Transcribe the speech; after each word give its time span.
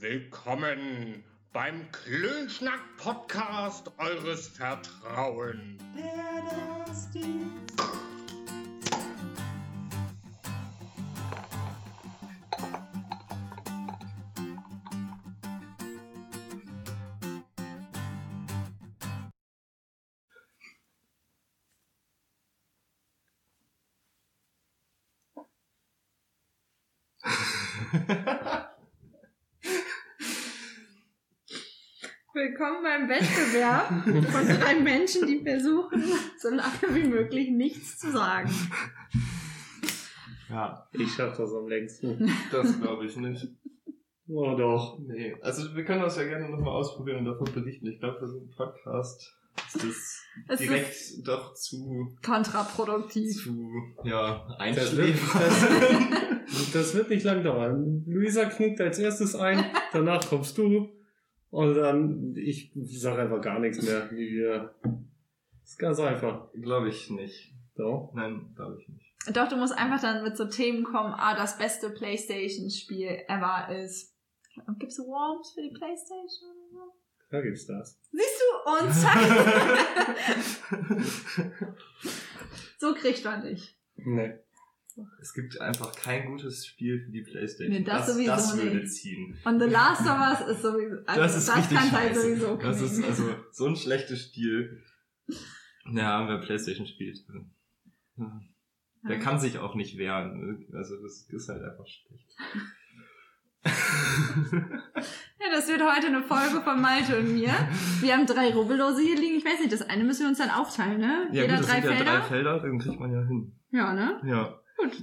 Willkommen 0.00 1.22
beim 1.52 1.92
Klönschnack-Podcast 1.92 3.92
eures 3.98 4.48
Vertrauens. 4.48 5.82
Willkommen 32.60 32.82
beim 32.82 33.08
Wettbewerb 33.08 33.88
von 34.30 34.46
drei 34.46 34.74
Menschen, 34.80 35.26
die 35.26 35.38
versuchen, 35.42 36.04
so 36.38 36.50
lange 36.50 36.94
wie 36.94 37.08
möglich 37.08 37.48
nichts 37.48 37.98
zu 37.98 38.10
sagen. 38.12 38.50
Ja, 40.50 40.86
Ich 40.92 41.10
schaff 41.14 41.38
das 41.38 41.54
am 41.54 41.68
längsten. 41.68 42.30
das 42.52 42.78
glaube 42.78 43.06
ich 43.06 43.16
nicht. 43.16 43.48
Oh 44.28 44.54
doch. 44.58 44.98
Nee, 44.98 45.34
also 45.40 45.74
wir 45.74 45.86
können 45.86 46.02
das 46.02 46.18
ja 46.18 46.24
gerne 46.24 46.50
nochmal 46.50 46.74
ausprobieren 46.74 47.20
und 47.20 47.24
davon 47.24 47.50
berichten. 47.50 47.86
Ich 47.86 47.98
glaube, 47.98 48.18
für 48.18 48.28
so 48.28 48.36
einen 48.40 48.50
Podcast 48.50 49.34
ist 49.68 49.82
das 49.82 50.22
Es 50.48 50.58
direkt 50.58 50.90
ist 50.90 51.22
doch 51.26 51.54
zu, 51.54 52.14
kontraproduktiv. 52.22 53.42
zu, 53.42 53.70
ja, 54.04 54.46
Das 54.58 54.94
wird, 54.98 55.06
einschläfernd. 55.16 56.12
das, 56.46 56.72
das 56.74 56.94
wird 56.94 57.08
nicht 57.08 57.24
lang 57.24 57.42
dauern. 57.42 58.04
Luisa 58.06 58.44
knickt 58.44 58.82
als 58.82 58.98
erstes 58.98 59.34
ein, 59.34 59.64
danach 59.94 60.28
kommst 60.28 60.58
du. 60.58 60.90
Und 61.50 61.74
dann, 61.74 62.34
ich 62.36 62.72
sage 62.74 63.22
einfach 63.22 63.40
gar 63.40 63.58
nichts 63.58 63.82
mehr, 63.82 64.08
wie 64.12 64.30
wir. 64.30 64.74
ist 65.62 65.78
ganz 65.78 65.98
einfach. 65.98 66.52
glaube 66.52 66.88
ich 66.88 67.10
nicht. 67.10 67.54
So. 67.74 68.10
Nein, 68.14 68.52
glaube 68.54 68.78
ich 68.80 68.88
nicht. 68.88 69.12
Doch, 69.34 69.48
du 69.48 69.56
musst 69.56 69.76
einfach 69.76 70.00
dann 70.00 70.22
mit 70.22 70.36
so 70.36 70.44
Themen 70.46 70.84
kommen, 70.84 71.12
ah, 71.14 71.34
das 71.36 71.58
beste 71.58 71.90
Playstation-Spiel 71.90 73.24
ever 73.28 73.68
ist. 73.82 74.16
Gibt's 74.78 74.98
Worms 74.98 75.52
für 75.54 75.62
die 75.62 75.72
Playstation 75.76 76.50
oder 76.50 76.68
so? 76.70 76.94
Da 77.30 77.40
gibt's 77.40 77.66
das. 77.66 77.98
Siehst 78.10 78.40
du? 78.40 78.44
Und 78.72 78.92
zack! 78.92 79.18
so 82.78 82.94
kriegt 82.94 83.24
man 83.24 83.42
dich. 83.42 83.76
Nee. 83.96 84.34
Es 85.20 85.32
gibt 85.34 85.60
einfach 85.60 85.94
kein 85.94 86.26
gutes 86.26 86.66
Spiel 86.66 87.02
für 87.04 87.10
die 87.10 87.22
Playstation. 87.22 87.76
Nee, 87.76 87.84
das 87.84 88.06
sowieso 88.12 88.30
das 88.32 88.56
würde 88.56 88.76
nicht. 88.76 88.92
ziehen. 88.92 89.36
Und 89.44 89.60
The 89.60 89.66
Last 89.66 90.02
of 90.02 90.18
Us 90.18 90.40
ist 90.56 90.62
sowieso, 90.62 90.96
also 91.06 91.20
Das 91.20 91.36
ist 91.36 91.48
das 91.48 91.56
richtig 91.58 91.78
kann 91.78 91.92
halt 91.92 92.16
sowieso 92.16 92.56
Das 92.56 92.80
ist 92.80 93.02
also 93.04 93.34
so 93.52 93.66
ein 93.66 93.76
schlechtes 93.76 94.22
Spiel. 94.26 94.82
Ja, 95.92 96.28
wer 96.28 96.38
Playstation 96.38 96.86
spielt. 96.86 97.18
ja. 98.16 98.40
Der 99.08 99.16
Ja. 99.16 99.22
kann 99.22 99.40
sich 99.40 99.58
auch 99.58 99.74
nicht 99.74 99.96
wehren. 99.96 100.66
Also 100.74 101.00
das 101.02 101.26
ist 101.30 101.48
halt 101.48 101.62
einfach 101.62 101.86
schlecht. 101.86 102.36
Ja, 105.42 105.46
das 105.50 105.68
wird 105.68 105.80
heute 105.80 106.08
eine 106.08 106.22
Folge 106.22 106.60
von 106.62 106.80
Malte 106.82 107.18
und 107.18 107.32
mir. 107.34 107.50
Wir 108.00 108.14
haben 108.14 108.26
drei 108.26 108.52
Rubbellose 108.52 109.00
hier 109.00 109.16
liegen. 109.16 109.38
Ich 109.38 109.44
weiß 109.44 109.58
nicht, 109.60 109.72
das 109.72 109.80
eine 109.82 110.04
müssen 110.04 110.20
wir 110.22 110.28
uns 110.28 110.36
dann 110.38 110.50
aufteilen, 110.50 111.00
ne? 111.00 111.28
Ja, 111.32 111.42
Jeder 111.42 111.54
gut, 111.56 111.60
das 111.64 111.66
drei 111.70 111.80
sind 111.80 111.90
ja 111.90 111.96
Felder. 111.96 112.12
drei 112.18 112.20
Felder, 112.22 112.60
dann 112.60 112.78
kriegt 112.78 113.00
man 113.00 113.10
ja 113.12 113.22
hin. 113.26 113.52
Ja, 113.70 113.94
ne? 113.94 114.20
Ja, 114.24 114.59
Gut. 114.82 115.02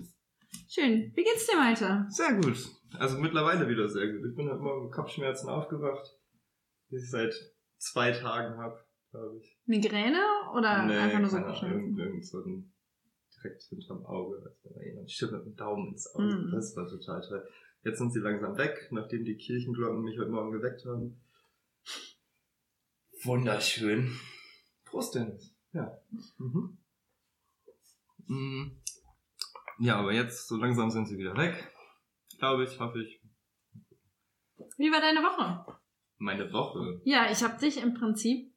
Schön. 0.70 1.12
Wie 1.16 1.24
geht's 1.24 1.48
dir, 1.48 1.56
Malte? 1.58 2.06
sehr 2.10 2.34
gut. 2.36 2.58
Also 3.00 3.18
mittlerweile 3.20 3.68
wieder 3.68 3.88
sehr 3.90 4.08
gut. 4.12 4.26
Ich 4.30 4.36
bin 4.36 4.50
halt 4.50 4.60
immer 4.60 4.82
mit 4.82 4.92
Kopfschmerzen 4.92 5.50
aufgewacht, 5.50 6.18
die 6.90 6.96
ich 6.98 7.10
seit 7.10 7.34
zwei 7.78 8.12
Tagen 8.12 8.58
habe, 8.58 8.80
glaube 9.12 9.38
ich. 9.40 9.58
Migräne 9.66 10.22
oder 10.54 10.86
Nee, 10.86 10.98
einfach 10.98 11.20
nur 11.20 11.30
so 11.30 11.38
Kopfschmerzen? 11.38 11.72
irgend, 11.72 12.00
irgend 12.00 12.26
so 12.26 12.40
ein 12.44 12.74
direkt 13.36 13.62
hinterm 13.64 14.06
Auge, 14.06 14.38
als 14.44 14.64
wenn 14.64 14.74
da 14.74 14.82
jemand 14.82 15.12
schippert 15.12 15.46
mit 15.46 15.54
dem 15.54 15.58
Daumen 15.58 15.92
ins 15.92 16.08
Auge. 16.16 16.24
Mhm. 16.36 16.52
Das 16.52 16.76
war 16.76 16.88
total 16.88 17.22
toll. 17.22 17.48
Jetzt 17.84 18.00
sind 18.00 18.12
sie 18.12 18.20
langsam 18.20 18.58
weg, 18.58 18.88
nachdem 18.92 19.26
die 19.26 19.38
Kirchenglocken 19.38 20.02
mich 20.02 20.18
heute 20.18 20.32
Morgen 20.32 20.52
geweckt 20.52 20.86
haben. 20.86 21.22
Wunderschön. 23.24 24.18
Prost, 24.86 25.16
Dennis. 25.16 25.54
Ja. 25.74 25.98
Mhm. 26.38 26.78
Mhm. 28.28 28.82
Ja, 29.80 29.98
aber 29.98 30.14
jetzt, 30.14 30.48
so 30.48 30.58
langsam 30.58 30.90
sind 30.90 31.08
sie 31.08 31.18
wieder 31.18 31.36
weg. 31.38 31.72
Glaube 32.40 32.64
ich, 32.64 32.80
hoffe 32.80 33.02
ich. 33.02 33.22
Wie 34.78 34.92
war 34.92 35.02
deine 35.02 35.22
Woche? 35.22 35.78
Meine 36.18 36.52
Woche. 36.52 37.02
Ja, 37.04 37.30
ich 37.32 37.44
habe 37.44 37.60
dich 37.60 37.82
im 37.82 37.94
Prinzip 37.94 38.54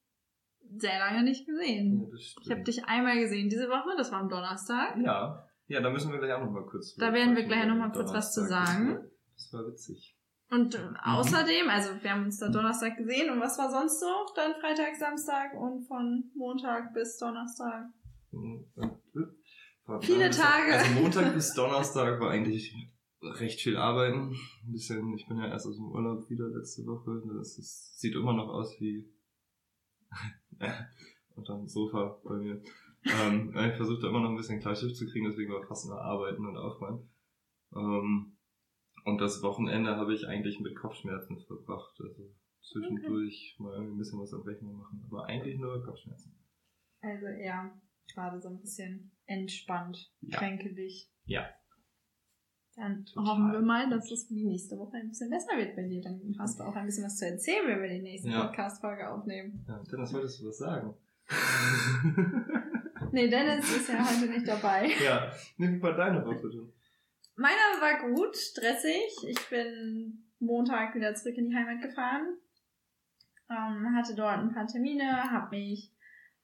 sehr 0.76 0.98
lange 0.98 1.22
nicht 1.22 1.46
gesehen. 1.46 2.00
Ja, 2.00 2.08
das 2.10 2.34
Ich 2.42 2.50
habe 2.50 2.62
dich 2.62 2.84
einmal 2.86 3.18
gesehen 3.20 3.48
diese 3.48 3.68
Woche, 3.68 3.96
das 3.96 4.12
war 4.12 4.20
am 4.20 4.28
Donnerstag. 4.28 4.96
Ja. 5.02 5.46
Ja, 5.66 5.80
da 5.80 5.90
müssen 5.90 6.10
wir 6.10 6.18
gleich 6.18 6.32
auch 6.32 6.44
noch 6.44 6.50
mal 6.50 6.66
kurz. 6.66 6.94
Da 6.96 7.12
werden 7.12 7.36
wir 7.36 7.44
gleich 7.44 7.66
noch 7.66 7.76
mal 7.76 7.92
kurz 7.92 8.12
was 8.12 8.32
zu 8.32 8.44
sagen. 8.44 8.88
Das 8.88 8.96
war, 8.96 9.04
das 9.34 9.52
war 9.52 9.66
witzig. 9.68 10.16
Und 10.50 10.74
äh, 10.74 10.78
außerdem, 11.04 11.68
also 11.68 11.90
wir 12.02 12.10
haben 12.10 12.24
uns 12.24 12.38
da 12.38 12.48
Donnerstag 12.48 12.96
gesehen 12.96 13.30
und 13.30 13.40
was 13.40 13.56
war 13.56 13.70
sonst 13.70 14.00
so? 14.00 14.06
Dann 14.34 14.54
Freitag, 14.60 14.96
Samstag 14.96 15.54
und 15.54 15.86
von 15.86 16.24
Montag 16.34 16.92
bis 16.92 17.18
Donnerstag. 17.18 17.86
Mhm. 18.32 18.66
Viele 20.00 20.28
bis- 20.28 20.36
Tage. 20.38 20.72
Also 20.74 21.00
Montag 21.00 21.34
bis 21.34 21.54
Donnerstag 21.54 22.20
war 22.20 22.30
eigentlich 22.30 22.74
recht 23.22 23.60
viel 23.60 23.76
arbeiten. 23.76 24.32
Ein 24.66 24.72
bisschen, 24.72 25.12
ich 25.14 25.26
bin 25.26 25.38
ja 25.38 25.48
erst 25.48 25.66
aus 25.66 25.76
dem 25.76 25.90
Urlaub 25.90 26.28
wieder 26.30 26.48
letzte 26.48 26.86
Woche. 26.86 27.22
Das 27.36 27.58
ist, 27.58 27.98
sieht 27.98 28.14
immer 28.14 28.32
noch 28.32 28.48
aus 28.48 28.80
wie 28.80 29.10
unter 31.34 31.56
dem 31.56 31.68
Sofa 31.68 32.20
bei 32.24 32.36
mir. 32.36 32.62
ähm, 33.04 33.48
ich 33.56 33.76
versuche 33.76 34.00
da 34.02 34.08
immer 34.08 34.20
noch 34.20 34.30
ein 34.30 34.36
bisschen 34.36 34.60
klar 34.60 34.74
Schiff 34.74 34.94
zu 34.94 35.06
kriegen, 35.06 35.26
deswegen 35.26 35.52
war 35.52 35.66
fast 35.66 35.86
nur 35.86 36.00
arbeiten 36.00 36.44
und 36.46 36.56
aufräumen. 36.56 37.08
Ähm, 37.74 38.36
und 39.04 39.18
das 39.20 39.42
Wochenende 39.42 39.96
habe 39.96 40.14
ich 40.14 40.26
eigentlich 40.26 40.60
mit 40.60 40.76
Kopfschmerzen 40.76 41.38
verbracht. 41.46 41.98
Also 42.00 42.30
zwischendurch 42.62 43.56
mal 43.58 43.72
irgendwie 43.72 43.94
ein 43.94 43.98
bisschen 43.98 44.20
was 44.20 44.34
am 44.34 44.42
Rechner 44.42 44.72
machen. 44.72 45.02
Aber 45.06 45.24
eigentlich 45.26 45.58
nur 45.58 45.82
Kopfschmerzen. 45.84 46.34
Also 47.00 47.26
ja, 47.42 47.70
gerade 48.12 48.40
so 48.40 48.48
ein 48.48 48.60
bisschen 48.60 49.10
entspannt, 49.30 50.10
Ja. 50.20 50.38
kränkelig. 50.38 51.08
Ja. 51.24 51.48
Dann 52.76 53.04
Total. 53.04 53.26
hoffen 53.26 53.52
wir 53.52 53.60
mal, 53.60 53.88
dass 53.90 54.10
es 54.10 54.26
die 54.28 54.44
nächste 54.44 54.78
Woche 54.78 54.96
ein 54.96 55.08
bisschen 55.08 55.30
besser 55.30 55.56
wird 55.56 55.76
bei 55.76 55.82
dir. 55.82 56.00
Dann 56.02 56.34
hast 56.38 56.58
du 56.58 56.64
auch 56.64 56.74
ein 56.74 56.86
bisschen 56.86 57.04
was 57.04 57.16
zu 57.16 57.26
erzählen, 57.26 57.66
wenn 57.66 57.82
wir 57.82 57.88
die 57.88 58.00
nächste 58.02 58.30
Ja. 58.30 58.46
Podcast-Folge 58.46 59.08
aufnehmen. 59.10 59.64
Ja, 59.68 59.82
Dennis, 59.90 60.12
wolltest 60.12 60.40
du 60.40 60.48
was 60.48 60.58
sagen? 60.58 60.94
Nee, 63.12 63.28
Dennis 63.28 63.64
ist 63.76 63.88
ja 63.88 64.08
heute 64.08 64.30
nicht 64.30 64.46
dabei. 64.46 64.88
ja, 65.04 65.32
wie 65.56 65.82
war 65.82 65.94
deine 65.96 66.24
Woche 66.24 66.48
denn? 66.48 66.72
Meiner 67.34 67.80
war 67.80 68.08
gut, 68.14 68.36
stressig. 68.36 69.10
Ich 69.26 69.48
bin 69.48 70.28
Montag 70.38 70.94
wieder 70.94 71.12
zurück 71.16 71.36
in 71.36 71.48
die 71.50 71.56
Heimat 71.56 71.82
gefahren. 71.82 72.36
Ähm, 73.50 73.96
hatte 73.96 74.14
dort 74.14 74.38
ein 74.38 74.52
paar 74.54 74.66
Termine, 74.68 75.24
habe 75.28 75.56
mich 75.56 75.90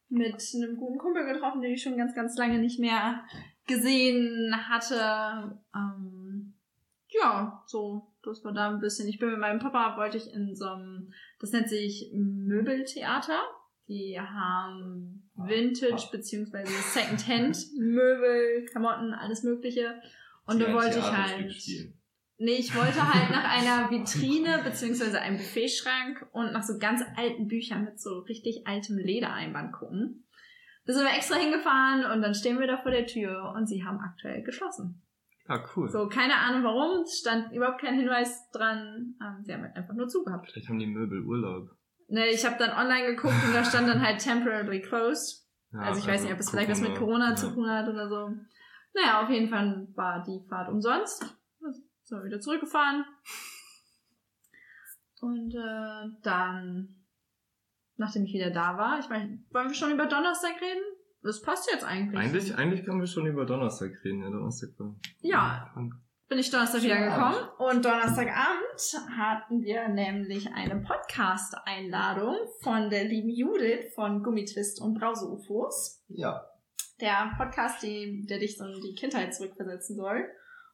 mit 0.08 0.42
einem 0.54 0.76
guten 0.76 0.98
Kumpel 0.98 1.26
getroffen, 1.26 1.62
den 1.62 1.72
ich 1.72 1.82
schon 1.82 1.96
ganz, 1.96 2.14
ganz 2.14 2.36
lange 2.36 2.58
nicht 2.58 2.78
mehr 2.78 3.24
gesehen 3.66 4.54
hatte. 4.68 5.58
Ähm, 5.74 6.54
ja, 7.08 7.62
so, 7.66 8.12
das 8.22 8.44
war 8.44 8.52
da 8.52 8.70
ein 8.70 8.80
bisschen. 8.80 9.08
Ich 9.08 9.18
bin 9.18 9.30
mit 9.30 9.38
meinem 9.38 9.58
Papa, 9.58 9.96
wollte 9.96 10.16
ich 10.18 10.32
in 10.32 10.54
so 10.54 10.66
einem, 10.66 11.12
das 11.40 11.52
nennt 11.52 11.68
sich 11.68 12.10
Möbeltheater. 12.14 13.40
Die 13.88 14.18
haben 14.18 15.30
Vintage 15.36 16.08
beziehungsweise 16.10 16.72
Secondhand 16.72 17.56
Möbel, 17.78 18.66
Klamotten, 18.66 19.12
alles 19.12 19.42
Mögliche. 19.42 20.00
Und 20.46 20.60
da 20.60 20.72
wollte 20.72 20.98
ich 20.98 21.12
halt. 21.12 21.54
Nee, 22.38 22.56
ich 22.56 22.74
wollte 22.76 23.02
halt 23.02 23.30
nach 23.30 23.44
einer 23.44 23.90
Vitrine 23.90 24.60
beziehungsweise 24.62 25.20
einem 25.20 25.38
Buffetschrank 25.38 26.26
und 26.32 26.52
nach 26.52 26.62
so 26.62 26.78
ganz 26.78 27.02
alten 27.16 27.48
Büchern 27.48 27.84
mit 27.84 27.98
so 27.98 28.18
richtig 28.20 28.66
altem 28.66 28.98
Ledereinband 28.98 29.72
gucken. 29.72 30.26
Da 30.84 30.92
sind 30.92 31.04
wir 31.04 31.14
extra 31.14 31.36
hingefahren 31.36 32.04
und 32.12 32.22
dann 32.22 32.34
stehen 32.34 32.60
wir 32.60 32.66
da 32.66 32.76
vor 32.76 32.90
der 32.90 33.06
Tür 33.06 33.54
und 33.56 33.66
sie 33.66 33.84
haben 33.84 33.98
aktuell 34.00 34.42
geschlossen. 34.42 35.02
Ah, 35.48 35.64
cool. 35.74 35.88
So, 35.88 36.08
keine 36.08 36.36
Ahnung 36.36 36.64
warum, 36.64 37.02
es 37.02 37.18
stand 37.20 37.52
überhaupt 37.52 37.80
kein 37.80 37.94
Hinweis 37.94 38.50
dran. 38.50 39.14
Ähm, 39.22 39.42
sie 39.42 39.54
haben 39.54 39.62
halt 39.62 39.76
einfach 39.76 39.94
nur 39.94 40.08
zugehabt. 40.08 40.50
Vielleicht 40.50 40.68
haben 40.68 40.78
die 40.78 40.86
Möbel 40.86 41.24
Urlaub. 41.24 41.70
Ne, 42.08 42.28
ich 42.28 42.44
habe 42.44 42.56
dann 42.58 42.70
online 42.70 43.14
geguckt 43.14 43.34
und 43.46 43.54
da 43.54 43.64
stand 43.64 43.88
dann 43.88 44.00
halt 44.00 44.20
temporarily 44.20 44.80
closed. 44.80 45.48
Ja, 45.72 45.80
also 45.80 46.00
ich 46.00 46.06
weiß 46.06 46.22
nicht, 46.22 46.32
ob 46.32 46.38
es 46.38 46.50
vielleicht 46.50 46.70
was 46.70 46.80
mit 46.80 46.94
Corona 46.94 47.34
zu 47.34 47.52
tun 47.52 47.68
hat 47.68 47.88
oder 47.88 48.08
so. 48.08 48.30
Naja, 48.94 49.22
auf 49.22 49.30
jeden 49.30 49.48
Fall 49.48 49.88
war 49.94 50.22
die 50.22 50.46
Fahrt 50.48 50.68
umsonst. 50.68 51.35
Sind 52.06 52.18
wir 52.18 52.24
wieder 52.26 52.40
zurückgefahren. 52.40 53.04
Und 55.20 55.52
äh, 55.56 56.16
dann, 56.22 57.04
nachdem 57.96 58.24
ich 58.26 58.32
wieder 58.32 58.50
da 58.50 58.78
war, 58.78 59.00
ich 59.00 59.08
meine, 59.08 59.42
wollen 59.50 59.68
wir 59.68 59.74
schon 59.74 59.90
über 59.90 60.06
Donnerstag 60.06 60.54
reden? 60.60 60.84
Das 61.24 61.42
passt 61.42 61.68
jetzt 61.68 61.84
eigentlich. 61.84 62.20
Eigentlich, 62.20 62.54
eigentlich 62.54 62.84
können 62.84 63.00
wir 63.00 63.08
schon 63.08 63.26
über 63.26 63.44
Donnerstag 63.44 63.90
reden. 64.04 64.22
Ja, 64.22 64.30
Donnerstag 64.30 64.70
war. 64.78 64.94
Ja. 65.20 65.74
bin 66.28 66.38
ich 66.38 66.48
Donnerstag 66.52 66.80
Schönen 66.80 66.94
wiedergekommen 66.94 67.48
und 67.58 67.84
Donnerstagabend 67.84 69.08
hatten 69.18 69.62
wir 69.62 69.88
nämlich 69.88 70.48
eine 70.54 70.76
Podcast-Einladung 70.82 72.36
von 72.62 72.88
der 72.88 73.02
lieben 73.02 73.30
Judith 73.30 73.92
von 73.96 74.22
Gummitwist 74.22 74.80
und 74.80 74.96
Brause-UFOs. 74.96 76.04
Ja. 76.06 76.46
Der 77.00 77.32
Podcast, 77.36 77.82
die, 77.82 78.24
der 78.28 78.38
dich 78.38 78.56
so 78.56 78.64
in 78.64 78.80
die 78.80 78.94
Kindheit 78.94 79.34
zurückversetzen 79.34 79.96
soll. 79.96 80.24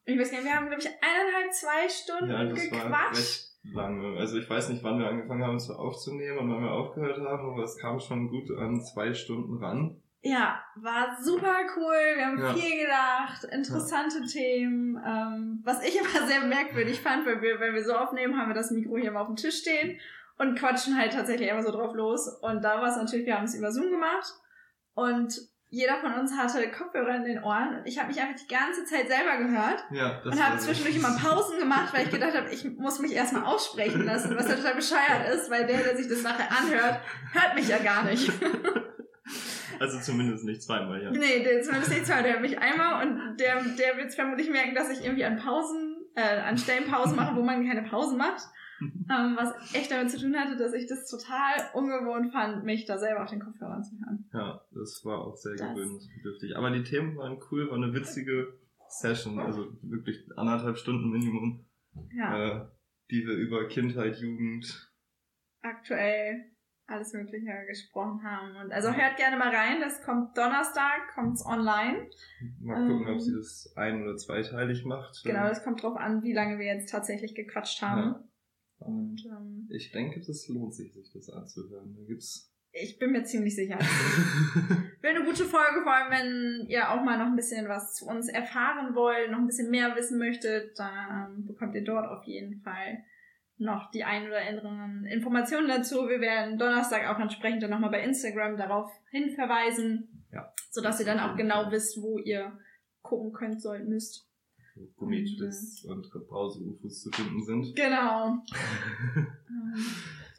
Ich 0.04 0.18
weiß 0.18 0.30
gar 0.30 0.38
nicht, 0.38 0.46
wir 0.46 0.56
haben, 0.56 0.66
glaube 0.66 0.82
ich, 0.82 0.88
eineinhalb, 0.88 1.52
zwei 1.52 1.88
Stunden 1.88 2.30
Ja, 2.30 2.44
das 2.44 2.70
war 2.72 2.84
gequatscht. 2.84 3.16
recht 3.18 3.48
lange. 3.72 4.18
Also 4.18 4.38
ich 4.38 4.50
weiß 4.50 4.68
nicht, 4.70 4.82
wann 4.82 4.98
wir 4.98 5.06
angefangen 5.08 5.44
haben, 5.44 5.56
es 5.56 5.70
aufzunehmen 5.70 6.38
und 6.38 6.50
wann 6.50 6.64
wir 6.64 6.72
aufgehört 6.72 7.18
haben, 7.18 7.52
aber 7.52 7.62
es 7.62 7.78
kam 7.78 8.00
schon 8.00 8.28
gut 8.28 8.50
an 8.58 8.80
zwei 8.82 9.14
Stunden 9.14 9.62
ran. 9.62 10.00
Ja, 10.24 10.60
war 10.76 11.16
super 11.20 11.52
cool. 11.76 12.16
Wir 12.16 12.26
haben 12.26 12.38
Ja. 12.38 12.54
viel 12.54 12.80
gedacht, 12.84 13.44
interessante 13.52 14.22
Themen. 14.26 14.96
Ähm, 15.04 15.60
was 15.64 15.82
ich 15.84 15.96
immer 15.98 16.26
sehr 16.26 16.44
merkwürdig 16.46 17.00
fand, 17.00 17.26
weil 17.26 17.40
wir, 17.42 17.58
wenn 17.60 17.74
wir 17.74 17.84
so 17.84 17.92
aufnehmen, 17.94 18.36
haben 18.36 18.48
wir 18.48 18.54
das 18.54 18.70
Mikro 18.70 18.96
hier 18.96 19.10
mal 19.12 19.20
auf 19.22 19.26
dem 19.28 19.36
Tisch 19.36 19.58
stehen 19.58 19.98
und 20.38 20.56
quatschen 20.58 20.96
halt 20.96 21.12
tatsächlich 21.12 21.50
einfach 21.50 21.64
so 21.64 21.72
drauf 21.72 21.94
los. 21.94 22.28
Und 22.40 22.62
da 22.62 22.80
war 22.80 22.88
es 22.88 22.96
natürlich, 22.96 23.26
wir 23.26 23.36
haben 23.36 23.44
es 23.44 23.54
über 23.56 23.70
Zoom 23.72 23.90
gemacht 23.90 24.32
und 24.94 25.32
jeder 25.72 25.96
von 25.96 26.12
uns 26.12 26.36
hatte 26.36 26.70
Kopfhörer 26.70 27.16
in 27.16 27.24
den 27.24 27.42
Ohren 27.42 27.78
und 27.78 27.86
ich 27.86 27.98
habe 27.98 28.08
mich 28.08 28.20
einfach 28.20 28.36
die 28.36 28.46
ganze 28.46 28.84
Zeit 28.84 29.08
selber 29.08 29.38
gehört 29.38 29.82
Ja, 29.90 30.20
das 30.22 30.34
und 30.34 30.44
habe 30.44 30.58
zwischendurch 30.58 30.96
immer 30.96 31.16
Pausen 31.16 31.58
gemacht, 31.58 31.94
weil 31.94 32.04
ich 32.04 32.12
gedacht 32.12 32.36
habe, 32.36 32.50
ich 32.50 32.64
muss 32.76 32.98
mich 32.98 33.14
erstmal 33.14 33.44
aussprechen 33.44 34.04
lassen, 34.04 34.36
was 34.36 34.48
ja 34.48 34.56
total 34.56 34.74
bescheuert 34.74 35.34
ist, 35.34 35.50
weil 35.50 35.66
der, 35.66 35.78
der 35.78 35.96
sich 35.96 36.08
das 36.08 36.22
nachher 36.22 36.50
anhört, 36.52 37.00
hört 37.32 37.54
mich 37.54 37.68
ja 37.68 37.78
gar 37.78 38.04
nicht. 38.04 38.30
Also 39.80 39.98
zumindest 39.98 40.44
nicht 40.44 40.62
zweimal, 40.62 41.02
ja. 41.02 41.10
Nee, 41.10 41.42
der, 41.42 41.62
zumindest 41.62 41.90
nicht 41.90 42.06
zwei, 42.06 42.22
der 42.22 42.34
hat 42.34 42.42
mich 42.42 42.58
einmal 42.58 43.04
und 43.04 43.38
der, 43.38 43.62
der 43.62 43.96
wird 43.96 44.14
vermutlich 44.14 44.50
merken, 44.50 44.74
dass 44.74 44.90
ich 44.90 45.02
irgendwie 45.02 45.24
an 45.24 45.38
Pausen, 45.38 45.96
äh, 46.14 46.38
an 46.40 46.58
Stellen 46.58 46.84
Pausen 46.84 47.16
mache, 47.16 47.34
wo 47.34 47.42
man 47.42 47.66
keine 47.66 47.82
Pausen 47.88 48.18
macht. 48.18 48.42
Ähm, 49.10 49.36
was 49.36 49.74
echt 49.74 49.90
damit 49.90 50.10
zu 50.10 50.18
tun 50.20 50.34
hatte, 50.36 50.56
dass 50.56 50.72
ich 50.72 50.86
das 50.88 51.08
total 51.08 51.54
ungewohnt 51.74 52.32
fand, 52.32 52.64
mich 52.64 52.84
da 52.86 52.98
selber 52.98 53.22
auf 53.22 53.30
den 53.30 53.40
Kopfhörern 53.40 53.82
zu 53.84 53.96
hören. 54.00 54.28
Ja, 54.32 54.60
das 54.72 55.02
war 55.04 55.18
auch 55.26 55.36
sehr 55.36 55.54
Das- 55.56 55.68
gewöhnungsbedürftig. 55.74 56.56
Aber 56.56 56.70
die 56.70 56.82
Themen 56.82 57.16
waren 57.16 57.38
cool, 57.50 57.68
war 57.70 57.76
eine 57.76 57.92
witzige 57.94 58.58
Session, 58.88 59.38
also 59.38 59.66
wirklich 59.82 60.26
anderthalb 60.36 60.76
Stunden 60.78 61.10
Minimum, 61.10 61.64
Ja, 62.16 62.62
äh, 62.62 62.66
die 63.10 63.26
wir 63.26 63.34
über 63.34 63.68
Kindheit, 63.68 64.16
Jugend. 64.18 64.90
aktuell 65.62 66.46
alles 66.86 67.12
Mögliche 67.14 67.52
gesprochen 67.68 68.22
haben. 68.22 68.56
Und 68.56 68.72
also 68.72 68.92
hört 68.92 69.16
gerne 69.16 69.36
mal 69.38 69.54
rein, 69.54 69.80
das 69.80 70.02
kommt 70.02 70.36
Donnerstag, 70.36 71.08
kommt's 71.14 71.44
online. 71.46 72.10
Mal 72.60 72.86
gucken, 72.88 73.06
Ähm. 73.08 73.14
ob 73.14 73.20
sie 73.20 73.32
das 73.34 73.72
ein- 73.76 74.02
oder 74.02 74.16
zweiteilig 74.16 74.84
macht. 74.84 75.22
Genau, 75.24 75.48
das 75.48 75.62
kommt 75.64 75.82
drauf 75.82 75.96
an, 75.96 76.22
wie 76.22 76.32
lange 76.34 76.58
wir 76.58 76.66
jetzt 76.66 76.90
tatsächlich 76.90 77.34
gequatscht 77.34 77.80
haben. 77.82 78.00
Ja. 78.02 78.24
Und 78.86 79.24
ähm, 79.26 79.68
Ich 79.70 79.92
denke, 79.92 80.20
das 80.20 80.48
lohnt 80.48 80.74
sich, 80.74 80.92
sich 80.92 81.10
das 81.12 81.30
anzuhören. 81.30 81.94
Da 81.98 82.04
gibt's. 82.06 82.52
ich 82.72 82.98
bin 82.98 83.12
mir 83.12 83.24
ziemlich 83.24 83.54
sicher. 83.54 83.78
Wäre 85.00 85.16
eine 85.16 85.24
gute 85.24 85.44
Folge, 85.44 85.82
vor 85.82 85.92
allem 85.92 86.10
wenn 86.10 86.66
ihr 86.68 86.90
auch 86.90 87.02
mal 87.02 87.18
noch 87.18 87.26
ein 87.26 87.36
bisschen 87.36 87.68
was 87.68 87.94
zu 87.94 88.06
uns 88.06 88.28
erfahren 88.28 88.94
wollt, 88.94 89.30
noch 89.30 89.38
ein 89.38 89.46
bisschen 89.46 89.70
mehr 89.70 89.94
wissen 89.96 90.18
möchtet, 90.18 90.78
dann 90.78 91.44
bekommt 91.46 91.74
ihr 91.74 91.84
dort 91.84 92.06
auf 92.06 92.24
jeden 92.24 92.60
Fall 92.62 93.04
noch 93.58 93.90
die 93.92 94.02
ein 94.04 94.26
oder 94.26 94.40
anderen 94.40 95.04
Informationen 95.06 95.68
dazu. 95.68 96.08
Wir 96.08 96.20
werden 96.20 96.58
Donnerstag 96.58 97.06
auch 97.08 97.20
entsprechend 97.20 97.62
dann 97.62 97.70
nochmal 97.70 97.90
bei 97.90 98.02
Instagram 98.02 98.56
darauf 98.56 98.90
hin 99.10 99.30
verweisen, 99.34 100.26
Ja. 100.32 100.52
sodass 100.70 100.98
ihr 100.98 101.06
dann 101.06 101.20
auch 101.20 101.36
genau 101.36 101.70
wisst, 101.70 102.00
wo 102.02 102.18
ihr 102.18 102.58
gucken 103.02 103.32
könnt, 103.32 103.60
sollt, 103.60 103.86
müsst. 103.88 104.28
Gummitwists 104.96 105.84
und 105.84 106.10
Brause-UFOs 106.10 107.02
zu 107.02 107.10
finden 107.10 107.42
sind. 107.44 107.76
Genau. 107.76 108.38
Ähm, 109.54 109.84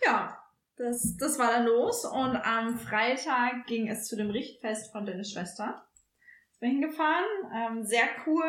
ja, 0.03 0.37
das, 0.75 1.15
das 1.17 1.37
war 1.37 1.51
dann 1.51 1.65
los 1.65 2.03
und 2.03 2.35
am 2.35 2.77
Freitag 2.77 3.67
ging 3.67 3.87
es 3.87 4.07
zu 4.07 4.15
dem 4.15 4.31
Richtfest 4.31 4.91
von 4.91 5.05
Dennis 5.05 5.31
Schwester. 5.31 5.85
Ich 6.53 6.59
bin 6.59 6.71
hingefahren, 6.71 7.25
ähm, 7.53 7.83
sehr 7.83 8.05
cool, 8.25 8.43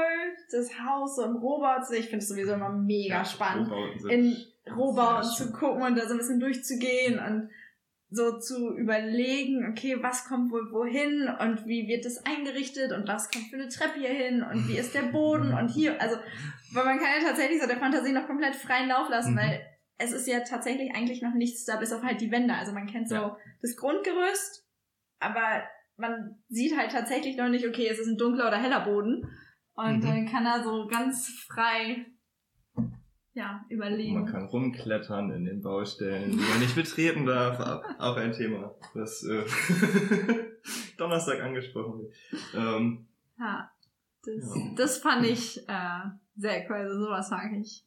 das 0.50 0.70
Haus 0.80 1.18
im 1.18 1.36
Rohbausee, 1.36 1.98
ich 1.98 2.06
finde 2.06 2.22
es 2.22 2.28
sowieso 2.28 2.54
immer 2.54 2.70
mega 2.70 3.24
spannend, 3.24 3.70
Rohbauten 3.70 4.00
sind 4.00 4.10
in 4.10 4.72
Rohbauten 4.74 5.30
zu 5.30 5.52
gucken 5.52 5.82
und 5.82 5.96
da 5.96 6.06
so 6.06 6.14
ein 6.14 6.18
bisschen 6.18 6.40
durchzugehen 6.40 7.18
und 7.18 7.50
so 8.14 8.38
zu 8.38 8.76
überlegen, 8.76 9.68
okay, 9.70 9.96
was 10.02 10.24
kommt 10.26 10.50
wohl 10.52 10.70
wohin 10.72 11.28
und 11.40 11.66
wie 11.66 11.88
wird 11.88 12.04
das 12.04 12.24
eingerichtet 12.24 12.92
und 12.92 13.08
was 13.08 13.30
kommt 13.30 13.46
für 13.46 13.56
eine 13.56 13.68
Treppe 13.68 13.98
hier 13.98 14.10
hin 14.10 14.42
und 14.42 14.68
wie 14.68 14.76
ist 14.78 14.94
der 14.94 15.02
Boden 15.02 15.52
und 15.52 15.68
hier, 15.68 16.00
also, 16.00 16.16
weil 16.72 16.84
man 16.84 16.98
kann 16.98 17.08
ja 17.20 17.26
tatsächlich 17.28 17.60
so 17.60 17.66
der 17.66 17.78
Fantasie 17.78 18.12
noch 18.12 18.26
komplett 18.26 18.54
freien 18.54 18.88
Lauf 18.88 19.08
lassen, 19.08 19.32
Mhm. 19.34 19.38
weil 19.38 19.60
es 19.98 20.12
ist 20.12 20.26
ja 20.28 20.40
tatsächlich 20.40 20.94
eigentlich 20.94 21.22
noch 21.22 21.34
nichts 21.34 21.64
da, 21.64 21.76
bis 21.76 21.92
auf 21.92 22.02
halt 22.02 22.20
die 22.20 22.30
Wände. 22.30 22.54
Also 22.54 22.72
man 22.72 22.86
kennt 22.86 23.08
so 23.08 23.14
Ja. 23.16 23.36
das 23.62 23.76
Grundgerüst, 23.76 24.66
aber 25.20 25.64
man 25.96 26.42
sieht 26.48 26.76
halt 26.76 26.90
tatsächlich 26.92 27.36
noch 27.36 27.48
nicht, 27.48 27.66
okay, 27.66 27.88
es 27.88 27.98
ist 27.98 28.08
ein 28.08 28.18
dunkler 28.18 28.48
oder 28.48 28.60
heller 28.60 28.80
Boden 28.84 29.28
und 29.74 29.98
Mhm. 29.98 30.02
dann 30.02 30.26
kann 30.26 30.46
er 30.46 30.62
so 30.64 30.86
ganz 30.88 31.28
frei, 31.48 32.06
ja, 33.34 33.52
Man 33.52 33.70
überlegen. 33.70 34.26
kann 34.26 34.44
rumklettern 34.46 35.30
in 35.32 35.44
den 35.44 35.60
Baustellen, 35.60 36.30
die 36.32 36.36
man 36.36 36.60
nicht 36.60 36.74
betreten 36.74 37.26
darf. 37.26 37.58
Auch 37.98 38.16
ein 38.16 38.32
Thema, 38.32 38.74
das 38.94 39.22
äh, 39.24 39.44
Donnerstag 40.96 41.40
angesprochen 41.42 42.00
wird. 42.00 42.14
Ähm, 42.54 43.06
Ja, 43.38 43.70
das, 44.24 44.56
Ja. 44.56 44.62
das 44.76 44.98
fand 44.98 45.26
ich 45.26 45.58
äh, 45.68 46.00
sehr 46.36 46.64
cool. 46.70 46.76
Also 46.76 47.04
sowas 47.04 47.30
mag 47.30 47.52
ich 47.60 47.84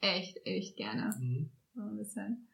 echt, 0.00 0.38
echt 0.44 0.76
gerne. 0.76 1.10
So 1.74 1.80
ein 1.82 1.96
bisschen. 1.96 2.46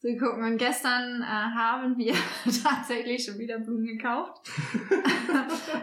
So 0.00 0.08
gucken. 0.18 0.42
Und 0.44 0.58
gestern 0.58 1.22
äh, 1.22 1.24
haben 1.24 1.96
wir 1.96 2.14
tatsächlich 2.64 3.24
schon 3.24 3.38
wieder 3.38 3.60
Blumen 3.60 3.86
gekauft. 3.86 4.40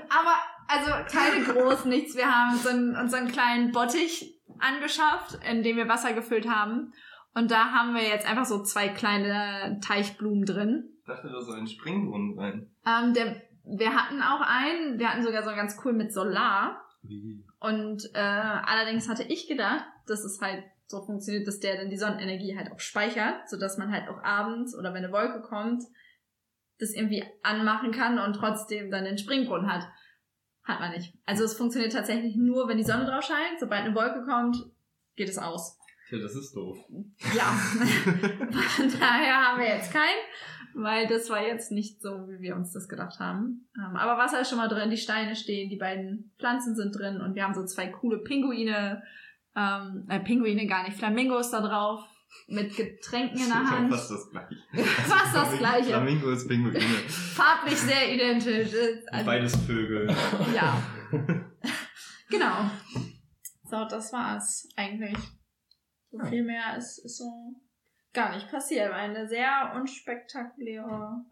Aber 0.09 0.35
also 0.67 0.91
keine 1.09 1.43
groß, 1.45 1.85
nichts. 1.85 2.15
Wir 2.15 2.27
haben 2.29 2.57
so 2.57 2.69
einen, 2.69 2.95
uns 2.95 3.11
so 3.11 3.17
einen 3.17 3.31
kleinen 3.31 3.71
Bottich 3.71 4.38
angeschafft, 4.61 5.39
in 5.49 5.63
dem 5.63 5.77
wir 5.77 5.87
Wasser 5.87 6.13
gefüllt 6.13 6.47
haben. 6.47 6.93
Und 7.33 7.51
da 7.51 7.71
haben 7.71 7.93
wir 7.93 8.03
jetzt 8.03 8.27
einfach 8.29 8.45
so 8.45 8.63
zwei 8.63 8.89
kleine 8.89 9.79
Teichblumen 9.81 10.45
drin. 10.45 10.89
Ich 11.01 11.05
dachte, 11.05 11.29
da 11.29 11.41
soll 11.41 11.59
ein 11.59 11.67
Springbrunnen 11.67 12.37
rein. 12.37 12.71
Ähm, 12.85 13.13
der, 13.13 13.41
wir 13.63 13.93
hatten 13.93 14.21
auch 14.21 14.41
einen, 14.41 14.99
wir 14.99 15.09
hatten 15.09 15.23
sogar 15.23 15.43
so 15.43 15.49
ganz 15.51 15.79
cool 15.83 15.93
mit 15.93 16.13
Solar. 16.13 16.81
Wie? 17.03 17.45
Und 17.59 18.03
äh, 18.13 18.19
allerdings 18.19 19.09
hatte 19.09 19.23
ich 19.23 19.47
gedacht, 19.47 19.85
dass 20.07 20.23
es 20.23 20.39
halt 20.41 20.63
so 20.87 21.05
funktioniert, 21.05 21.47
dass 21.47 21.59
der 21.59 21.77
dann 21.77 21.89
die 21.89 21.97
Sonnenenergie 21.97 22.57
halt 22.57 22.71
auch 22.71 22.79
speichert, 22.79 23.47
sodass 23.47 23.77
man 23.77 23.91
halt 23.91 24.09
auch 24.09 24.23
abends 24.23 24.75
oder 24.75 24.93
wenn 24.93 25.03
eine 25.03 25.13
Wolke 25.13 25.41
kommt, 25.41 25.83
das 26.79 26.93
irgendwie 26.93 27.23
anmachen 27.43 27.91
kann 27.91 28.17
und 28.17 28.33
trotzdem 28.33 28.89
dann 28.89 29.03
den 29.03 29.17
Springbrunnen 29.17 29.71
hat. 29.71 29.87
Hat 30.63 30.79
man 30.79 30.91
nicht. 30.91 31.13
Also 31.25 31.43
es 31.43 31.53
funktioniert 31.55 31.93
tatsächlich 31.93 32.35
nur, 32.35 32.67
wenn 32.67 32.77
die 32.77 32.83
Sonne 32.83 33.05
drauf 33.05 33.23
scheint. 33.23 33.59
Sobald 33.59 33.85
eine 33.85 33.95
Wolke 33.95 34.23
kommt, 34.25 34.57
geht 35.15 35.29
es 35.29 35.37
aus. 35.37 35.77
Tja, 36.09 36.19
das 36.19 36.35
ist 36.35 36.55
doof. 36.55 36.77
Ja. 37.35 37.43
Von 38.75 38.91
daher 38.99 39.47
haben 39.47 39.59
wir 39.59 39.67
jetzt 39.67 39.93
keinen, 39.93 40.03
weil 40.73 41.07
das 41.07 41.29
war 41.29 41.45
jetzt 41.45 41.71
nicht 41.71 42.01
so, 42.01 42.27
wie 42.27 42.39
wir 42.39 42.55
uns 42.55 42.73
das 42.73 42.87
gedacht 42.89 43.19
haben. 43.19 43.67
Ähm, 43.77 43.95
aber 43.95 44.17
Wasser 44.17 44.41
ist 44.41 44.49
schon 44.49 44.57
mal 44.57 44.67
drin, 44.67 44.89
die 44.89 44.97
Steine 44.97 45.35
stehen, 45.35 45.69
die 45.69 45.77
beiden 45.77 46.31
Pflanzen 46.39 46.75
sind 46.75 46.97
drin 46.97 47.21
und 47.21 47.35
wir 47.35 47.43
haben 47.43 47.53
so 47.53 47.63
zwei 47.65 47.87
coole 47.87 48.19
Pinguine, 48.19 49.03
ähm, 49.55 50.07
äh, 50.09 50.19
Pinguine 50.19 50.65
gar 50.65 50.83
nicht, 50.83 50.97
Flamingos 50.97 51.51
da 51.51 51.61
drauf 51.61 52.08
mit 52.47 52.75
Getränken 52.75 53.39
in 53.39 53.47
der 53.47 53.69
Hand. 53.69 53.91
Fast 53.91 54.11
das 54.11 54.29
gleiche. 54.29 54.55
Fast 54.83 55.35
das 55.35 55.57
Gleiche. 55.57 55.89
Flamingos, 55.89 56.47
Pinguine. 56.47 56.79
Farblich 57.07 57.77
sehr 57.77 58.13
identisch. 58.13 58.73
Also, 59.11 59.25
Beides 59.25 59.55
Vögel. 59.65 60.07
Ja, 60.55 60.81
genau. 62.29 62.69
So, 63.63 63.85
das 63.89 64.11
war's 64.13 64.67
eigentlich. 64.75 65.17
So 66.11 66.19
viel 66.25 66.43
mehr 66.43 66.75
ist, 66.77 66.97
ist 67.05 67.17
so 67.17 67.55
gar 68.13 68.35
nicht 68.35 68.49
passiert. 68.49 68.91
Eine 68.91 69.27
sehr 69.27 69.73
unspektakuläre 69.75 71.23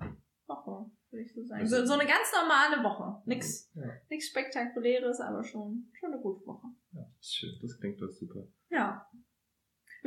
Woche, 0.45 0.91
würde 1.09 1.23
ich 1.25 1.33
so 1.33 1.43
sagen. 1.43 1.67
So, 1.67 1.83
so 1.85 1.93
eine 1.93 2.05
ganz 2.05 2.31
normale 2.33 2.83
Woche. 2.83 3.21
Nix, 3.25 3.71
Ja. 3.73 3.87
nix 4.09 4.27
Spektakuläres, 4.27 5.19
aber 5.19 5.43
schon, 5.43 5.91
schon 5.99 6.13
eine 6.13 6.21
gute 6.21 6.45
Woche. 6.45 6.67
Ja, 6.91 7.01
schön, 7.21 7.57
das 7.61 7.79
klingt 7.79 7.99
doch 8.01 8.11
super. 8.11 8.47
Ja. 8.69 9.06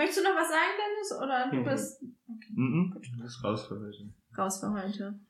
Möchtest 0.01 0.21
du 0.21 0.25
noch 0.25 0.35
was 0.37 0.49
sagen, 0.49 0.73
Dennis? 0.81 1.13
Oder 1.23 1.51
du 1.51 1.57
Mhm. 1.59 1.65
bist 1.65 2.03
okay, 2.03 2.53
Mhm. 2.55 2.91
Gut. 2.95 3.07
Das 3.21 3.33
ist 3.37 3.45
raus 3.45 3.67
für 3.69 3.79
heute. 3.81 4.09
raus 4.39 4.61
für 4.61 4.73
heute? 4.73 5.21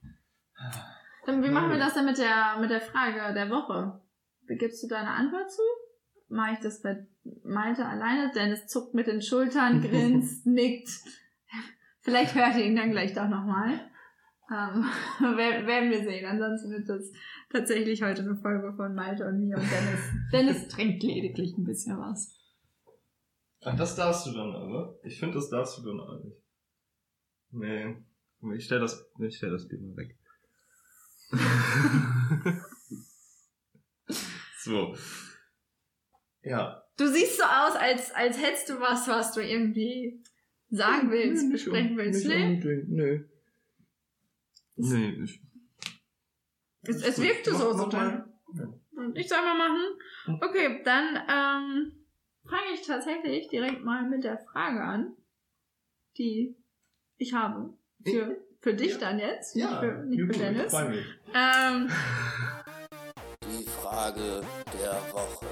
Dann, 1.27 1.43
wie 1.43 1.51
machen 1.51 1.71
wir 1.71 1.79
das 1.79 1.95
denn 1.95 2.05
mit 2.07 2.19
der, 2.19 2.59
mit 2.61 2.71
der 2.71 2.81
Frage 2.81 3.35
der 3.35 3.51
Woche? 3.51 4.01
Gibst 4.47 4.83
du 4.83 4.89
deine 4.89 5.11
Antwort 5.11 5.51
zu? 5.51 5.63
Mache 6.29 6.53
ich 6.55 6.59
das 6.61 6.83
bei 6.83 7.07
Malte 7.45 7.85
alleine? 7.85 8.31
Dennis 8.33 8.67
zuckt 8.69 8.95
mit 8.95 9.07
den 9.09 9.23
Schultern, 9.23 9.81
grinst, 9.89 10.47
nickt. 10.47 10.89
Vielleicht 12.03 12.35
hört 12.35 12.57
ihr 12.57 12.65
ihn 12.65 12.77
dann 12.77 12.91
gleich 12.93 13.13
doch 13.13 13.29
nochmal. 13.29 13.73
Ähm, 14.53 14.85
wer- 15.37 15.67
werden 15.67 15.91
wir 15.91 16.03
sehen. 16.03 16.27
Ansonsten 16.27 16.71
wird 16.71 16.89
das 16.89 17.11
tatsächlich 17.53 18.03
heute 18.03 18.23
eine 18.23 18.37
Folge 18.37 18.73
von 18.77 18.95
Malte 18.95 19.27
und 19.27 19.41
mir 19.41 19.57
und 19.57 19.67
Dennis. 19.71 20.01
Dennis 20.33 20.69
trinkt 20.69 21.03
lediglich 21.03 21.57
ein 21.59 21.65
bisschen 21.65 21.99
was. 21.99 22.37
Ach, 23.63 23.77
das 23.77 23.95
darfst 23.95 24.27
du 24.27 24.33
dann 24.33 24.55
aber. 24.55 24.99
Ich 25.03 25.19
finde, 25.19 25.35
das 25.35 25.51
darfst 25.51 25.79
du 25.79 25.83
dann 25.83 26.01
auch 26.01 26.23
nicht. 26.25 26.37
Nee. 27.51 27.97
Ich 28.57 28.65
stell 28.65 28.81
das, 28.81 29.07
ich 29.19 29.37
stell 29.37 29.51
das 29.51 29.69
Bier 29.69 29.79
mal 29.81 29.97
weg. 29.97 30.17
so. 34.59 34.97
Ja. 36.43 36.83
Du 36.97 37.07
siehst 37.07 37.37
so 37.37 37.45
aus, 37.45 37.77
als, 37.77 38.11
als 38.13 38.41
hättest 38.41 38.69
du 38.71 38.81
was, 38.81 39.07
was 39.09 39.33
du 39.33 39.41
irgendwie 39.41 40.23
sagen 40.71 41.11
willst, 41.11 41.45
Nee, 41.45 41.53
besprechen 41.53 41.97
willst. 41.97 42.27
Nicht 42.27 42.37
Nee, 42.37 42.55
unbedingt, 42.55 42.89
nee. 42.89 43.25
Nee, 44.77 45.23
ich, 45.25 45.43
es, 46.83 47.03
es 47.03 47.21
wirkte 47.21 47.55
so 47.55 47.73
mach 47.75 47.79
sogar. 47.79 48.29
Und 48.97 49.17
ich 49.17 49.29
soll 49.29 49.43
mal 49.43 49.57
machen. 49.57 50.41
Okay, 50.43 50.83
dann 50.85 51.17
ähm, 51.29 51.93
fange 52.51 52.75
ich 52.75 52.83
tatsächlich 52.87 53.49
direkt 53.49 53.85
mal 53.85 54.09
mit 54.09 54.25
der 54.25 54.39
Frage 54.39 54.83
an, 54.83 55.17
die 56.19 56.57
ich 57.17 57.33
habe. 57.33 57.73
Für, 58.05 58.37
für 58.61 58.75
dich 58.75 58.93
Ja. 58.93 58.99
dann 58.99 59.19
jetzt. 59.19 59.55
Ja, 59.55 59.71
nicht 59.71 59.81
für, 59.81 60.05
nicht 60.07 60.21
für 60.37 60.43
Dennis. 60.43 60.73
Ähm, 61.35 61.89
Die 63.45 63.65
Frage 63.69 64.43
der 64.79 64.93
Woche. 65.13 65.47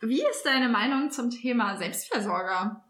wie 0.00 0.22
ist 0.22 0.44
deine 0.44 0.68
Meinung 0.68 1.10
zum 1.10 1.30
Thema 1.30 1.76
Selbstversorger? 1.76 2.84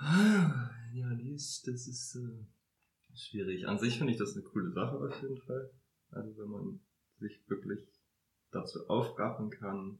Ja, 0.00 1.14
die 1.14 1.32
ist, 1.34 1.66
das 1.66 1.86
ist 1.88 2.16
äh, 2.16 3.16
schwierig. 3.16 3.66
An 3.66 3.78
sich 3.78 3.96
finde 3.98 4.12
ich 4.12 4.18
das 4.18 4.34
eine 4.34 4.44
coole 4.44 4.70
Sache 4.72 4.96
auf 4.96 5.22
jeden 5.22 5.40
Fall. 5.42 5.70
Also 6.10 6.36
wenn 6.38 6.48
man 6.48 6.80
sich 7.18 7.40
wirklich 7.48 7.80
dazu 8.54 8.88
aufraffen 8.88 9.50
kann, 9.50 9.98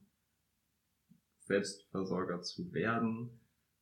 Selbstversorger 1.40 2.42
zu 2.42 2.72
werden, 2.72 3.40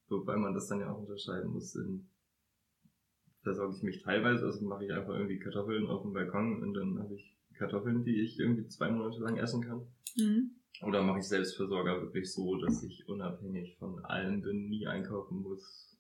wobei 0.09 0.37
man 0.37 0.55
das 0.55 0.67
dann 0.69 0.81
ja 0.81 0.91
auch 0.91 0.99
unterscheiden 0.99 1.53
muss 1.53 1.75
in 1.77 2.09
versorge 3.43 3.77
ich 3.77 3.83
mich 3.83 4.03
teilweise, 4.03 4.47
also 4.47 4.65
mache 4.65 4.85
ich 4.85 4.93
einfach 4.93 5.15
irgendwie 5.15 5.39
Kartoffeln 5.39 5.87
auf 5.87 6.03
dem 6.03 6.13
Balkon 6.13 6.63
und 6.63 6.75
dann 6.75 6.99
habe 6.99 7.15
ich 7.15 7.37
Kartoffeln, 7.55 8.05
die 8.05 8.23
ich 8.23 8.39
irgendwie 8.39 8.67
zwei 8.69 8.91
Monate 8.91 9.21
lang 9.21 9.37
essen 9.37 9.63
kann. 9.63 9.87
Hm. 10.15 10.51
Oder 10.83 11.03
mache 11.03 11.19
ich 11.19 11.29
Selbstversorger 11.29 12.01
wirklich 12.03 12.33
so, 12.33 12.57
dass 12.57 12.83
ich 12.83 13.09
unabhängig 13.09 13.77
von 13.79 14.05
allem 14.05 14.43
bin, 14.43 14.69
nie 14.69 14.87
einkaufen 14.87 15.43
muss? 15.43 15.97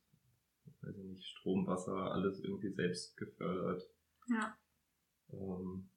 Weiß 0.81 0.97
ich 0.97 1.05
nicht, 1.05 1.25
Strom, 1.25 1.67
Wasser, 1.67 2.13
alles 2.13 2.41
irgendwie 2.43 2.71
selbst 2.71 3.17
gefördert. 3.17 3.83
Ja. 4.29 4.57
Ähm, 5.33 5.89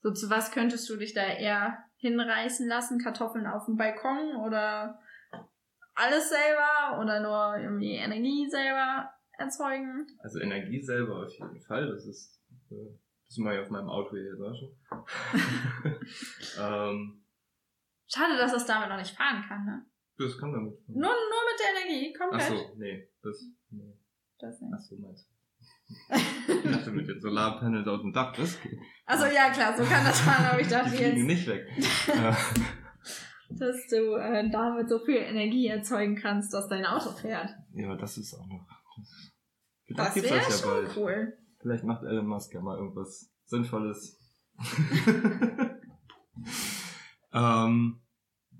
So, 0.00 0.12
zu 0.12 0.30
was 0.30 0.52
könntest 0.52 0.88
du 0.88 0.96
dich 0.96 1.14
da 1.14 1.22
eher 1.26 1.78
hinreißen 1.96 2.68
lassen? 2.68 3.00
Kartoffeln 3.00 3.46
auf 3.46 3.66
dem 3.66 3.76
Balkon 3.76 4.36
oder 4.36 5.00
alles 5.94 6.28
selber 6.28 7.00
oder 7.02 7.20
nur 7.20 7.62
irgendwie 7.62 7.96
Energie 7.96 8.48
selber 8.48 9.10
erzeugen? 9.36 10.06
also 10.20 10.40
Energie 10.40 10.80
selber 10.80 11.24
auf 11.26 11.32
jeden 11.32 11.60
Fall, 11.62 11.88
das 11.88 12.06
ist, 12.06 12.40
äh, 12.70 12.74
das 13.26 13.38
mache 13.38 13.56
ich 13.56 13.60
auf 13.60 13.70
meinem 13.70 13.88
Auto 13.88 14.10
hier 14.10 14.30
jetzt 14.30 14.40
auch 14.40 14.54
schon. 14.54 14.76
ähm, 16.60 17.24
Schade, 18.06 18.38
dass 18.38 18.54
es 18.54 18.66
damit 18.66 18.88
noch 18.88 18.96
nicht 18.96 19.16
fahren 19.16 19.44
kann, 19.46 19.64
ne? 19.64 19.84
das 20.18 20.38
kann 20.38 20.52
damit. 20.52 20.88
Nur, 20.88 20.98
nur 20.98 21.10
mit 21.10 21.58
der 21.60 21.82
Energie, 21.82 22.14
Ach 22.14 22.20
komplett. 22.20 22.48
so, 22.48 22.74
nee, 22.76 23.08
das, 23.22 23.44
nee. 23.70 23.94
Das 24.38 24.56
Ach 24.56 24.70
nicht. 24.70 24.88
so, 24.88 24.96
meinst 24.96 25.28
du. 25.28 25.37
Ich 26.08 26.62
dachte 26.70 26.90
mit 26.90 27.08
den 27.08 27.20
Solarpanels 27.20 27.86
auf 27.88 28.00
dem 28.02 28.12
Dach, 28.12 28.32
das 28.36 28.60
geht. 28.60 28.78
Also 29.06 29.24
ja, 29.26 29.50
klar, 29.50 29.74
so 29.76 29.82
kann 29.84 30.04
das 30.04 30.20
fahren, 30.20 30.44
aber 30.46 30.60
ich 30.60 30.66
Die 30.66 30.72
dachte 30.74 30.90
fliegen 30.90 31.16
jetzt, 31.16 31.26
nicht 31.26 31.46
weg. 31.46 31.66
Dass 33.50 33.86
du 33.88 34.14
äh, 34.16 34.50
damit 34.50 34.90
so 34.90 34.98
viel 34.98 35.16
Energie 35.16 35.68
erzeugen 35.68 36.16
kannst, 36.16 36.52
dass 36.52 36.68
dein 36.68 36.84
Auto 36.84 37.10
fährt. 37.12 37.48
Ja, 37.72 37.96
das 37.96 38.18
ist 38.18 38.34
auch 38.34 38.46
noch. 38.46 38.66
Das, 39.88 40.12
Das 40.14 40.22
wäre 40.22 40.36
ja 40.36 40.42
schon 40.42 40.70
bald. 40.70 40.96
cool. 40.96 41.38
Vielleicht 41.60 41.84
macht 41.84 42.02
Elon 42.04 42.26
Musk 42.26 42.52
ja 42.52 42.60
mal 42.60 42.76
irgendwas 42.76 43.32
Sinnvolles. 43.46 44.18
ähm, 47.32 48.00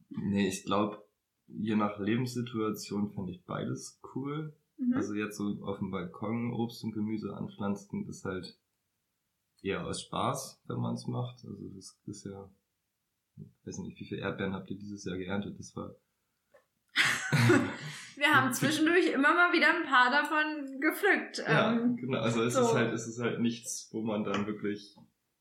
nee, 0.09 0.49
ich 0.49 0.65
glaube, 0.65 1.05
je 1.49 1.77
nach 1.77 1.99
Lebenssituation 1.99 3.13
fand 3.13 3.29
ich 3.31 3.45
beides 3.45 4.01
cool. 4.15 4.57
Mhm. 4.79 4.95
Also 4.95 5.15
jetzt 5.15 5.37
so 5.37 5.59
auf 5.63 5.79
dem 5.79 5.91
Balkon 5.91 6.53
Obst 6.53 6.83
und 6.85 6.93
Gemüse 6.93 7.35
anpflanzen 7.37 8.09
ist 8.09 8.25
halt 8.25 8.59
eher 9.63 9.85
aus 9.85 10.03
Spaß, 10.03 10.63
wenn 10.67 10.79
man 10.79 10.95
es 10.95 11.07
macht. 11.07 11.45
Also 11.45 11.69
das 11.75 11.99
ist 12.07 12.25
ja, 12.25 12.51
ich 13.37 13.67
weiß 13.67 13.79
nicht, 13.79 13.99
wie 14.01 14.05
viele 14.07 14.21
Erdbeeren 14.23 14.55
habt 14.55 14.71
ihr 14.71 14.79
dieses 14.79 15.05
Jahr 15.05 15.17
geerntet? 15.17 15.59
Das 15.59 15.75
war 15.77 15.95
Wir 18.17 18.35
haben 18.35 18.53
zwischendurch 18.53 19.13
immer 19.13 19.33
mal 19.35 19.53
wieder 19.53 19.69
ein 19.75 19.85
paar 19.85 20.11
davon 20.11 20.81
gepflückt. 20.81 21.39
Ja, 21.39 21.73
Ähm, 21.73 21.97
genau. 21.97 22.19
Also 22.19 22.43
es 22.43 22.55
so. 22.55 22.63
ist 22.63 22.75
halt, 22.75 22.93
es 22.93 23.07
ist 23.07 23.21
halt 23.21 23.41
nichts, 23.41 23.89
wo 23.93 24.03
man 24.03 24.25
dann 24.25 24.47
wirklich 24.47 24.97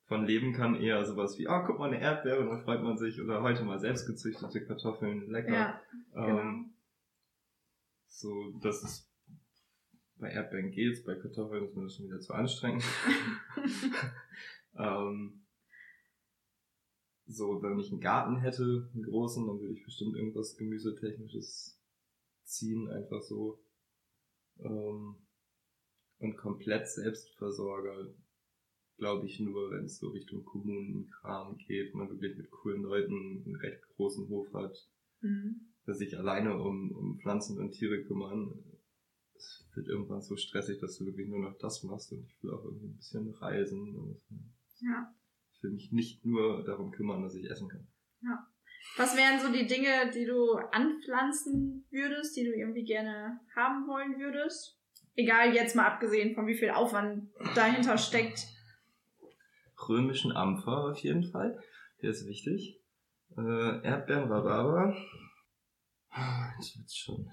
von 0.05 0.25
leben 0.25 0.53
kann. 0.53 0.75
Eher 0.75 1.03
sowas 1.03 1.39
wie, 1.39 1.47
ah, 1.47 1.63
guck 1.65 1.79
mal, 1.79 1.87
eine 1.91 1.99
Erdbeere, 1.99 2.41
und 2.41 2.49
dann 2.49 2.61
freut 2.63 2.83
man 2.83 2.97
sich. 2.97 3.19
Oder 3.19 3.41
heute 3.41 3.63
mal 3.63 3.79
selbst 3.79 4.05
gezüchtete 4.05 4.63
Kartoffeln, 4.63 5.29
lecker. 5.31 5.53
ja, 5.53 5.81
genau. 6.13 6.39
ähm, 6.39 6.73
so, 8.07 8.51
das 8.61 8.83
ist, 8.83 9.06
bei 10.19 10.31
Erdbeeren 10.31 10.71
geht's, 10.71 11.03
bei 11.03 11.15
Kartoffeln 11.15 11.65
ist 11.65 11.75
mir 11.75 11.83
das 11.83 11.95
schon 11.95 12.05
wieder 12.05 12.19
zu 12.19 12.33
anstrengend. 12.33 12.83
ähm, 14.77 15.43
so, 17.25 17.61
wenn 17.61 17.79
ich 17.79 17.91
einen 17.91 18.01
Garten 18.01 18.37
hätte, 18.37 18.89
einen 18.93 19.03
großen, 19.03 19.45
dann 19.45 19.59
würde 19.59 19.73
ich 19.73 19.83
bestimmt 19.83 20.15
irgendwas 20.15 20.55
Gemüsetechnisches 20.55 21.79
ziehen, 22.43 22.89
einfach 22.89 23.21
so. 23.21 23.59
Ähm, 24.59 25.15
und 26.19 26.37
komplett 26.37 26.87
Selbstversorger, 26.87 28.07
glaube 28.97 29.27
ich 29.27 29.39
nur, 29.39 29.71
wenn 29.71 29.85
es 29.85 29.99
so 29.99 30.09
Richtung 30.09 30.43
Kommunenkram 30.45 31.57
geht, 31.57 31.93
man 31.93 32.09
wirklich 32.09 32.37
mit 32.37 32.49
coolen 32.49 32.81
Leuten 32.81 33.43
einen 33.45 33.55
recht 33.57 33.81
großen 33.89 34.27
Hof 34.29 34.51
hat, 34.53 34.89
Mhm. 35.21 35.61
dass 35.85 35.97
sich 35.97 36.17
alleine 36.17 36.61
um, 36.61 36.91
um 36.91 37.19
Pflanzen 37.19 37.57
und 37.57 37.71
Tiere 37.71 38.03
kümmern. 38.03 38.63
Es 39.37 39.65
wird 39.75 39.87
irgendwann 39.87 40.21
so 40.21 40.35
stressig, 40.35 40.79
dass 40.79 40.97
du 40.97 41.05
wirklich 41.05 41.27
nur 41.27 41.39
noch 41.39 41.57
das 41.57 41.83
machst 41.83 42.11
und 42.11 42.23
ich 42.25 42.43
will 42.43 42.51
auch 42.53 42.63
irgendwie 42.63 42.87
ein 42.87 42.97
bisschen 42.97 43.29
reisen. 43.35 43.95
Und 43.95 44.21
Ja. 44.81 45.13
ich 45.53 45.63
will 45.63 45.71
mich 45.71 45.91
nicht 45.91 46.25
nur 46.25 46.63
darum 46.63 46.91
kümmern, 46.91 47.21
dass 47.23 47.35
ich 47.35 47.49
essen 47.49 47.69
kann. 47.69 47.87
Was 48.97 49.15
wären 49.17 49.39
so 49.39 49.51
die 49.51 49.67
Dinge, 49.67 50.11
die 50.13 50.25
du 50.25 50.53
anpflanzen 50.55 51.85
würdest, 51.91 52.35
die 52.35 52.45
du 52.45 52.55
irgendwie 52.55 52.83
gerne 52.83 53.39
haben 53.55 53.87
wollen 53.87 54.17
würdest? 54.19 54.79
Egal, 55.15 55.53
jetzt 55.53 55.75
mal 55.75 55.85
abgesehen 55.87 56.33
von 56.35 56.47
wie 56.47 56.55
viel 56.55 56.69
Aufwand 56.71 57.29
dahinter 57.55 57.97
steckt. 57.97 58.47
Römischen 59.87 60.31
Ampfer 60.31 60.85
auf 60.91 60.99
jeden 60.99 61.23
Fall, 61.23 61.61
der 62.01 62.09
ist 62.11 62.25
wichtig. 62.27 62.79
Äh, 63.37 63.83
Erdbeeren, 63.83 64.31
Rhabarber. 64.31 64.95
Ah, 66.09 66.51
Jetzt 66.59 66.77
wird's 66.77 66.95
schon. 66.95 67.29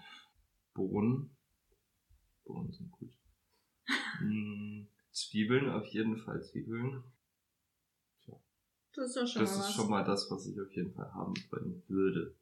Bohnen. 0.74 1.30
Bohnen 2.44 2.72
sind 2.72 2.90
gut. 2.92 3.10
Hm, 4.18 4.86
Zwiebeln, 5.10 5.70
auf 5.70 5.86
jeden 5.86 6.16
Fall 6.18 6.42
Zwiebeln. 6.42 7.02
Das 8.96 9.06
ist 9.08 9.16
doch 9.16 9.26
schon 9.26 9.42
Das 9.42 9.50
mal 9.50 9.60
ist 9.60 9.66
was. 9.66 9.74
schon 9.74 9.90
mal 9.90 10.04
das, 10.04 10.30
was 10.30 10.46
ich 10.46 10.60
auf 10.60 10.72
jeden 10.72 10.92
Fall 10.94 11.12
haben 11.14 11.34
wollen 11.50 11.82
würde. 11.88 12.34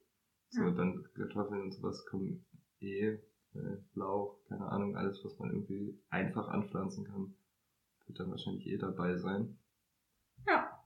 So, 0.50 0.64
Ja. 0.64 0.70
dann 0.72 1.02
Kartoffeln 1.14 1.62
und 1.62 1.72
sowas 1.72 2.04
kommen 2.06 2.44
eh, 2.80 3.18
äh, 3.54 3.78
Lauch, 3.94 4.38
keine 4.48 4.66
Ahnung, 4.68 4.94
alles, 4.96 5.24
was 5.24 5.38
man 5.38 5.50
irgendwie 5.50 5.98
einfach 6.10 6.48
anpflanzen 6.48 7.04
kann, 7.04 7.34
wird 8.06 8.20
dann 8.20 8.30
wahrscheinlich 8.30 8.66
eh 8.66 8.76
dabei 8.76 9.16
sein. 9.16 9.58
Ja. 10.46 10.84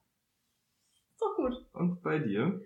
Ist 1.10 1.20
doch 1.20 1.34
gut. 1.34 1.66
Und 1.72 2.00
bei 2.02 2.20
dir? 2.20 2.62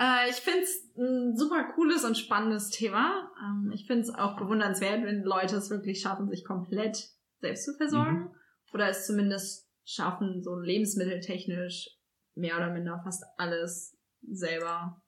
Äh, 0.00 0.30
ich 0.30 0.36
find's 0.36 0.90
ein 0.96 1.36
super 1.36 1.72
cooles 1.74 2.04
und 2.04 2.16
spannendes 2.16 2.70
Thema. 2.70 3.30
Ähm, 3.44 3.70
ich 3.72 3.86
find's 3.86 4.08
auch 4.08 4.36
bewundernswert, 4.38 5.04
wenn 5.04 5.22
Leute 5.22 5.56
es 5.56 5.70
wirklich 5.70 6.00
schaffen, 6.00 6.30
sich 6.30 6.44
komplett 6.44 7.10
selbst 7.40 7.66
zu 7.66 7.74
versorgen. 7.74 8.20
Mhm. 8.20 8.34
Oder 8.72 8.88
es 8.88 9.06
zumindest 9.06 9.68
schaffen, 9.84 10.42
so 10.42 10.58
lebensmitteltechnisch 10.58 11.90
mehr 12.34 12.56
oder 12.56 12.70
minder 12.70 13.00
fast 13.04 13.24
alles 13.36 13.98
selber 14.22 15.02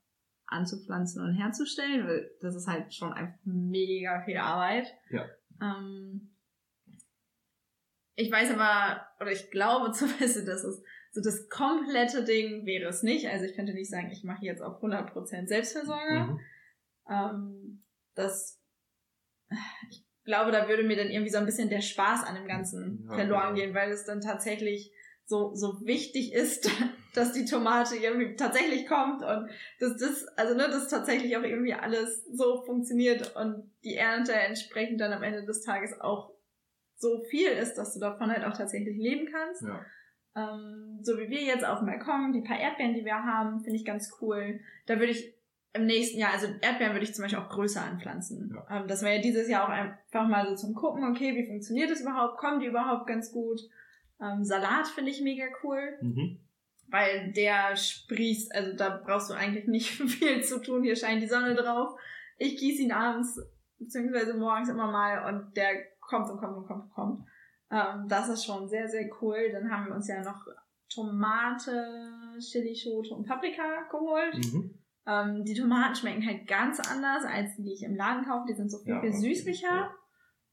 anzupflanzen 0.47 1.23
und 1.23 1.35
herzustellen. 1.35 2.07
Weil 2.07 2.31
das 2.41 2.55
ist 2.55 2.67
halt 2.67 2.93
schon 2.93 3.15
einfach 3.15 3.39
mega 3.45 4.23
viel 4.25 4.37
Arbeit. 4.37 4.93
Ja. 5.11 5.25
Ähm, 5.63 6.37
ich 8.15 8.31
weiß 8.31 8.53
aber, 8.53 9.07
oder 9.21 9.33
ich 9.33 9.51
glaube 9.51 9.93
zumindest, 9.93 10.47
dass 10.47 10.65
es 10.65 10.83
so 11.13 11.21
das 11.21 11.49
komplette 11.49 12.25
Ding 12.25 12.65
wäre 12.65 12.89
es 12.89 13.03
nicht. 13.03 13.29
Also 13.29 13.45
ich 13.45 13.55
könnte 13.55 13.75
nicht 13.75 13.91
sagen, 13.91 14.11
ich 14.11 14.25
mache 14.25 14.45
jetzt 14.45 14.63
auf 14.63 14.83
100% 14.83 15.47
Selbstversorger. 15.47 16.27
Mhm. 16.27 16.41
Ähm, 17.09 17.83
das, 18.15 18.59
ich 19.91 20.05
glaube, 20.25 20.53
da 20.53 20.69
würde 20.69 20.85
mir 20.85 20.97
dann 20.97 21.11
irgendwie 21.11 21.31
so 21.31 21.39
ein 21.39 21.47
bisschen 21.47 21.69
der 21.69 21.83
Spaß 21.83 22.25
an 22.25 22.35
dem 22.35 22.47
Ganzen 22.47 23.05
Ja, 23.09 23.15
verloren 23.15 23.55
genau. 23.55 23.67
gehen, 23.67 23.75
weil 23.75 23.91
es 23.91 24.05
dann 24.05 24.23
tatsächlich 24.23 24.93
so, 25.25 25.55
so 25.55 25.81
wichtig 25.85 26.33
ist, 26.33 26.71
dass 27.15 27.33
die 27.33 27.45
Tomate 27.45 27.97
irgendwie 27.97 28.35
tatsächlich 28.35 28.87
kommt 28.87 29.23
und 29.23 29.51
dass 29.81 29.99
das, 29.99 30.27
also 30.37 30.55
ne, 30.55 30.69
dass 30.69 30.89
tatsächlich 30.89 31.37
auch 31.37 31.43
irgendwie 31.43 31.75
alles 31.75 32.25
so 32.33 32.63
funktioniert 32.65 33.37
und 33.37 33.71
die 33.85 33.97
Ernte 33.97 34.33
entsprechend 34.33 35.01
dann 35.01 35.13
am 35.13 35.23
Ende 35.23 35.45
des 35.45 35.61
Tages 35.61 35.93
auch 36.01 36.33
so 36.97 37.23
viel 37.25 37.49
ist, 37.49 37.75
dass 37.75 37.93
du 37.93 38.01
davon 38.01 38.31
halt 38.31 38.45
auch 38.45 38.57
tatsächlich 38.57 38.97
leben 38.97 39.29
kannst. 39.31 39.63
Ja. 39.63 39.85
Ähm, 40.35 40.99
so 41.03 41.19
wie 41.19 41.29
wir 41.29 41.43
jetzt 41.43 41.65
auf 41.65 41.79
dem 41.81 41.87
Balkon, 41.87 42.33
die 42.33 42.41
paar 42.43 42.59
Erdbeeren, 42.59 42.95
die 42.95 43.05
wir 43.05 43.15
haben, 43.23 43.61
finde 43.61 43.77
ich 43.77 43.85
ganz 43.85 44.17
cool. 44.21 44.61
Da 44.87 44.95
würde 44.99 45.13
ich 45.13 45.35
im 45.75 45.87
nächsten 45.87 46.19
Jahr, 46.19 46.33
also 46.33 46.47
Erdbeeren 46.61 46.93
würde 46.93 47.05
ich 47.05 47.15
zum 47.15 47.25
Beispiel 47.25 47.39
auch 47.41 47.49
größer 47.49 47.83
anpflanzen. 47.83 48.55
Ja. 48.55 48.81
Ähm, 48.81 48.89
das 48.89 49.03
wäre 49.03 49.17
ja 49.17 49.23
dieses 49.23 49.49
Jahr 49.49 49.65
auch 49.65 49.71
einfach 49.71 50.29
mal 50.29 50.47
so 50.49 50.55
zum 50.55 50.75
Gucken, 50.75 51.05
okay, 51.05 51.35
wie 51.37 51.47
funktioniert 51.47 51.91
das 51.91 52.01
überhaupt? 52.01 52.39
Kommen 52.39 52.61
die 52.61 52.67
überhaupt 52.67 53.07
ganz 53.07 53.33
gut? 53.33 53.61
Ähm, 54.21 54.45
Salat 54.45 54.87
finde 54.89 55.11
ich 55.11 55.21
mega 55.23 55.45
cool, 55.63 55.99
Mhm. 56.01 56.39
weil 56.89 57.33
der 57.33 57.75
sprießt, 57.77 58.55
also 58.55 58.77
da 58.77 59.01
brauchst 59.05 59.31
du 59.31 59.35
eigentlich 59.35 59.67
nicht 59.67 59.89
viel 60.11 60.43
zu 60.43 60.61
tun. 60.63 60.83
Hier 60.83 60.97
scheint 60.97 61.23
die 61.23 61.27
Sonne 61.29 61.55
drauf. 61.55 61.99
Ich 62.39 62.57
gieße 62.59 62.83
ihn 62.83 62.93
abends 62.93 63.41
beziehungsweise 63.79 64.35
morgens 64.35 64.69
immer 64.69 64.91
mal 64.91 65.27
und 65.35 65.57
der 65.57 65.71
kommt 66.01 66.31
und 66.31 66.39
kommt 66.39 66.57
und 66.57 66.67
kommt 66.67 66.85
und 66.85 66.91
kommt. 66.95 67.27
Ähm, 67.73 68.07
das 68.07 68.29
ist 68.29 68.45
schon 68.45 68.69
sehr, 68.69 68.87
sehr 68.87 69.09
cool. 69.21 69.51
Dann 69.51 69.71
haben 69.71 69.87
wir 69.87 69.95
uns 69.95 70.07
ja 70.07 70.23
noch 70.23 70.47
Tomate, 70.95 72.13
Chilischote 72.39 73.15
und 73.15 73.27
Paprika 73.27 73.89
geholt. 73.91 74.37
Mhm. 74.53 74.79
Ähm, 75.07 75.45
die 75.45 75.55
Tomaten 75.55 75.95
schmecken 75.95 76.25
halt 76.25 76.47
ganz 76.47 76.79
anders 76.81 77.25
als 77.25 77.57
die, 77.57 77.65
die 77.65 77.73
ich 77.73 77.83
im 77.83 77.97
Laden 77.97 78.25
kaufe. 78.25 78.45
Die 78.49 78.55
sind 78.55 78.71
so 78.71 78.79
viel, 78.79 78.95
Ja, 78.95 79.01
viel 79.01 79.13
süßlicher. 79.13 79.91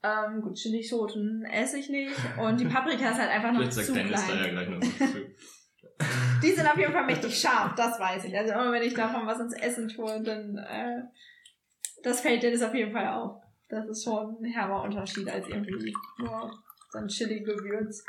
Ähm, 0.02 0.42
gut, 0.42 0.56
Chilischoten 0.56 1.44
esse 1.44 1.78
ich 1.78 1.90
nicht. 1.90 2.16
Und 2.42 2.60
die 2.60 2.66
Paprika 2.66 3.10
ist 3.10 3.20
halt 3.20 3.30
einfach 3.30 3.52
noch 3.52 3.70
zu 3.70 3.82
ja 3.82 4.04
klein. 4.04 4.52
gleich 4.52 4.70
noch. 4.70 4.80
Die 6.42 6.52
sind 6.52 6.66
auf 6.66 6.78
jeden 6.78 6.94
Fall 6.94 7.06
mächtig 7.06 7.38
scharf, 7.42 7.76
das 7.76 8.00
weiß 8.00 8.24
ich. 8.24 8.38
Also 8.38 8.54
immer 8.54 8.72
wenn 8.72 8.84
ich 8.84 8.94
davon 8.94 9.28
was 9.28 9.42
ins 9.42 9.54
Essen 9.54 9.90
tue, 9.90 10.22
dann 10.24 10.58
äh, 10.58 11.02
das 12.02 12.22
fällt 12.22 12.42
dir 12.42 12.52
das 12.52 12.62
auf 12.62 12.74
jeden 12.74 12.94
Fall 12.94 13.08
auf. 13.10 13.42
Das 13.68 13.86
ist 13.90 14.06
schon 14.06 14.38
ein 14.42 14.46
herber 14.46 14.84
Unterschied 14.84 15.30
als 15.30 15.46
irgendwie 15.50 15.94
nur 16.18 16.54
so 16.90 17.00
ein 17.00 17.08
Chili-Gewürz. 17.08 18.04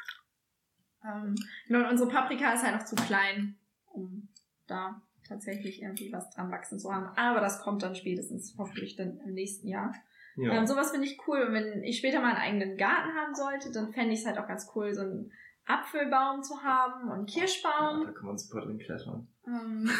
Ähm, 1.04 1.34
genau, 1.66 1.80
und 1.80 1.92
unsere 1.92 2.10
Paprika 2.10 2.52
ist 2.52 2.62
halt 2.62 2.76
noch 2.76 2.84
zu 2.84 2.94
klein, 2.96 3.56
um 3.86 4.28
da 4.66 5.00
tatsächlich 5.26 5.82
irgendwie 5.82 6.12
was 6.12 6.30
dran 6.30 6.50
wachsen 6.50 6.78
zu 6.78 6.92
haben. 6.92 7.06
Aber 7.16 7.40
das 7.40 7.60
kommt 7.62 7.82
dann 7.82 7.94
spätestens 7.94 8.54
hoffentlich 8.58 8.96
dann 8.96 9.18
im 9.20 9.34
nächsten 9.34 9.68
Jahr. 9.68 9.94
Ja. 10.36 10.52
Ähm, 10.52 10.66
sowas 10.66 10.90
finde 10.90 11.06
ich 11.06 11.18
cool. 11.26 11.42
Und 11.42 11.52
wenn 11.54 11.82
ich 11.82 11.98
später 11.98 12.20
mal 12.20 12.34
einen 12.34 12.58
eigenen 12.60 12.76
Garten 12.76 13.14
haben 13.14 13.34
sollte, 13.34 13.72
dann 13.72 13.92
fände 13.92 14.12
ich 14.12 14.20
es 14.20 14.26
halt 14.26 14.38
auch 14.38 14.48
ganz 14.48 14.70
cool, 14.74 14.92
so 14.92 15.02
einen 15.02 15.32
Apfelbaum 15.66 16.42
zu 16.42 16.62
haben 16.62 17.04
und 17.04 17.12
einen 17.12 17.26
ja, 17.26 17.40
Kirschbaum. 17.40 18.04
da 18.04 18.12
kann 18.12 18.26
man 18.26 18.38
super 18.38 18.62
drin 18.62 18.78
klettern. 18.78 19.28
Ähm, 19.46 19.90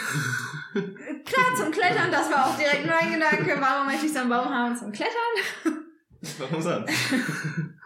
klar, 1.24 1.54
zum 1.56 1.70
Klettern, 1.70 2.10
das 2.10 2.30
war 2.30 2.46
auch 2.46 2.56
direkt 2.56 2.86
mein 2.86 3.12
Gedanke. 3.12 3.60
Warum 3.60 3.86
möchte 3.86 4.06
ich 4.06 4.12
so 4.12 4.20
einen 4.20 4.30
Baum 4.30 4.48
haben 4.48 4.76
zum 4.76 4.90
Klettern? 4.92 5.84
Warum 6.38 6.60
sonst? 6.60 6.92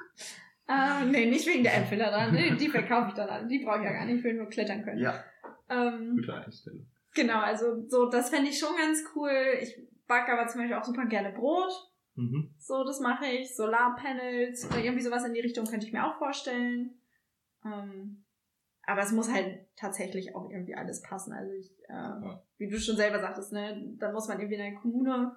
Ähm, 0.68 1.10
nee, 1.10 1.26
nicht 1.26 1.46
wegen 1.46 1.62
der 1.62 1.76
Äpfel 1.76 1.98
da 1.98 2.10
dran. 2.10 2.32
Nee, 2.32 2.54
die 2.56 2.68
verkaufe 2.70 3.08
ich 3.08 3.14
dann 3.14 3.28
alle. 3.28 3.46
Die 3.46 3.58
brauche 3.64 3.78
ich 3.78 3.84
ja 3.84 3.92
gar 3.92 4.06
nicht. 4.06 4.18
Ich 4.18 4.24
will 4.24 4.34
nur 4.34 4.48
klettern 4.48 4.82
können. 4.82 4.98
ja, 4.98 5.22
Ähm, 5.68 6.16
gute 6.16 6.34
Einstellung. 6.34 6.86
genau, 7.14 7.40
also 7.40 7.86
so, 7.88 8.08
das 8.08 8.30
fände 8.30 8.48
ich 8.50 8.58
schon 8.58 8.74
ganz 8.76 9.04
cool. 9.14 9.30
Ich 9.60 9.76
backe 10.06 10.32
aber 10.32 10.46
zum 10.48 10.60
Beispiel 10.62 10.76
auch 10.76 10.84
super 10.84 11.06
gerne 11.06 11.32
Brot. 11.32 11.70
Mhm. 12.14 12.54
So, 12.58 12.84
das 12.84 13.00
mache 13.00 13.26
ich. 13.26 13.54
Solarpanels 13.56 14.66
oder 14.70 14.78
irgendwie 14.78 15.02
sowas 15.04 15.24
in 15.24 15.34
die 15.34 15.40
Richtung 15.40 15.66
könnte 15.66 15.86
ich 15.86 15.92
mir 15.92 16.06
auch 16.06 16.16
vorstellen. 16.18 16.94
Ähm, 17.64 18.24
aber 18.86 19.02
es 19.02 19.12
muss 19.12 19.32
halt 19.32 19.66
tatsächlich 19.76 20.34
auch 20.34 20.50
irgendwie 20.50 20.74
alles 20.74 21.02
passen. 21.02 21.32
Also 21.32 21.52
ich, 21.52 21.70
äh, 21.88 21.92
Ja. 21.92 22.42
wie 22.58 22.68
du 22.68 22.78
schon 22.78 22.96
selber 22.96 23.18
sagtest, 23.20 23.52
ne, 23.52 23.94
da 23.98 24.12
muss 24.12 24.28
man 24.28 24.38
irgendwie 24.38 24.56
in 24.56 24.60
einer 24.62 24.80
Kommune 24.80 25.34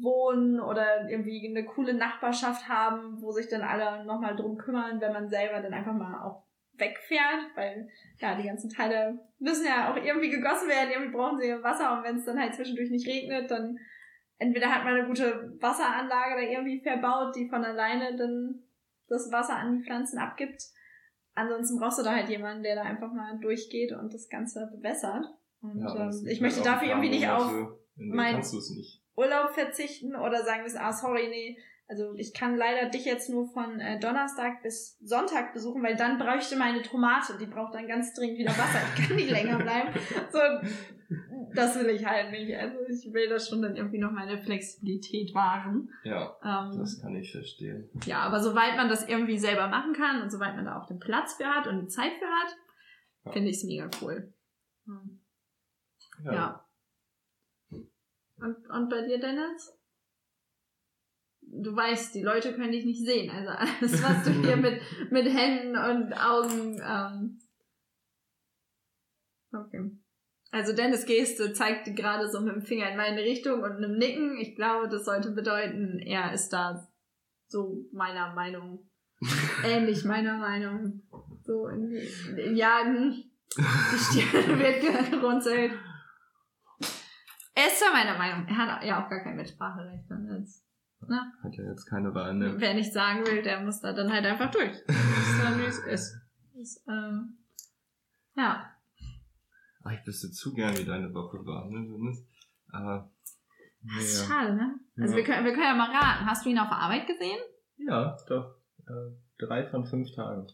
wohnen 0.00 0.60
oder 0.60 1.08
irgendwie 1.08 1.46
eine 1.48 1.64
coole 1.64 1.94
Nachbarschaft 1.94 2.68
haben, 2.68 3.20
wo 3.20 3.30
sich 3.32 3.48
dann 3.48 3.62
alle 3.62 4.04
nochmal 4.04 4.34
drum 4.36 4.56
kümmern, 4.56 5.00
wenn 5.00 5.12
man 5.12 5.28
selber 5.28 5.60
dann 5.60 5.74
einfach 5.74 5.92
mal 5.92 6.22
auch 6.24 6.44
wegfährt, 6.74 7.50
weil 7.54 7.88
ja, 8.18 8.34
die 8.34 8.46
ganzen 8.46 8.70
Teile 8.70 9.18
müssen 9.38 9.66
ja 9.66 9.92
auch 9.92 9.96
irgendwie 9.96 10.30
gegossen 10.30 10.68
werden, 10.68 10.90
irgendwie 10.90 11.12
brauchen 11.12 11.38
sie 11.38 11.48
ja 11.48 11.62
Wasser 11.62 11.96
und 11.96 12.04
wenn 12.04 12.16
es 12.16 12.24
dann 12.24 12.40
halt 12.40 12.54
zwischendurch 12.54 12.90
nicht 12.90 13.06
regnet, 13.06 13.50
dann 13.50 13.78
entweder 14.38 14.74
hat 14.74 14.84
man 14.84 14.94
eine 14.94 15.06
gute 15.06 15.56
Wasseranlage 15.60 16.34
da 16.36 16.40
irgendwie 16.50 16.80
verbaut, 16.80 17.36
die 17.36 17.48
von 17.48 17.64
alleine 17.64 18.16
dann 18.16 18.62
das 19.08 19.30
Wasser 19.30 19.56
an 19.56 19.78
die 19.78 19.84
Pflanzen 19.84 20.18
abgibt. 20.18 20.62
Ansonsten 21.34 21.78
brauchst 21.78 21.98
du 21.98 22.02
da 22.02 22.14
halt 22.14 22.28
jemanden, 22.28 22.62
der 22.62 22.74
da 22.76 22.82
einfach 22.82 23.12
mal 23.12 23.38
durchgeht 23.38 23.92
und 23.92 24.12
das 24.12 24.28
Ganze 24.28 24.70
bewässert. 24.74 25.24
Und 25.60 25.78
Ja, 25.80 26.08
ähm, 26.08 26.26
ich 26.26 26.40
möchte 26.40 26.62
dafür 26.62 26.88
irgendwie 26.88 27.10
nicht 27.10 27.28
auf 27.28 27.52
mein- 27.96 28.34
kannst 28.34 28.52
du 28.54 28.58
es 28.58 28.70
nicht. 28.70 29.01
Urlaub 29.16 29.50
verzichten 29.50 30.14
oder 30.16 30.44
sagen 30.44 30.64
wir, 30.64 30.80
ah, 30.82 30.92
sorry, 30.92 31.28
nee, 31.28 31.58
also 31.88 32.14
ich 32.16 32.32
kann 32.32 32.56
leider 32.56 32.88
dich 32.88 33.04
jetzt 33.04 33.28
nur 33.28 33.46
von 33.52 33.78
äh, 33.80 34.00
Donnerstag 34.00 34.62
bis 34.62 34.96
Sonntag 35.00 35.52
besuchen, 35.52 35.82
weil 35.82 35.96
dann 35.96 36.18
bräuchte 36.18 36.56
meine 36.56 36.80
Tomate, 36.80 37.36
die 37.38 37.46
braucht 37.46 37.74
dann 37.74 37.86
ganz 37.86 38.14
dringend 38.14 38.38
wieder 38.38 38.52
Wasser, 38.52 38.80
ich 38.96 39.06
kann 39.06 39.16
nicht 39.16 39.30
länger 39.30 39.58
bleiben. 39.58 39.90
So, 40.30 40.38
das 41.54 41.78
will 41.78 41.90
ich 41.90 42.06
halt 42.06 42.30
nicht. 42.30 42.56
Also 42.56 42.78
ich 42.88 43.12
will 43.12 43.28
das 43.28 43.46
schon 43.50 43.60
dann 43.60 43.76
irgendwie 43.76 43.98
noch 43.98 44.12
meine 44.12 44.40
Flexibilität 44.42 45.34
wahren. 45.34 45.90
Ja, 46.04 46.34
Ähm, 46.42 46.78
das 46.78 47.02
kann 47.02 47.14
ich 47.16 47.30
verstehen. 47.30 47.90
ja, 48.06 48.20
aber 48.20 48.40
soweit 48.40 48.76
man 48.78 48.88
das 48.88 49.06
irgendwie 49.06 49.38
selber 49.38 49.66
machen 49.68 49.92
kann 49.92 50.22
und 50.22 50.30
soweit 50.30 50.56
man 50.56 50.64
da 50.64 50.80
auch 50.80 50.86
den 50.86 50.98
Platz 51.00 51.34
für 51.34 51.46
hat 51.46 51.66
und 51.66 51.82
die 51.82 51.88
Zeit 51.88 52.12
für 52.18 52.24
hat, 52.26 52.56
Ja. 53.26 53.32
finde 53.32 53.50
ich 53.50 53.56
es 53.58 53.64
mega 53.64 53.90
cool. 54.00 54.32
Ähm, 54.88 55.20
ja. 56.24 56.64
Und, 58.42 58.68
und 58.68 58.88
bei 58.88 59.06
dir, 59.06 59.20
Dennis? 59.20 59.72
Du 61.40 61.76
weißt, 61.76 62.14
die 62.14 62.22
Leute 62.22 62.54
können 62.54 62.72
dich 62.72 62.84
nicht 62.84 63.04
sehen. 63.04 63.30
Also 63.30 63.50
alles, 63.50 64.02
was 64.02 64.24
du 64.24 64.32
hier 64.32 64.56
mit, 64.56 64.80
mit 65.10 65.26
Händen 65.26 65.76
und 65.76 66.12
Augen. 66.12 66.80
Ähm 66.84 67.38
okay. 69.52 69.96
Also 70.50 70.74
Dennis 70.74 71.06
Geste 71.06 71.52
zeigte 71.52 71.94
gerade 71.94 72.28
so 72.28 72.40
mit 72.40 72.54
dem 72.54 72.62
Finger 72.62 72.90
in 72.90 72.96
meine 72.96 73.22
Richtung 73.22 73.62
und 73.62 73.72
einem 73.72 73.96
Nicken. 73.96 74.36
Ich 74.38 74.56
glaube, 74.56 74.88
das 74.88 75.04
sollte 75.04 75.30
bedeuten, 75.30 75.98
er 75.98 76.32
ist 76.32 76.50
da 76.50 76.88
so 77.46 77.86
meiner 77.92 78.34
Meinung. 78.34 78.90
Ähnlich 79.64 80.04
meiner 80.04 80.38
Meinung. 80.38 81.02
So 81.44 81.68
in, 81.68 81.94
in, 82.36 82.56
ja, 82.56 82.80
hm. 82.84 83.24
die 83.56 84.20
Stirn 84.20 84.58
wird 84.58 85.10
gerunzelt. 85.10 85.72
Er 87.54 87.66
ist 87.66 87.80
ja 87.82 87.90
meiner 87.92 88.16
Meinung. 88.16 88.46
Er 88.48 88.56
hat 88.56 88.84
ja 88.84 89.04
auch 89.04 89.10
gar 89.10 89.22
kein 89.22 89.36
Mitspracherecht. 89.36 90.10
dann 90.10 90.26
jetzt. 90.38 90.64
Hat 91.42 91.54
ja 91.56 91.64
jetzt 91.64 91.86
keine 91.86 92.14
Wahl, 92.14 92.34
ne? 92.34 92.54
Wer 92.58 92.74
nicht 92.74 92.92
sagen 92.92 93.26
will, 93.26 93.42
der 93.42 93.60
muss 93.60 93.80
da 93.80 93.92
dann 93.92 94.12
halt 94.12 94.24
einfach 94.24 94.50
durch. 94.52 94.72
Das 94.86 94.96
ist 94.96 95.42
dann, 95.42 95.58
wie 95.58 95.64
es 95.64 95.78
ist. 95.80 96.16
Das, 96.54 96.84
ähm, 96.88 97.38
ja. 98.36 98.70
Ach, 99.84 99.90
ich 99.90 100.06
wüsste 100.06 100.30
zu 100.30 100.54
gern, 100.54 100.76
wie 100.78 100.84
deine 100.84 101.12
Woche 101.12 101.38
war, 101.44 101.68
ne? 101.68 102.16
Aber, 102.70 103.10
Das 103.82 104.04
ist 104.04 104.28
ja. 104.28 104.34
schade, 104.34 104.54
ne? 104.54 104.78
Also 104.96 105.12
Ja. 105.12 105.16
wir, 105.18 105.24
können, 105.24 105.44
wir 105.44 105.52
können 105.52 105.64
ja 105.64 105.74
mal 105.74 105.90
raten. 105.90 106.24
Hast 106.26 106.46
du 106.46 106.50
ihn 106.50 106.58
auf 106.58 106.68
der 106.68 106.78
Arbeit 106.78 107.06
gesehen? 107.08 107.38
Ja, 107.78 108.16
doch. 108.28 108.54
Äh, 108.86 109.16
drei 109.44 109.66
von 109.66 109.84
fünf 109.84 110.14
Tagen. 110.14 110.46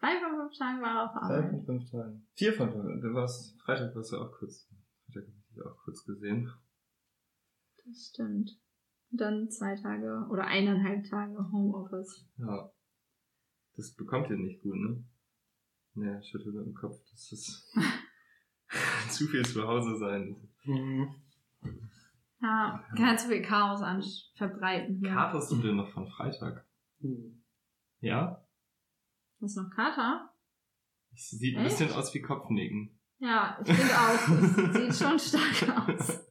Drei 0.00 0.20
von 0.20 0.36
fünf 0.38 0.58
Tagen 0.58 0.82
war 0.82 0.96
er 0.96 1.04
auf 1.04 1.12
der 1.14 1.20
Drei 1.28 1.36
Arbeit. 1.46 1.50
von 1.50 1.64
fünf 1.64 1.90
Tagen. 1.90 2.26
Vier 2.34 2.52
von 2.52 2.70
fünf. 2.72 3.00
Du 3.00 3.14
warst, 3.14 3.58
Freitag 3.62 3.94
warst 3.96 4.12
du 4.12 4.18
auch 4.18 4.30
kurz. 4.38 4.68
Auch 5.60 5.76
kurz 5.84 6.04
gesehen. 6.04 6.50
Das 7.84 8.08
stimmt. 8.12 8.50
Und 9.10 9.20
Dann 9.20 9.50
zwei 9.50 9.74
Tage 9.76 10.26
oder 10.30 10.46
eineinhalb 10.46 11.04
Tage 11.08 11.36
Homeoffice. 11.52 12.26
Ja. 12.38 12.70
Das 13.76 13.94
bekommt 13.94 14.30
ihr 14.30 14.36
nicht 14.36 14.62
gut, 14.62 14.76
ne? 14.76 15.04
Ne, 15.94 16.20
ich 16.20 16.28
schüttel 16.28 16.52
mit 16.52 16.66
dem 16.66 16.74
Kopf. 16.74 16.98
Das 17.10 17.32
ist 17.32 17.74
zu 19.10 19.26
viel 19.26 19.44
zu 19.44 19.66
Hause 19.66 19.98
sein. 19.98 20.48
Ja, 22.40 22.84
kann 22.96 23.18
zu 23.18 23.28
viel 23.28 23.42
Chaos 23.42 23.82
an 23.82 24.02
verbreiten 24.36 24.96
hier. 24.96 25.10
Katerst 25.10 25.52
du 25.52 25.56
denn 25.56 25.76
noch 25.76 25.90
von 25.92 26.08
Freitag? 26.08 26.66
Hm. 27.00 27.42
Ja? 28.00 28.46
Was 29.40 29.54
noch 29.56 29.70
Kater? 29.70 30.32
Es 31.14 31.30
sieht 31.30 31.56
ein 31.56 31.66
Echt? 31.66 31.78
bisschen 31.78 31.94
aus 31.94 32.14
wie 32.14 32.22
Kopfnicken. 32.22 32.98
Ja, 33.22 33.56
ich 33.64 33.72
finde 33.72 33.94
auch. 33.94 34.14
Es 34.14 34.74
sieht 34.98 35.06
schon 35.06 35.16
stark 35.16 35.88
aus. 35.88 36.26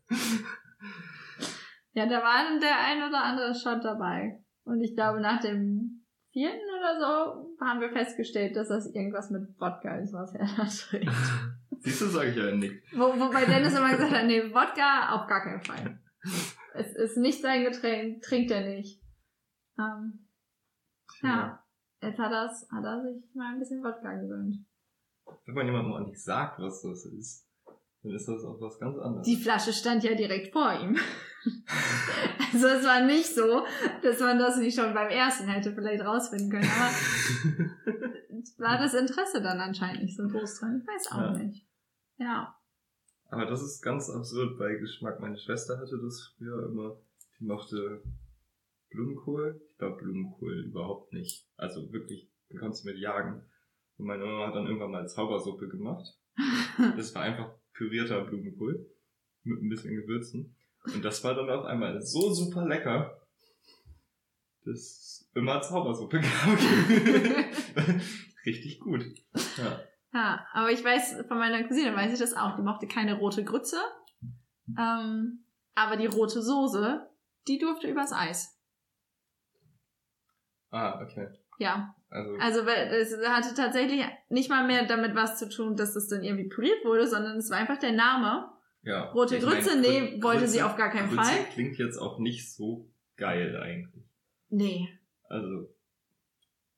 Ja, 1.93 2.05
da 2.05 2.21
war 2.21 2.59
der 2.59 2.79
ein 2.79 3.01
oder 3.01 3.23
andere 3.23 3.55
Shot 3.55 3.83
dabei. 3.85 4.43
Und 4.65 4.81
ich 4.81 4.93
glaube, 4.93 5.21
nach 5.21 5.39
dem 5.39 6.03
vierten 6.33 6.67
oder 6.77 6.99
so 6.99 7.55
haben 7.65 7.79
wir 7.79 7.91
festgestellt, 7.91 8.57
dass 8.57 8.67
das 8.67 8.93
irgendwas 8.93 9.29
mit 9.29 9.57
Wodka 9.57 9.99
ist, 9.99 10.11
was 10.11 10.35
er 10.35 10.45
da 10.45 10.65
trinkt. 10.65 11.15
Siehst 11.79 12.01
du, 12.01 12.07
sag 12.07 12.27
ich 12.27 12.35
ja 12.35 12.51
nicht. 12.51 12.83
Wo, 12.93 13.05
wobei 13.17 13.45
Dennis 13.45 13.77
immer 13.77 13.91
gesagt 13.91 14.11
hat, 14.11 14.25
nee, 14.25 14.53
Wodka 14.53 15.15
auf 15.15 15.27
gar 15.27 15.43
keinen 15.43 15.61
Fall. 15.61 15.97
Es 16.73 16.93
ist 16.95 17.17
nicht 17.17 17.41
sein 17.41 17.63
Getränk, 17.63 18.21
trinkt 18.21 18.51
er 18.51 18.67
nicht. 18.67 19.01
Ähm, 19.79 20.27
ja, 21.23 21.63
jetzt 22.01 22.19
hat, 22.19 22.31
er's, 22.33 22.67
hat 22.69 22.83
er 22.83 23.01
sich 23.01 23.23
mal 23.33 23.53
ein 23.53 23.59
bisschen 23.59 23.81
Wodka 23.81 24.13
gewöhnt. 24.13 24.57
Wenn 25.45 25.55
man 25.55 25.65
jemandem 25.65 25.93
auch 25.93 26.05
nicht 26.07 26.21
sagt, 26.21 26.59
was 26.59 26.81
das 26.81 27.05
ist, 27.05 27.47
dann 28.03 28.13
ist 28.13 28.27
das 28.27 28.43
auch 28.43 28.59
was 28.59 28.79
ganz 28.79 28.97
anderes. 28.97 29.25
Die 29.27 29.35
Flasche 29.35 29.73
stand 29.73 30.03
ja 30.03 30.15
direkt 30.15 30.51
vor 30.53 30.71
ihm. 30.73 30.97
also 32.53 32.67
es 32.67 32.85
war 32.85 33.05
nicht 33.05 33.27
so, 33.33 33.65
dass 34.01 34.19
man 34.19 34.37
das 34.39 34.57
nicht 34.57 34.75
schon 34.79 34.93
beim 34.93 35.09
ersten 35.09 35.47
hätte 35.47 35.73
vielleicht 35.73 36.03
rausfinden 36.03 36.49
können. 36.49 36.69
Aber 36.69 36.91
war 38.57 38.77
das 38.77 38.93
Interesse 38.93 39.41
dann 39.41 39.59
anscheinend 39.59 40.03
nicht 40.03 40.17
so 40.17 40.27
groß 40.27 40.59
dran. 40.59 40.81
Ich 40.81 40.87
weiß 40.87 41.11
auch 41.11 41.35
Ja. 41.35 41.43
nicht. 41.43 41.67
Ja. 42.17 42.55
Aber 43.29 43.45
das 43.45 43.61
ist 43.61 43.81
ganz 43.81 44.09
absurd 44.09 44.57
bei 44.59 44.75
Geschmack. 44.75 45.19
Meine 45.19 45.37
Schwester 45.37 45.77
hatte 45.79 45.97
das 46.01 46.33
früher 46.37 46.65
immer. 46.67 46.97
Die 47.39 47.45
mochte 47.45 48.03
Blumenkohl. 48.89 49.61
Ich 49.71 49.77
glaube 49.77 49.97
Blumenkohl 49.97 50.65
überhaupt 50.65 51.13
nicht. 51.13 51.47
Also 51.55 51.91
wirklich, 51.93 52.29
du 52.49 52.57
kannst 52.57 52.83
mit 52.85 52.97
jagen. 52.97 53.43
Und 54.01 54.07
meine 54.07 54.25
Mama 54.25 54.47
hat 54.47 54.55
dann 54.55 54.65
irgendwann 54.65 54.89
mal 54.89 55.07
Zaubersuppe 55.07 55.69
gemacht. 55.69 56.17
Das 56.97 57.13
war 57.13 57.21
einfach 57.21 57.51
pürierter 57.73 58.21
Blumenkohl. 58.25 58.89
Mit 59.43 59.61
ein 59.61 59.69
bisschen 59.69 59.95
Gewürzen. 59.95 60.55
Und 60.85 61.05
das 61.05 61.23
war 61.23 61.35
dann 61.35 61.49
auf 61.51 61.65
einmal 61.65 62.01
so 62.01 62.33
super 62.33 62.65
lecker, 62.65 63.21
dass 64.65 64.75
es 64.75 65.31
immer 65.35 65.61
Zaubersuppe 65.61 66.19
gab. 66.19 66.57
Richtig 68.45 68.79
gut. 68.79 69.05
Ja. 69.57 69.81
Ja, 70.13 70.47
aber 70.51 70.71
ich 70.71 70.83
weiß, 70.83 71.23
von 71.27 71.37
meiner 71.37 71.63
Cousine 71.67 71.95
weiß 71.95 72.13
ich 72.13 72.19
das 72.19 72.33
auch. 72.33 72.55
Die 72.55 72.63
mochte 72.63 72.87
keine 72.87 73.19
rote 73.19 73.43
Grütze. 73.43 73.77
Ähm, 74.79 75.45
aber 75.75 75.95
die 75.95 76.07
rote 76.07 76.41
Soße, 76.41 77.07
die 77.47 77.59
durfte 77.59 77.87
übers 77.87 78.11
Eis. 78.11 78.59
Ah, 80.71 80.99
okay. 81.03 81.27
Ja, 81.59 81.95
Also, 82.11 82.35
also 82.39 82.65
weil 82.65 82.87
es 82.93 83.15
hatte 83.25 83.55
tatsächlich 83.55 84.03
nicht 84.29 84.49
mal 84.49 84.67
mehr 84.67 84.85
damit 84.85 85.15
was 85.15 85.39
zu 85.39 85.47
tun, 85.49 85.75
dass 85.77 85.93
das 85.93 86.07
dann 86.09 86.23
irgendwie 86.23 86.49
püriert 86.49 86.83
wurde, 86.85 87.07
sondern 87.07 87.37
es 87.37 87.49
war 87.49 87.57
einfach 87.57 87.79
der 87.79 87.93
Name. 87.93 88.49
ja. 88.83 89.05
Rote 89.11 89.37
Ich 89.37 89.43
mein, 89.45 89.53
Grütze, 89.55 89.79
nee, 89.79 89.87
Grü- 90.17 90.23
wollte 90.23 90.47
sie 90.47 90.59
Grütze- 90.59 90.65
auf 90.65 90.75
gar 90.75 90.89
keinen 90.91 91.07
Grütze 91.09 91.23
Fall. 91.23 91.45
klingt 91.53 91.77
jetzt 91.77 91.97
auch 91.97 92.19
nicht 92.19 92.53
so 92.53 92.89
geil 93.15 93.55
eigentlich. 93.57 94.03
Nee. 94.49 94.89
Also, 95.29 95.69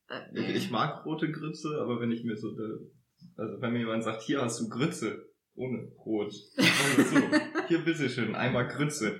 Äh, 0.08 0.20
ich, 0.34 0.54
ich 0.56 0.70
mag 0.70 1.04
rote 1.04 1.30
Grütze, 1.32 1.78
aber 1.80 2.00
wenn 2.00 2.12
ich 2.12 2.22
mir 2.24 2.36
so, 2.36 2.54
da- 2.54 3.42
also 3.42 3.60
wenn 3.60 3.72
mir 3.72 3.80
jemand 3.80 4.04
sagt, 4.04 4.22
hier 4.22 4.40
hast 4.42 4.60
du 4.60 4.68
Grütze, 4.68 5.26
ohne 5.56 5.78
Brot. 5.96 6.32
So, 6.32 6.60
hier 7.68 7.78
bitteschön, 7.84 8.34
einmal 8.36 8.68
Grütze. 8.68 9.18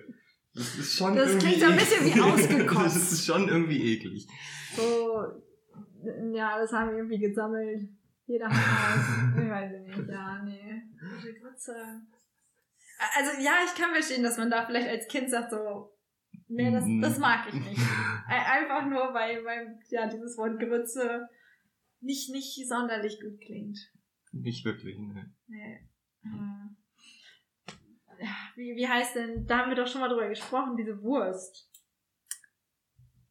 Das 0.55 0.77
ist 0.79 0.97
schon 0.97 1.17
Das 1.17 1.31
irgendwie 1.31 1.47
klingt 1.49 1.61
so 1.63 1.67
ein 1.71 1.77
bisschen 1.77 2.05
wie 2.15 2.21
ausgekotzt. 2.63 2.97
Das 2.97 3.13
ist 3.13 3.27
schon 3.27 3.49
irgendwie 3.49 3.95
eklig. 3.95 4.29
So, 4.77 5.25
ja, 6.33 6.59
das 6.59 6.73
haben 6.73 6.91
wir 6.91 6.97
irgendwie 6.99 7.19
gesammelt. 7.19 7.89
Jeder 8.27 8.49
hat 8.49 8.55
was. 8.57 9.43
Ich 9.45 9.51
weiß 9.51 9.73
nicht, 9.81 10.09
ja, 10.09 10.43
nee. 10.43 10.83
Rote 11.03 11.35
Grütze. 11.41 11.75
Also 13.17 13.31
ja, 13.43 13.53
ich 13.65 13.75
kann 13.81 13.91
verstehen, 13.93 14.23
dass 14.23 14.39
man 14.39 14.51
da 14.51 14.65
vielleicht 14.65 14.89
als 14.89 15.09
Kind 15.09 15.29
sagt 15.31 15.51
so, 15.51 15.93
nee, 16.49 16.71
das, 16.71 16.85
Mhm. 16.85 17.03
das 17.03 17.19
mag 17.19 17.47
ich 17.49 17.55
nicht. 17.55 17.81
Ein- 18.29 18.63
Einfach 18.65 18.87
nur, 18.87 19.13
weil, 19.13 19.45
weil 19.45 19.79
ja, 19.91 20.07
dieses 20.07 20.37
Wort 20.39 20.59
Grütze 20.59 21.29
nicht, 22.01 22.31
nicht 22.31 22.69
sonderlich 22.69 23.21
gut 23.21 23.41
klingt. 23.41 23.79
Nicht 24.33 24.65
wirklich, 24.65 24.99
ne. 24.99 25.33
Nee. 25.47 25.89
Äh, 28.19 28.27
Wie, 28.57 28.77
wie 28.77 28.89
heißt 28.89 29.17
denn, 29.17 29.47
da 29.47 29.59
haben 29.59 29.71
wir 29.71 29.77
doch 29.77 29.87
schon 29.87 30.01
mal 30.01 30.09
drüber 30.09 30.29
gesprochen, 30.29 30.77
diese 30.77 31.03
Wurst. 31.03 31.71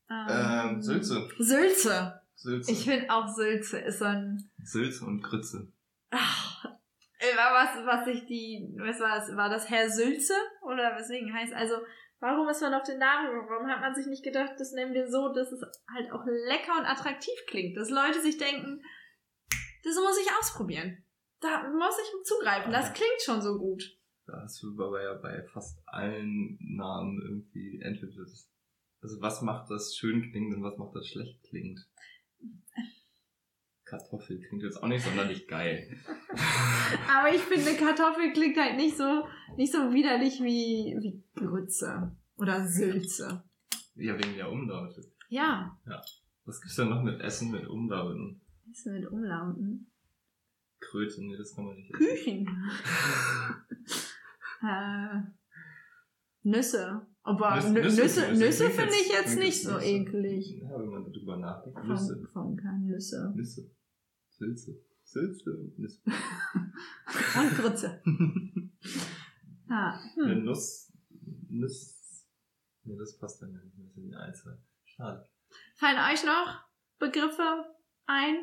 Ähm, 0.09 0.81
Sülze. 0.81 1.27
Sülze. 1.39 2.21
Sülze. 2.35 2.71
Ich 2.71 2.83
finde 2.83 3.09
auch 3.09 3.27
Sülze 3.27 3.79
ist 3.79 3.99
so 3.99 4.05
ein. 4.05 4.51
Sülze 4.63 5.05
und 5.05 5.21
Grütze. 5.21 5.71
Ach, 6.11 6.65
äh, 7.19 7.37
war 7.37 7.53
was, 7.53 7.85
was 7.85 8.05
sich 8.05 8.25
die. 8.25 8.75
Was 8.77 8.99
war 8.99 9.17
das? 9.17 9.35
War 9.35 9.49
das 9.49 9.69
Herr 9.69 9.89
Sülze? 9.89 10.33
Oder 10.61 10.97
weswegen 10.97 11.33
heißt. 11.33 11.53
Also, 11.53 11.75
warum 12.19 12.49
ist 12.49 12.61
man 12.61 12.73
auf 12.73 12.83
den 12.83 12.99
Namen 12.99 13.27
gekommen? 13.27 13.49
Warum 13.49 13.67
hat 13.67 13.81
man 13.81 13.95
sich 13.95 14.07
nicht 14.07 14.23
gedacht, 14.23 14.53
das 14.57 14.73
nennen 14.73 14.93
wir 14.93 15.07
so, 15.07 15.33
dass 15.33 15.51
es 15.51 15.61
halt 15.93 16.11
auch 16.11 16.25
lecker 16.25 16.77
und 16.77 16.85
attraktiv 16.85 17.35
klingt? 17.47 17.77
Dass 17.77 17.89
Leute 17.89 18.21
sich 18.21 18.37
denken, 18.37 18.81
das 19.83 19.95
muss 19.95 20.19
ich 20.19 20.31
ausprobieren. 20.39 21.03
Da 21.39 21.69
muss 21.69 21.97
ich 21.97 22.23
zugreifen. 22.25 22.71
Das 22.71 22.93
klingt 22.93 23.21
schon 23.21 23.41
so 23.41 23.57
gut. 23.57 23.83
Da 24.25 24.41
hast 24.41 24.63
du 24.63 24.71
aber 24.81 25.03
ja 25.03 25.13
bei 25.15 25.43
fast 25.51 25.81
allen 25.85 26.57
Namen 26.61 27.21
irgendwie 27.21 27.81
entweder 27.81 28.23
das, 28.23 28.49
also 29.01 29.21
was 29.21 29.41
macht 29.41 29.69
das 29.69 29.95
schön 29.95 30.21
klingend 30.31 30.55
und 30.55 30.63
was 30.63 30.77
macht 30.77 30.95
das 30.95 31.07
schlecht 31.07 31.43
klingend. 31.43 31.79
Kartoffel 33.85 34.39
klingt 34.41 34.63
jetzt 34.63 34.81
auch 34.81 34.87
nicht 34.87 35.03
sonderlich 35.03 35.47
geil. 35.47 35.87
Aber 37.15 37.33
ich 37.33 37.41
finde, 37.41 37.75
Kartoffel 37.75 38.33
klingt 38.33 38.57
halt 38.57 38.77
nicht 38.77 38.97
so, 38.97 39.27
nicht 39.55 39.71
so 39.71 39.93
widerlich 39.93 40.41
wie, 40.41 40.97
wie 40.99 41.23
Grütze 41.35 42.15
oder 42.37 42.67
Sülze. 42.67 43.43
Ja, 43.95 44.17
wegen 44.17 44.35
der 44.35 44.51
Umlaute. 44.51 45.01
Ja, 45.29 45.77
Was 46.45 46.59
gibt's 46.61 46.75
denn 46.75 46.89
noch 46.89 47.03
mit 47.03 47.21
Essen 47.21 47.51
mit 47.51 47.67
Umlauten? 47.67 48.41
denn 48.83 48.93
mit 48.93 49.11
Umlauten? 49.11 49.91
Kröte, 50.79 51.23
nee, 51.23 51.37
das 51.37 51.55
kann 51.55 51.65
man 51.65 51.75
nicht 51.75 51.93
essen. 51.93 52.05
Küchen. 52.05 52.71
äh, 54.67 55.21
Nüsse. 56.43 57.05
Aber 57.25 57.55
Nüsse- 57.55 57.71
Nüsse, 57.71 58.01
Nüsse- 58.03 58.33
Nüsse, 58.33 58.69
finde 58.69 58.93
ich 59.01 59.09
jetzt 59.09 59.37
nicht 59.37 59.61
so 59.63 59.79
eklig. 59.79 60.59
Ja, 60.61 60.77
wenn 60.79 60.89
man 60.89 61.05
darüber 61.05 61.37
nachdenkt. 61.37 61.83
Nüsse. 61.85 62.21
Von, 62.33 62.57
von 62.59 62.85
Nüsse. 62.85 63.31
Nüsse. 63.35 63.71
Sülze. 64.29 64.79
Sülze 65.05 65.51
und 65.57 65.77
Nüsse. 65.79 66.01
Und 66.05 67.49
Grütze. 67.57 68.01
Ja. 69.69 69.99
Eine 70.17 70.35
Hm. 70.35 70.43
Nuss. 70.45 70.91
Nuss. 71.49 72.25
Nee, 72.83 72.95
das 72.97 73.17
passt 73.17 73.41
dann 73.41 73.51
ja 73.53 73.59
nicht 73.63 73.77
mehr. 73.77 73.87
Sind 73.93 74.07
die 74.09 74.15
Einzel. 74.15 74.61
Schade. 74.83 75.29
Fallen 75.75 76.13
euch 76.13 76.25
noch 76.25 76.59
Begriffe 76.99 77.65
ein 78.05 78.35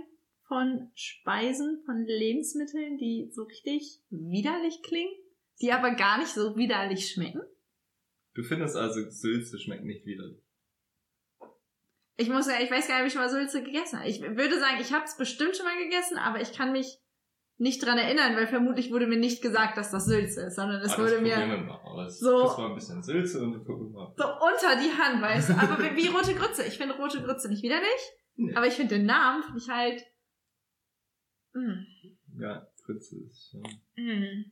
von 0.46 0.90
Speisen, 0.94 1.82
von 1.84 2.04
Lebensmitteln, 2.06 2.98
die 2.98 3.30
so 3.32 3.42
richtig 3.44 4.02
widerlich 4.10 4.82
klingen, 4.82 5.12
die 5.60 5.72
aber 5.72 5.94
gar 5.94 6.18
nicht 6.18 6.32
so 6.32 6.56
widerlich 6.56 7.10
schmecken? 7.10 7.42
Du 8.40 8.46
findest 8.46 8.74
also, 8.74 9.10
Sülze 9.10 9.58
schmeckt 9.58 9.84
nicht 9.84 10.06
widerlich. 10.06 10.42
Ich 12.16 12.30
muss 12.30 12.46
ja, 12.48 12.54
ich 12.58 12.70
weiß 12.70 12.88
gar 12.88 12.94
nicht, 12.94 13.02
ob 13.02 13.06
ich 13.08 13.12
schon 13.12 13.20
mal 13.20 13.28
Sülze 13.28 13.62
gegessen 13.62 13.98
habe. 13.98 14.08
Ich 14.08 14.22
würde 14.22 14.58
sagen, 14.58 14.78
ich 14.80 14.94
habe 14.94 15.04
es 15.04 15.14
bestimmt 15.18 15.54
schon 15.54 15.66
mal 15.66 15.76
gegessen, 15.76 16.16
aber 16.16 16.40
ich 16.40 16.54
kann 16.54 16.72
mich 16.72 16.98
nicht 17.58 17.84
dran 17.84 17.98
erinnern, 17.98 18.34
weil 18.36 18.46
vermutlich 18.46 18.90
wurde 18.92 19.06
mir 19.06 19.18
nicht 19.18 19.42
gesagt, 19.42 19.76
dass 19.76 19.90
das 19.90 20.06
Sülze 20.06 20.46
ist, 20.46 20.56
sondern 20.56 20.80
es 20.80 20.92
Ah, 20.94 20.98
wurde 21.02 21.20
mir 21.20 21.36
mal 21.36 22.08
so- 22.08 22.44
Das 22.44 22.56
war 22.56 22.70
ein 22.70 22.74
bisschen 22.76 23.02
Sülze 23.02 23.42
und 23.42 23.62
so 23.66 23.74
unter 23.74 24.76
die 24.82 24.90
Hand, 24.96 25.20
weißt 25.20 25.50
du. 25.50 25.52
Aber 25.58 25.78
wie, 25.94 26.06
rote 26.08 26.34
Grütze. 26.34 26.64
Ich 26.64 26.78
finde 26.78 26.96
rote 26.96 27.22
Grütze 27.22 27.50
nicht 27.50 27.62
widerlich, 27.62 28.00
Nee. 28.36 28.54
aber 28.54 28.66
ich 28.68 28.72
finde 28.74 28.94
den 28.96 29.04
Namen, 29.04 29.42
finde 29.42 29.58
ich 29.58 29.68
halt... 29.68 30.02
Mm, 31.52 31.84
Ja, 32.40 32.66
Grütze 32.86 33.16
ist 33.18 33.50
schon. 33.50 33.62
mm. 33.96 34.50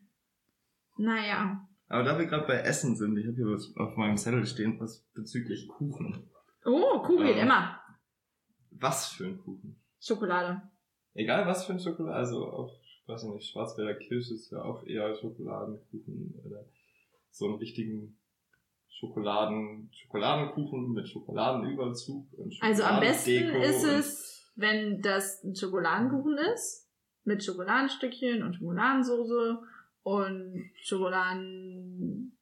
Naja. 0.98 1.66
Aber 1.88 2.02
da 2.02 2.18
wir 2.18 2.26
gerade 2.26 2.46
bei 2.46 2.58
Essen 2.60 2.96
sind, 2.96 3.16
ich 3.16 3.26
habe 3.26 3.36
hier 3.36 3.46
was 3.46 3.74
auf 3.76 3.96
meinem 3.96 4.16
Zettel 4.16 4.46
stehen, 4.46 4.78
was 4.78 5.00
bezüglich 5.14 5.68
Kuchen. 5.68 6.28
Oh, 6.64 6.98
Kuchen 7.00 7.26
geht 7.26 7.36
Ähm. 7.36 7.44
immer. 7.46 7.80
Was 8.72 9.08
für 9.08 9.24
ein 9.26 9.38
Kuchen? 9.38 9.80
Schokolade. 10.00 10.62
Egal 11.14 11.46
was 11.46 11.64
für 11.64 11.72
ein 11.72 11.80
Schokolade, 11.80 12.14
also 12.14 12.46
auch, 12.46 12.78
ich 12.82 13.02
weiß 13.06 13.24
nicht, 13.24 13.50
Schwarzwälder 13.50 13.94
Kirsch 13.94 14.30
ist 14.30 14.50
ja 14.52 14.62
auch 14.62 14.84
eher 14.84 15.14
Schokoladenkuchen 15.14 16.40
oder 16.44 16.64
so 17.30 17.46
einen 17.46 17.56
richtigen 17.56 18.16
Schokoladen, 18.88 19.90
Schokoladenkuchen 19.92 20.92
mit 20.92 21.08
Schokoladenüberzug 21.08 22.26
und 22.34 22.54
Also 22.60 22.82
am 22.84 23.00
besten 23.00 23.30
Schokoladendeko 23.30 23.64
ist 23.64 23.84
es, 23.84 24.52
wenn 24.56 25.00
das 25.00 25.42
ein 25.42 25.56
Schokoladenkuchen 25.56 26.36
ist, 26.52 26.88
mit 27.24 27.42
Schokoladenstückchen 27.44 28.42
und 28.42 28.54
Schokoladensoße 28.56 29.58
und 30.08 30.70
Schokoladen... 30.82 32.32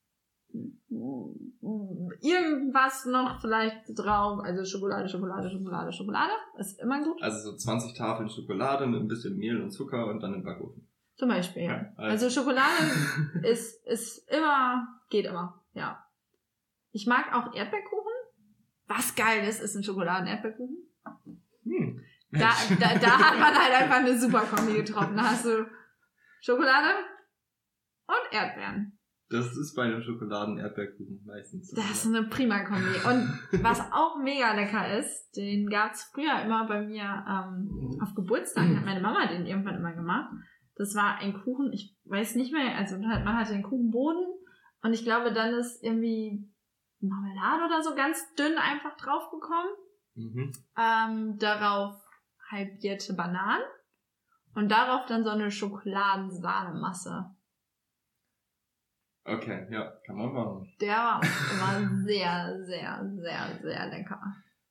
Irgendwas 2.23 3.07
noch 3.07 3.41
vielleicht 3.41 3.77
drauf. 3.89 4.41
Also 4.43 4.65
Schokolade, 4.65 5.09
Schokolade, 5.09 5.51
Schokolade, 5.51 5.93
Schokolade. 5.93 6.33
Ist 6.59 6.81
immer 6.81 7.03
gut. 7.03 7.21
Also 7.21 7.51
so 7.51 7.57
20 7.57 7.95
Tafeln 7.95 8.31
Schokolade 8.31 8.87
mit 8.87 9.01
ein 9.01 9.09
bisschen 9.09 9.37
Mehl 9.37 9.61
und 9.61 9.73
Zucker 9.73 10.07
und 10.07 10.23
dann 10.23 10.35
im 10.35 10.45
Backofen. 10.45 10.89
Zum 11.17 11.29
Beispiel, 11.29 11.65
ja. 11.65 11.75
Ja, 11.75 11.93
Also 11.97 12.31
Schokolade 12.31 12.85
ist, 13.43 13.85
ist 13.87 14.31
immer, 14.31 14.87
geht 15.11 15.27
immer, 15.27 15.61
ja. 15.73 16.05
Ich 16.93 17.07
mag 17.07 17.35
auch 17.35 17.53
Erdbeerkuchen. 17.53 18.13
Was 18.87 19.15
geil 19.15 19.47
ist, 19.47 19.61
ist 19.61 19.75
ein 19.75 19.83
Schokoladen-Erdbeerkuchen. 19.83 20.77
Hm. 21.65 22.01
Da, 22.31 22.51
da, 22.81 22.99
da 22.99 23.19
hat 23.19 23.39
man 23.39 23.55
halt 23.55 23.75
einfach 23.75 23.97
eine 23.97 24.19
super 24.19 24.43
Kombi 24.43 24.75
getroffen. 24.75 25.17
Da 25.17 25.23
hast 25.31 25.45
du 25.45 25.67
Schokolade 26.41 26.95
und 28.07 28.33
Erdbeeren. 28.33 28.99
Das 29.29 29.57
ist 29.57 29.75
bei 29.75 29.83
einem 29.83 30.03
Schokoladen-Erdbeerkuchen 30.03 31.25
meistens. 31.27 31.71
so, 31.71 31.77
Das 31.77 31.91
ist 31.91 32.07
eine 32.07 32.29
prima 32.29 32.65
Kombi. 32.65 32.95
Und 33.09 33.63
was 33.65 33.81
auch 33.93 34.19
mega 34.23 34.55
lecker 34.55 34.99
ist, 34.99 35.33
den 35.37 35.69
gab's 35.69 36.05
früher 36.15 36.43
immer 36.43 36.69
bei 36.69 36.83
mir 36.83 37.25
ähm, 37.29 37.99
auf 38.01 38.15
Geburtstagen, 38.15 38.77
hat 38.77 38.85
meine 38.85 39.01
Mama 39.01 39.27
den 39.27 39.47
irgendwann 39.47 39.77
immer 39.77 39.95
gemacht, 39.95 40.31
Das 40.77 40.95
war 40.95 41.17
ein 41.19 41.35
Kuchen, 41.43 41.73
ich 41.73 41.97
weiß 42.05 42.37
nicht 42.37 42.53
mehr, 42.53 42.77
also 42.77 42.99
man 42.99 43.37
hatte 43.37 43.53
den 43.53 43.65
Kuchenboden 43.65 44.25
und 44.83 44.93
ich 44.93 45.03
glaube, 45.03 45.33
dann 45.33 45.55
ist 45.55 45.83
irgendwie 45.83 46.49
Marmelade 47.01 47.65
oder 47.65 47.83
so 47.83 47.97
ganz 47.97 48.33
dünn 48.35 48.57
einfach 48.59 48.97
draufgekommen. 48.97 49.73
Mhm. 50.15 50.53
Ähm, 50.79 51.39
darauf 51.39 52.01
halbierte 52.51 53.15
Bananen 53.15 53.65
und 54.55 54.71
darauf 54.71 55.05
dann 55.07 55.25
so 55.25 55.31
eine 55.31 55.51
Schokoladensahne-Masse. 55.51 57.35
Okay, 59.27 59.67
ja, 59.71 59.93
kann 60.07 60.17
man 60.17 60.33
machen. 60.33 60.73
Der 60.81 60.97
war 60.97 61.21
immer 61.21 61.89
sehr, 62.05 62.57
sehr, 62.65 63.11
sehr, 63.17 63.59
sehr 63.63 63.87
lecker. 63.89 64.21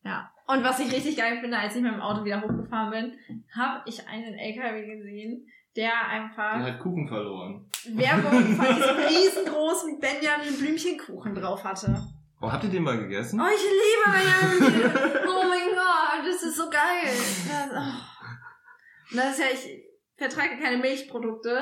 Ja. 0.03 0.31
Und 0.47 0.63
was 0.63 0.79
ich 0.79 0.93
richtig 0.93 1.17
geil 1.17 1.39
finde, 1.41 1.57
als 1.57 1.75
ich 1.75 1.81
mit 1.81 1.91
dem 1.91 1.99
Auto 1.99 2.23
wieder 2.23 2.41
hochgefahren 2.41 2.91
bin, 2.91 3.43
habe 3.55 3.81
ich 3.85 4.07
einen 4.07 4.35
LKW 4.35 4.85
gesehen, 4.85 5.47
der 5.75 6.07
einfach 6.07 6.59
hat 6.59 6.79
Kuchen 6.79 7.07
verloren. 7.07 7.69
Werbung 7.89 8.31
von 8.55 8.75
diesem 8.75 8.95
riesengroßen 8.97 9.99
Benjamin 9.99 10.57
Blümchenkuchen 10.57 11.35
drauf 11.35 11.63
hatte. 11.63 12.01
Oh, 12.41 12.51
habt 12.51 12.63
ihr 12.63 12.69
den 12.69 12.83
mal 12.83 12.97
gegessen? 12.97 13.41
Oh, 13.41 13.47
ich 13.47 13.63
liebe 13.63 14.69
Benjamin. 14.69 14.91
oh 15.27 15.43
mein 15.49 15.69
Gott, 15.73 16.27
das 16.27 16.43
ist 16.43 16.57
so 16.57 16.69
geil. 16.69 17.11
Das, 17.49 17.71
oh. 17.71 19.11
Und 19.11 19.17
das 19.17 19.31
ist 19.31 19.39
ja, 19.39 19.45
ich 19.53 19.83
vertrage 20.17 20.57
keine 20.61 20.77
Milchprodukte, 20.77 21.61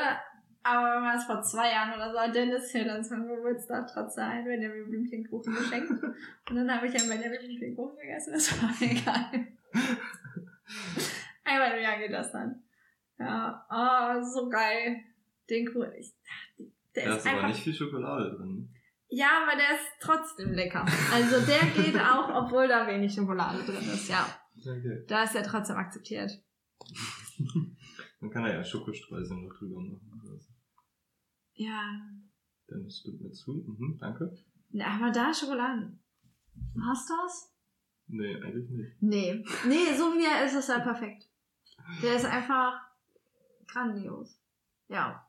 aber 0.64 0.96
wenn 0.96 1.04
man 1.04 1.18
es 1.18 1.26
vor 1.26 1.42
zwei 1.42 1.72
Jahren 1.72 1.94
oder 1.94 2.12
so 2.12 2.20
hat 2.20 2.34
Dennis 2.36 2.72
hier 2.72 2.86
dann 2.86 3.04
zum 3.04 3.28
Geburtstag 3.28 3.88
trotzdem 3.92 4.24
einen 4.24 4.46
Benjamin 4.46 4.90
Blümchenkuchen 4.90 5.54
geschenkt. 5.54 5.92
Und 5.92 6.56
dann 6.56 6.74
habe 6.74 6.88
ich 6.88 6.96
einen 6.96 7.10
Benjamin 7.10 7.40
Blümchenkuchen 7.40 7.98
gegessen, 8.00 8.34
das 8.34 8.62
war 8.62 8.70
mir 8.80 8.96
geil. 9.02 9.48
Einmal 11.44 11.78
im 11.78 11.84
Jahr 11.84 11.98
geht 11.98 12.12
das 12.14 12.32
dann. 12.32 12.64
Ja, 13.20 13.66
oh, 13.70 14.24
so 14.24 14.50
geil. 14.50 14.98
Den 15.50 15.66
Kuchen, 15.68 15.92
ich, 16.00 16.14
der 16.96 17.06
Da 17.06 17.12
ist 17.12 17.18
ist 17.18 17.28
aber 17.28 17.36
einfach 17.36 17.48
nicht 17.50 17.64
viel 17.64 17.74
Schokolade 17.74 18.36
drin. 18.36 18.70
ja, 19.10 19.44
aber 19.44 19.58
der 19.58 19.76
ist 19.76 19.88
trotzdem 20.00 20.54
lecker. 20.54 20.86
Also 21.14 21.46
der 21.46 21.84
geht 21.84 22.00
auch, 22.00 22.44
obwohl 22.44 22.68
da 22.68 22.88
wenig 22.88 23.14
Schokolade 23.14 23.60
drin 23.64 23.90
ist, 23.94 24.10
ja. 24.10 24.26
Okay. 24.58 25.04
Da 25.08 25.24
ist 25.24 25.36
er 25.36 25.44
trotzdem 25.44 25.76
akzeptiert. 25.76 26.32
Man 28.20 28.32
kann 28.32 28.44
da 28.44 28.54
ja 28.54 28.64
Schokostreusel 28.64 29.36
noch 29.36 29.54
drüber 29.58 29.82
machen. 29.82 30.13
Ja. 31.56 32.00
Dann 32.68 32.90
stimmt 32.90 33.22
mir 33.22 33.32
zu. 33.32 33.64
Mhm, 33.68 33.98
danke. 34.00 34.36
ja. 34.70 34.88
Aber 34.88 35.12
da 35.12 35.34
Schokoladen. 35.34 36.00
Hast 36.86 37.10
du 37.10 37.14
das? 37.24 37.56
Nee, 38.08 38.36
eigentlich 38.36 38.70
nicht. 38.70 39.02
Nee. 39.02 39.46
Nee, 39.68 39.94
so 39.98 40.14
wie 40.14 40.26
er 40.26 40.46
ist, 40.46 40.56
ist 40.56 40.70
er 40.70 40.80
perfekt. 40.80 41.30
Der 42.02 42.16
ist 42.16 42.26
einfach 42.26 42.80
grandios. 43.68 44.40
Ja. 44.88 45.28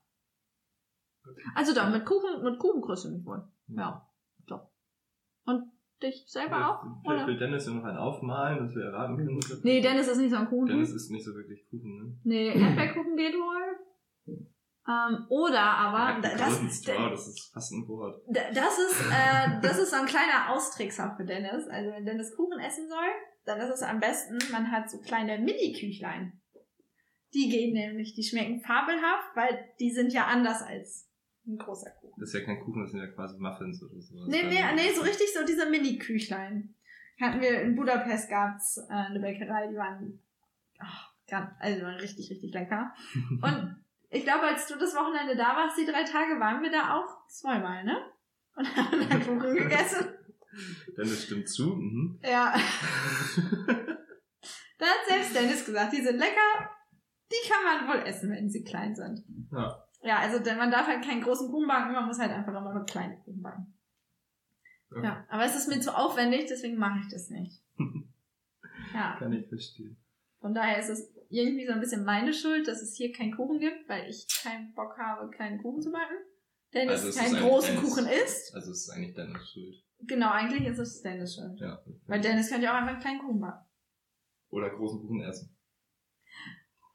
Also 1.54 1.74
doch, 1.74 1.90
mit 1.90 2.04
Kuchen, 2.04 2.42
mit 2.42 2.58
Kuchen 2.58 2.82
kriegst 2.82 3.04
du 3.04 3.10
mich 3.10 3.24
wohl. 3.24 3.46
Ja. 3.68 4.06
Doch. 4.46 4.70
Und 5.46 5.70
dich 6.02 6.24
selber 6.26 6.68
auch? 6.68 6.82
Vielleicht 7.02 7.24
Oder? 7.24 7.26
will 7.26 7.38
Dennis 7.38 7.66
ja 7.66 7.72
noch 7.72 7.84
einen 7.84 7.96
aufmalen, 7.96 8.58
dass 8.58 8.74
wir 8.74 8.84
erraten 8.84 9.16
können. 9.16 9.40
Nee, 9.62 9.80
Dennis 9.80 10.08
ist 10.08 10.18
nicht 10.18 10.30
so 10.30 10.36
ein 10.36 10.48
Kuchen. 10.48 10.66
Dennis 10.66 10.92
ist 10.92 11.10
nicht 11.10 11.24
so 11.24 11.34
wirklich 11.34 11.66
Kuchen, 11.70 11.96
ne? 11.96 12.18
Nee, 12.24 12.48
Erdbeerkuchen 12.48 13.16
geht 13.16 13.34
wohl. 13.34 14.44
Ähm, 14.86 15.26
oder 15.30 15.62
aber, 15.62 16.20
Ja, 16.22 16.36
das, 16.36 16.60
wow, 16.60 17.10
das 17.10 17.28
ist 17.28 17.52
fast 17.52 17.72
ein 17.72 17.88
Wort. 17.88 18.22
Das 18.28 18.78
ist, 18.78 19.00
äh, 19.10 19.60
das 19.62 19.78
ist 19.78 19.90
so 19.90 19.96
ein 19.96 20.06
kleiner 20.06 20.50
Austrickser 20.50 21.14
für 21.16 21.24
Dennis. 21.24 21.66
Also 21.68 21.90
wenn 21.90 22.04
Dennis 22.04 22.36
Kuchen 22.36 22.60
essen 22.60 22.88
soll, 22.88 23.08
dann 23.46 23.60
ist 23.60 23.70
es 23.70 23.82
am 23.82 24.00
besten, 24.00 24.38
man 24.52 24.70
hat 24.70 24.90
so 24.90 24.98
kleine 24.98 25.38
Mini-Küchlein. 25.38 26.38
Die 27.32 27.48
gehen 27.48 27.72
nämlich, 27.72 28.14
die 28.14 28.22
schmecken 28.22 28.60
fabelhaft, 28.60 29.34
weil 29.34 29.58
die 29.80 29.90
sind 29.90 30.12
ja 30.12 30.26
anders 30.26 30.62
als 30.62 31.08
ein 31.46 31.56
großer 31.56 31.90
Kuchen. 31.90 32.20
Das 32.20 32.28
ist 32.28 32.40
ja 32.40 32.44
kein 32.44 32.60
Kuchen, 32.60 32.82
das 32.82 32.90
sind 32.90 33.00
ja 33.00 33.06
quasi 33.08 33.38
Muffins 33.38 33.82
oder 33.82 34.00
sowas. 34.00 34.28
Nee, 34.28 34.44
nee, 34.44 34.60
nee, 34.74 34.92
so 34.94 35.02
richtig 35.02 35.32
so 35.32 35.44
diese 35.44 35.68
Mini-Küchlein. 35.68 36.74
Hatten 37.20 37.40
wir 37.40 37.62
in 37.62 37.74
Budapest 37.74 38.28
gab's 38.28 38.76
äh, 38.76 38.92
eine 38.92 39.20
Bäckerei, 39.20 39.68
die 39.68 39.76
waren, 39.76 40.20
ach, 40.78 41.12
ganz, 41.26 41.50
also 41.58 41.78
die 41.78 41.84
waren 41.84 42.00
richtig, 42.00 42.30
richtig 42.30 42.52
lecker. 42.52 42.94
Und 43.42 43.83
ich 44.14 44.24
glaube, 44.24 44.44
als 44.44 44.66
du 44.66 44.76
das 44.78 44.94
Wochenende 44.94 45.36
da 45.36 45.56
warst, 45.56 45.76
die 45.78 45.84
drei 45.86 46.04
Tage, 46.04 46.38
waren 46.40 46.62
wir 46.62 46.70
da 46.70 46.94
auch 46.96 47.26
zweimal, 47.28 47.84
ne? 47.84 47.96
Und 48.56 48.76
haben 48.76 49.08
da 49.08 49.16
Kuchen 49.18 49.54
gegessen. 49.56 50.06
Dennis 50.96 51.24
stimmt 51.24 51.48
zu. 51.48 51.74
Mhm. 51.74 52.20
Ja. 52.22 52.54
Da 54.78 54.86
hat 54.86 55.06
selbst 55.08 55.34
Dennis 55.34 55.64
gesagt, 55.64 55.92
die 55.92 56.02
sind 56.02 56.18
lecker, 56.18 56.70
die 57.30 57.48
kann 57.48 57.64
man 57.64 57.88
wohl 57.88 58.06
essen, 58.06 58.30
wenn 58.30 58.50
sie 58.50 58.64
klein 58.64 58.94
sind. 58.94 59.24
Ja. 59.52 59.80
Ja, 60.02 60.18
also 60.18 60.38
denn 60.38 60.58
man 60.58 60.70
darf 60.70 60.86
halt 60.86 61.04
keinen 61.04 61.22
großen 61.22 61.50
Kuchen 61.50 61.66
backen, 61.66 61.92
man 61.92 62.06
muss 62.06 62.18
halt 62.18 62.30
einfach 62.30 62.52
immer 62.52 62.74
nur 62.74 62.84
kleine 62.84 63.16
Kuchen 63.18 63.42
backen. 63.42 63.78
Ja, 65.02 65.24
aber 65.28 65.44
es 65.44 65.56
ist 65.56 65.68
mir 65.68 65.80
zu 65.80 65.96
aufwendig, 65.96 66.46
deswegen 66.48 66.76
mache 66.76 67.00
ich 67.00 67.08
das 67.10 67.30
nicht. 67.30 67.62
Ja, 68.92 69.16
Kann 69.18 69.32
ich 69.32 69.48
verstehen. 69.48 69.96
von 70.40 70.54
daher 70.54 70.78
ist 70.78 70.88
es 70.88 71.13
irgendwie 71.42 71.66
so 71.66 71.72
ein 71.72 71.80
bisschen 71.80 72.04
meine 72.04 72.32
Schuld, 72.32 72.68
dass 72.68 72.82
es 72.82 72.94
hier 72.96 73.12
keinen 73.12 73.34
Kuchen 73.34 73.58
gibt, 73.58 73.88
weil 73.88 74.08
ich 74.08 74.26
keinen 74.42 74.72
Bock 74.74 74.96
habe, 74.98 75.30
kleinen 75.30 75.60
Kuchen 75.62 75.82
zu 75.82 75.90
backen. 75.90 76.16
Dennis 76.72 76.92
Also 76.92 77.08
es 77.08 77.16
ist 77.16 77.22
keinen 77.22 77.42
großen 77.42 77.74
Dennis- 77.74 77.90
Kuchen 77.90 78.06
isst. 78.06 78.54
Also 78.54 78.70
es 78.70 78.80
ist 78.82 78.90
eigentlich 78.90 79.14
Dennis 79.14 79.50
Schuld. 79.50 79.76
Genau, 80.06 80.30
eigentlich 80.30 80.66
ist 80.66 80.78
es 80.78 81.02
Dennis 81.02 81.34
Schuld. 81.34 81.58
Ja. 81.60 81.82
Weil 82.06 82.20
Dennis 82.20 82.48
könnte 82.48 82.64
ja 82.64 82.72
auch 82.72 82.78
einfach 82.78 82.92
einen 82.92 83.00
kleinen 83.00 83.20
Kuchen 83.20 83.40
backen. 83.40 83.66
Oder 84.50 84.70
großen 84.70 85.00
Kuchen 85.00 85.22
essen. 85.22 85.56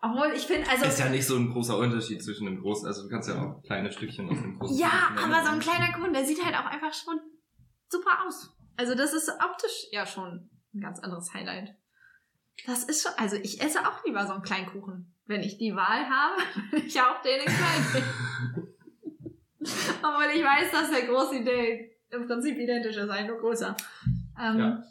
Obwohl, 0.02 0.32
ich 0.34 0.44
finde, 0.44 0.70
also... 0.70 0.86
ist 0.86 1.00
ja 1.00 1.10
nicht 1.10 1.26
so 1.26 1.36
ein 1.36 1.50
großer 1.52 1.78
Unterschied 1.78 2.24
zwischen 2.24 2.46
dem 2.46 2.62
großen, 2.62 2.88
also 2.88 3.04
du 3.04 3.10
kannst 3.10 3.28
ja 3.28 3.42
auch 3.42 3.62
kleine 3.64 3.92
Stückchen 3.92 4.30
aus 4.30 4.38
dem 4.40 4.58
großen 4.58 4.78
Ja, 4.78 4.88
Kuchen 5.14 5.32
aber 5.34 5.46
so 5.46 5.52
ein 5.52 5.60
kleiner 5.60 5.92
Kuchen, 5.94 6.14
der 6.14 6.24
sieht 6.26 6.44
halt 6.44 6.56
auch 6.56 6.66
einfach 6.66 6.94
schon 6.94 7.20
super 7.90 8.26
aus. 8.26 8.56
Also 8.78 8.96
das 8.96 9.14
ist 9.14 9.30
optisch 9.44 9.88
ja 9.92 10.06
schon 10.06 10.50
ein 10.74 10.80
ganz 10.80 11.00
anderes 11.00 11.34
Highlight. 11.34 11.76
Das 12.66 12.84
ist 12.84 13.04
schon, 13.04 13.12
also 13.18 13.36
ich 13.38 13.62
esse 13.62 13.80
auch 13.88 14.04
lieber 14.06 14.26
so 14.26 14.34
einen 14.34 14.42
kleinen 14.44 14.68
Kuchen. 14.68 15.14
Wenn 15.26 15.42
ich 15.42 15.58
die 15.58 15.76
Wahl 15.76 16.08
habe, 16.10 16.42
will 16.72 16.86
ich 16.86 17.00
auch 17.00 17.22
den 17.22 17.40
in 17.40 17.46
klein 17.46 17.86
nehmen. 17.94 18.74
Obwohl 20.02 20.36
ich 20.36 20.44
weiß, 20.44 20.72
dass 20.72 20.90
der 20.90 21.08
große 21.08 21.38
Idee 21.38 21.96
im 22.10 22.26
Prinzip 22.28 22.58
identisch 22.58 22.96
ist, 22.98 23.08
nur 23.08 23.40
größer. 23.40 23.76
Ähm, 24.40 24.60
Ja. 24.60 24.84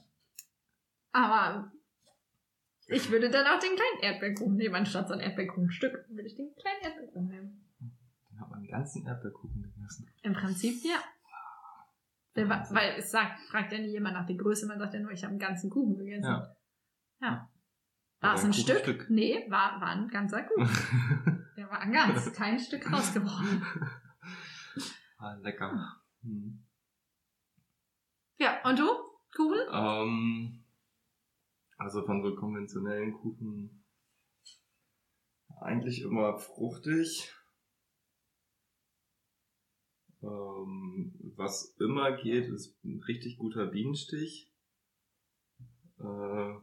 Aber 1.12 1.72
ich 2.86 3.10
würde 3.10 3.30
dann 3.30 3.46
auch 3.46 3.58
den 3.58 3.74
kleinen 3.74 4.00
Erdbeerkuchen 4.02 4.56
nehmen, 4.56 4.74
anstatt 4.74 5.08
so 5.08 5.14
ein 5.14 5.20
Erdbeerkuchenstück. 5.20 6.04
Würde 6.08 6.26
ich 6.28 6.36
den 6.36 6.54
kleinen 6.54 6.82
Erdbeerkuchen 6.82 7.28
nehmen. 7.28 7.64
Dann 8.30 8.40
hat 8.40 8.50
man 8.50 8.58
einen 8.60 8.68
ganzen 8.68 9.06
Erdbeerkuchen 9.06 9.62
gegessen. 9.62 10.08
Im 10.22 10.34
Prinzip 10.34 10.84
ja. 10.84 10.98
Weil, 12.34 12.48
weil 12.70 12.94
es 12.98 13.10
sagt, 13.10 13.40
fragt 13.50 13.72
ja 13.72 13.78
nie 13.78 13.88
jemand 13.90 14.14
nach 14.14 14.26
der 14.26 14.36
Größe, 14.36 14.66
man 14.66 14.78
sagt 14.78 14.94
ja 14.94 15.00
nur, 15.00 15.10
ich 15.10 15.24
habe 15.24 15.30
einen 15.32 15.40
ganzen 15.40 15.70
Kuchen 15.70 15.96
gegessen. 15.96 16.24
Ja. 16.30 16.56
Ja. 17.20 17.50
War 18.20 18.34
es 18.34 18.40
ein 18.40 18.48
ein 18.48 18.52
Stück? 18.52 18.78
Kuchenstück. 18.78 19.10
Nee, 19.10 19.46
war, 19.48 19.80
war 19.80 19.90
ein 19.90 20.08
ganzer 20.08 20.42
Kuchen. 20.42 20.68
Der 21.56 21.70
war 21.70 21.80
ein 21.80 21.92
ganz, 21.92 22.32
kein 22.32 22.58
Stück 22.58 22.92
rausgebrochen. 22.92 23.62
ah, 25.18 25.34
lecker. 25.34 26.00
Hm. 26.22 26.64
Ja, 28.38 28.62
und 28.68 28.78
du? 28.78 28.88
Kuchen? 29.34 29.58
Ähm, 29.72 30.64
also 31.76 32.04
von 32.04 32.22
so 32.22 32.34
konventionellen 32.34 33.12
Kuchen 33.12 33.84
eigentlich 35.60 36.02
immer 36.02 36.38
fruchtig. 36.38 37.32
Ähm, 40.22 41.14
was 41.36 41.76
immer 41.78 42.16
geht, 42.16 42.48
ist 42.48 42.76
ein 42.84 43.00
richtig 43.06 43.38
guter 43.38 43.66
Bienenstich. 43.66 44.52
Äh, 46.00 46.54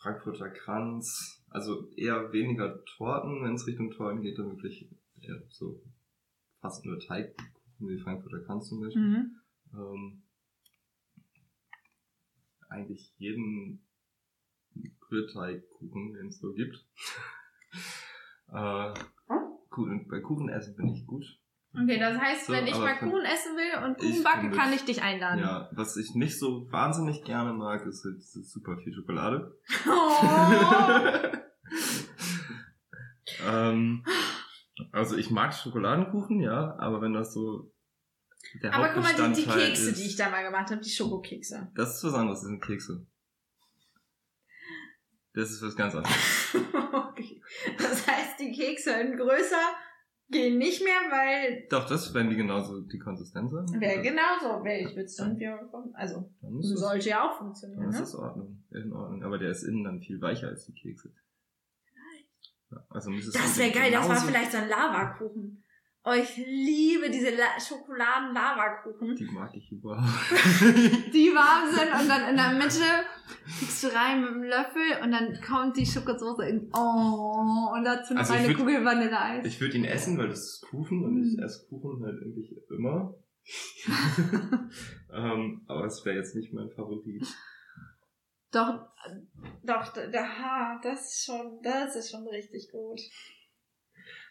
Frankfurter 0.00 0.50
Kranz. 0.50 1.44
Also 1.50 1.90
eher 1.96 2.32
weniger 2.32 2.84
Torten, 2.84 3.42
wenn 3.44 3.54
es 3.54 3.66
Richtung 3.66 3.90
Torten 3.90 4.22
geht, 4.22 4.38
dann 4.38 4.50
wirklich 4.50 4.88
eher 5.20 5.42
so 5.48 5.82
fast 6.60 6.84
nur 6.84 6.98
Teigkuchen 6.98 7.88
wie 7.88 7.98
Frankfurter 7.98 8.40
Kranz 8.40 8.68
zum 8.68 8.80
Beispiel. 8.80 9.02
Mhm. 9.02 9.40
Ähm, 9.74 10.22
eigentlich 12.68 13.12
jeden 13.18 13.84
Rührteigkuchen, 15.10 16.14
den 16.14 16.28
es 16.28 16.38
so 16.38 16.52
gibt. 16.52 16.86
äh, 18.48 18.94
Kuchen, 19.70 20.08
bei 20.08 20.20
Kuchenessen 20.20 20.76
bin 20.76 20.88
ich 20.88 21.06
gut. 21.06 21.40
Okay, 21.72 22.00
das 22.00 22.18
heißt, 22.18 22.46
So, 22.46 22.52
wenn 22.52 22.66
ich 22.66 22.76
mal 22.76 22.98
Kuchen 22.98 23.24
essen 23.24 23.56
will 23.56 23.84
und 23.84 23.98
Kuchen 23.98 24.24
backe, 24.24 24.50
kann 24.50 24.72
ich 24.72 24.84
dich 24.84 25.02
einladen. 25.02 25.40
Ja, 25.40 25.68
was 25.72 25.96
ich 25.96 26.14
nicht 26.14 26.38
so 26.38 26.66
wahnsinnig 26.72 27.22
gerne 27.22 27.52
mag, 27.52 27.86
ist, 27.86 28.04
halt 28.04 28.22
super 28.22 28.76
viel 28.78 28.92
Schokolade. 28.92 29.56
Oh. 29.86 30.24
ähm, 33.48 34.04
also 34.90 35.16
ich 35.16 35.30
mag 35.30 35.54
Schokoladenkuchen, 35.54 36.40
ja, 36.40 36.76
aber 36.78 37.00
wenn 37.02 37.12
das 37.12 37.32
so 37.32 37.70
der 38.62 38.74
Aber 38.74 38.88
guck 38.88 39.02
mal, 39.02 39.14
die, 39.14 39.42
die 39.42 39.48
Kekse, 39.48 39.90
ist, 39.90 40.00
die 40.00 40.06
ich 40.06 40.16
da 40.16 40.28
mal 40.28 40.42
gemacht 40.42 40.70
habe, 40.70 40.80
die 40.80 40.90
Schokokekse. 40.90 41.70
Das 41.74 41.96
ist 41.96 42.04
was 42.04 42.14
anderes, 42.14 42.40
das 42.40 42.48
sind 42.48 42.64
Kekse. 42.64 43.06
Das 45.34 45.50
ist 45.52 45.62
was 45.62 45.76
ganz 45.76 45.94
anderes. 45.94 46.16
okay. 46.92 47.40
Das 47.78 48.06
heißt, 48.06 48.40
die 48.40 48.50
Kekse 48.52 48.92
in 48.92 49.16
größer 49.16 49.76
gehen 50.30 50.58
nicht 50.58 50.82
mehr, 50.82 51.00
weil 51.10 51.66
Doch, 51.70 51.88
das, 51.88 52.12
wenn 52.14 52.30
die 52.30 52.36
genauso 52.36 52.80
die 52.80 52.98
Konsistenz 52.98 53.52
haben. 53.52 53.80
wäre 53.80 54.00
genauso. 54.02 54.64
Wäre 54.64 54.80
ich 54.80 54.90
würde 54.90 55.04
es 55.04 55.16
dann 55.16 55.36
wieder, 55.38 55.58
also 55.94 56.30
ist 56.60 56.72
das, 56.72 56.80
sollte 56.80 57.08
ja 57.08 57.28
auch 57.28 57.38
funktionieren, 57.38 57.80
dann 57.80 57.90
ist 57.90 57.96
ne? 57.96 58.00
das 58.00 58.14
Ordnung. 58.14 58.64
In 58.70 58.92
Ordnung. 58.92 59.22
Aber 59.24 59.38
der 59.38 59.50
ist 59.50 59.62
innen 59.64 59.84
dann 59.84 60.00
viel 60.00 60.20
weicher 60.20 60.48
als 60.48 60.66
die 60.66 60.72
Kekse. 60.72 61.12
Ja, 62.70 62.84
also 62.90 63.10
Das 63.10 63.58
wäre 63.58 63.72
geil, 63.72 63.90
das 63.90 64.08
war 64.08 64.16
vielleicht 64.16 64.52
so 64.52 64.58
ein 64.58 64.68
Lavakuchen. 64.68 65.64
Oh, 66.02 66.12
ich 66.12 66.34
liebe 66.38 67.10
diese 67.10 67.28
La 67.36 67.60
Schokoladen-Lavakuchen. 67.60 69.14
Die 69.16 69.24
mag 69.26 69.50
ich 69.54 69.70
überhaupt. 69.70 70.08
die 71.12 71.30
warm 71.34 71.70
sind 71.70 71.92
und 71.92 72.08
dann 72.08 72.30
in 72.30 72.36
der 72.36 72.52
Mitte 72.52 73.04
kriegst 73.58 73.84
du 73.84 73.88
rein 73.88 74.22
mit 74.22 74.30
dem 74.30 74.42
Löffel 74.44 75.02
und 75.02 75.10
dann 75.12 75.38
kommt 75.42 75.76
die 75.76 75.84
Schokosoße 75.84 76.48
in, 76.48 76.70
oh, 76.74 77.70
und 77.74 77.84
dazu 77.84 78.14
noch 78.14 78.20
Also 78.20 78.32
eine 78.32 78.48
würd- 78.48 78.56
Kugel 78.56 78.82
Vanilleeis. 78.84 79.44
Ich 79.44 79.60
würde 79.60 79.76
ihn 79.76 79.84
essen, 79.84 80.16
weil 80.16 80.28
das 80.28 80.38
ist 80.40 80.62
Kuchen 80.70 81.04
und 81.04 81.22
ich 81.22 81.36
Mhm. 81.36 81.42
esse 81.44 81.66
Kuchen 81.68 82.02
halt 82.02 82.16
eigentlich 82.22 82.50
immer. 82.70 83.14
ähm, 85.12 85.62
aber 85.66 85.84
es 85.84 86.02
wäre 86.04 86.16
jetzt 86.16 86.34
nicht 86.34 86.52
mein 86.54 86.70
Favorit. 86.70 87.26
Doch, 88.52 88.88
doch, 89.62 89.92
da, 89.92 90.80
das 90.82 91.00
ist 91.14 91.24
schon, 91.26 91.60
das 91.62 91.94
ist 91.94 92.10
schon 92.10 92.26
richtig 92.26 92.70
gut. 92.72 93.00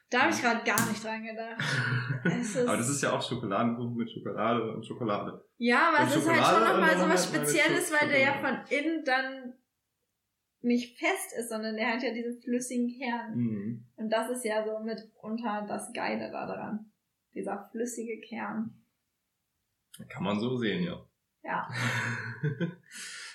Da 0.09 0.23
habe 0.23 0.33
ich 0.33 0.41
gerade 0.41 0.63
gar 0.63 0.89
nicht 0.89 1.03
dran 1.03 1.23
gedacht. 1.23 1.61
Aber 2.67 2.77
das 2.77 2.89
ist 2.89 3.01
ja 3.03 3.11
auch 3.13 3.21
Schokoladenkuchen 3.21 3.95
mit 3.95 4.11
Schokolade 4.11 4.73
und 4.73 4.85
Schokolade. 4.85 5.45
ja, 5.57 5.89
aber 5.89 6.03
und 6.03 6.09
es 6.09 6.15
ist 6.17 6.29
halt 6.29 6.43
schon 6.43 6.63
nochmal 6.63 6.97
so 6.97 7.07
was 7.07 7.27
Spezielles, 7.27 7.91
weil 7.91 8.09
der 8.09 8.19
ja 8.19 8.33
von 8.33 8.57
innen 8.75 9.03
dann 9.05 9.53
nicht 10.61 10.97
fest 10.97 11.33
ist, 11.37 11.49
sondern 11.49 11.75
der 11.75 11.93
hat 11.93 12.03
ja 12.03 12.13
diesen 12.13 12.41
flüssigen 12.41 12.89
Kern. 12.89 13.35
Mhm. 13.35 13.87
Und 13.95 14.09
das 14.09 14.29
ist 14.29 14.43
ja 14.43 14.65
so 14.65 14.79
mitunter 14.83 15.65
das 15.67 15.93
Geile 15.93 16.31
daran. 16.31 16.91
Dieser 17.33 17.69
flüssige 17.71 18.19
Kern. 18.19 18.83
Kann 20.09 20.23
man 20.23 20.39
so 20.39 20.57
sehen, 20.57 20.83
ja. 20.83 21.05
Ja. 21.43 21.69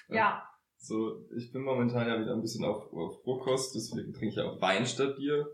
Ja. 0.09 0.43
So, 0.77 1.27
ich 1.35 1.51
bin 1.51 1.63
momentan 1.63 2.07
ja 2.07 2.21
wieder 2.21 2.35
ein 2.35 2.43
bisschen 2.43 2.65
auf, 2.65 2.93
auf 2.93 3.25
Rohkost, 3.27 3.75
deswegen 3.75 4.13
trinke 4.13 4.35
ich 4.35 4.41
auch 4.41 4.61
Wein 4.61 4.85
statt 4.85 5.17
Bier. 5.17 5.47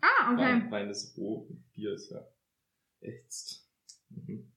Ah, 0.00 0.32
okay. 0.32 0.42
Wein, 0.42 0.70
Wein 0.70 0.90
ist 0.90 1.16
roh, 1.16 1.48
Bier 1.72 1.94
ist 1.94 2.10
ja 2.10 2.26
erhitzt. 3.00 3.68
Mhm. 4.10 4.52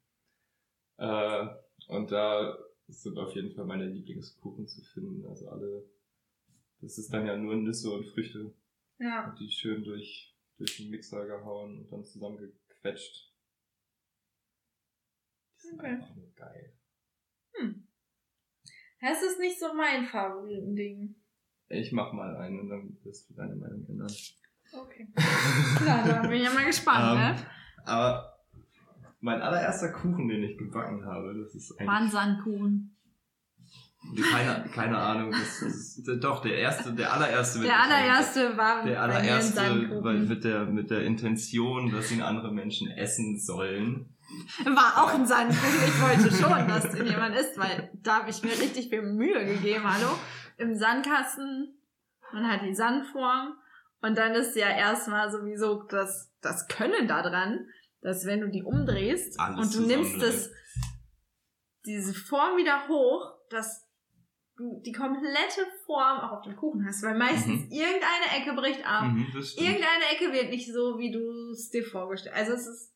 Äh, 0.97 1.47
und 1.87 2.11
da 2.11 2.57
sind 2.87 3.17
auf 3.17 3.33
jeden 3.35 3.53
Fall 3.55 3.65
meine 3.65 3.85
Lieblingskuchen 3.87 4.67
zu 4.67 4.81
finden. 4.81 5.25
Also 5.27 5.49
alle, 5.49 5.89
das 6.81 6.97
ist 6.97 7.13
dann 7.13 7.25
ja 7.25 7.37
nur 7.37 7.55
Nüsse 7.55 7.91
und 7.91 8.05
Früchte, 8.07 8.53
Ja. 8.99 9.35
die 9.39 9.49
schön 9.49 9.83
durch, 9.83 10.35
durch 10.57 10.77
den 10.77 10.89
Mixer 10.89 11.25
gehauen 11.25 11.79
und 11.79 11.91
dann 11.91 12.03
zusammengequetscht. 12.03 13.33
Die 15.55 15.61
sind 15.67 15.79
Okay. 15.79 15.87
einfach 15.87 16.15
nur 16.15 16.31
geil. 16.35 16.73
Das 19.01 19.23
ist 19.23 19.39
nicht 19.39 19.57
so 19.59 19.73
mein 19.73 20.05
Favoritending. 20.05 21.15
Ich 21.69 21.91
mach 21.93 22.11
mal 22.11 22.35
einen 22.37 22.59
und 22.59 22.69
dann 22.69 22.97
wirst 23.05 23.29
du 23.29 23.33
deine 23.33 23.55
Meinung 23.55 23.85
ändern. 23.87 24.11
Okay. 24.71 25.07
Na, 25.85 26.03
da 26.07 26.21
bin 26.21 26.33
ich 26.33 26.43
ja 26.43 26.53
mal 26.53 26.65
gespannt, 26.65 27.19
Ähm, 27.19 27.35
ne? 27.35 27.35
Aber 27.85 28.39
mein 29.21 29.41
allererster 29.41 29.89
Kuchen, 29.91 30.27
den 30.27 30.43
ich 30.43 30.57
gebacken 30.57 31.05
habe, 31.05 31.33
das 31.43 31.55
ist 31.55 31.71
War 31.71 31.79
ein 31.81 31.89
eigentlich 31.89 32.11
Sandkuchen. 32.11 32.95
keine, 34.31 34.69
keine 34.69 34.97
Ahnung. 34.97 35.31
Das 35.31 35.61
ist, 35.61 36.07
doch 36.21 36.41
der 36.41 36.57
erste, 36.57 36.93
der 36.93 37.11
allererste. 37.11 37.59
Der 37.61 37.81
allererste 37.81 38.57
war 38.57 38.83
Der 38.85 39.01
allererste, 39.01 40.03
weil 40.03 40.19
mit 40.19 40.43
der 40.43 40.65
mit 40.65 40.89
der 40.89 41.03
Intention, 41.03 41.91
dass 41.91 42.11
ihn 42.11 42.21
andere 42.21 42.53
Menschen 42.53 42.89
essen 42.91 43.39
sollen. 43.39 44.15
War 44.63 45.03
auch 45.03 45.13
ein 45.15 45.25
Sandkuchen. 45.25 45.83
Ich 45.87 46.01
wollte 46.01 46.31
schon, 46.43 46.67
dass 46.67 46.91
den 46.91 47.07
jemand 47.07 47.35
isst, 47.35 47.57
weil 47.57 47.91
da 48.03 48.19
habe 48.19 48.29
ich 48.29 48.41
mir 48.43 48.51
richtig 48.51 48.89
viel 48.89 49.01
Mühe 49.01 49.43
gegeben. 49.45 49.83
Hallo? 49.83 50.11
Im 50.57 50.75
Sandkasten, 50.75 51.75
man 52.31 52.47
hat 52.47 52.61
die 52.61 52.75
Sandform 52.75 53.53
und 54.01 54.17
dann 54.17 54.33
ist 54.33 54.55
ja 54.55 54.69
erstmal 54.69 55.31
sowieso 55.31 55.83
das, 55.83 56.31
das 56.41 56.67
Können 56.67 57.07
da 57.07 57.21
dran, 57.21 57.67
dass 58.01 58.25
wenn 58.25 58.41
du 58.41 58.49
die 58.49 58.63
umdrehst 58.63 59.39
Alles 59.39 59.75
und 59.75 59.83
du 59.83 59.87
nimmst 59.87 60.21
das, 60.21 60.51
diese 61.85 62.13
Form 62.13 62.57
wieder 62.57 62.87
hoch, 62.87 63.33
dass 63.49 63.85
du 64.57 64.81
die 64.85 64.91
komplette 64.91 65.65
Form 65.85 66.19
auch 66.19 66.31
auf 66.37 66.43
dem 66.43 66.55
Kuchen 66.55 66.85
hast, 66.85 67.01
weil 67.03 67.17
meistens 67.17 67.65
Mhm. 67.65 67.71
irgendeine 67.71 68.25
Ecke 68.37 68.53
bricht 68.55 68.85
ab. 68.85 69.05
Mhm. 69.05 69.25
Irgendeine 69.33 70.05
Ecke 70.13 70.31
wird 70.33 70.49
nicht 70.49 70.71
so, 70.73 70.97
wie 70.97 71.11
du 71.11 71.51
es 71.51 71.69
dir 71.69 71.83
vorgestellt 71.85 72.35
hast. 72.35 72.41
Also 72.49 72.53
es 72.53 72.67
ist, 72.67 72.93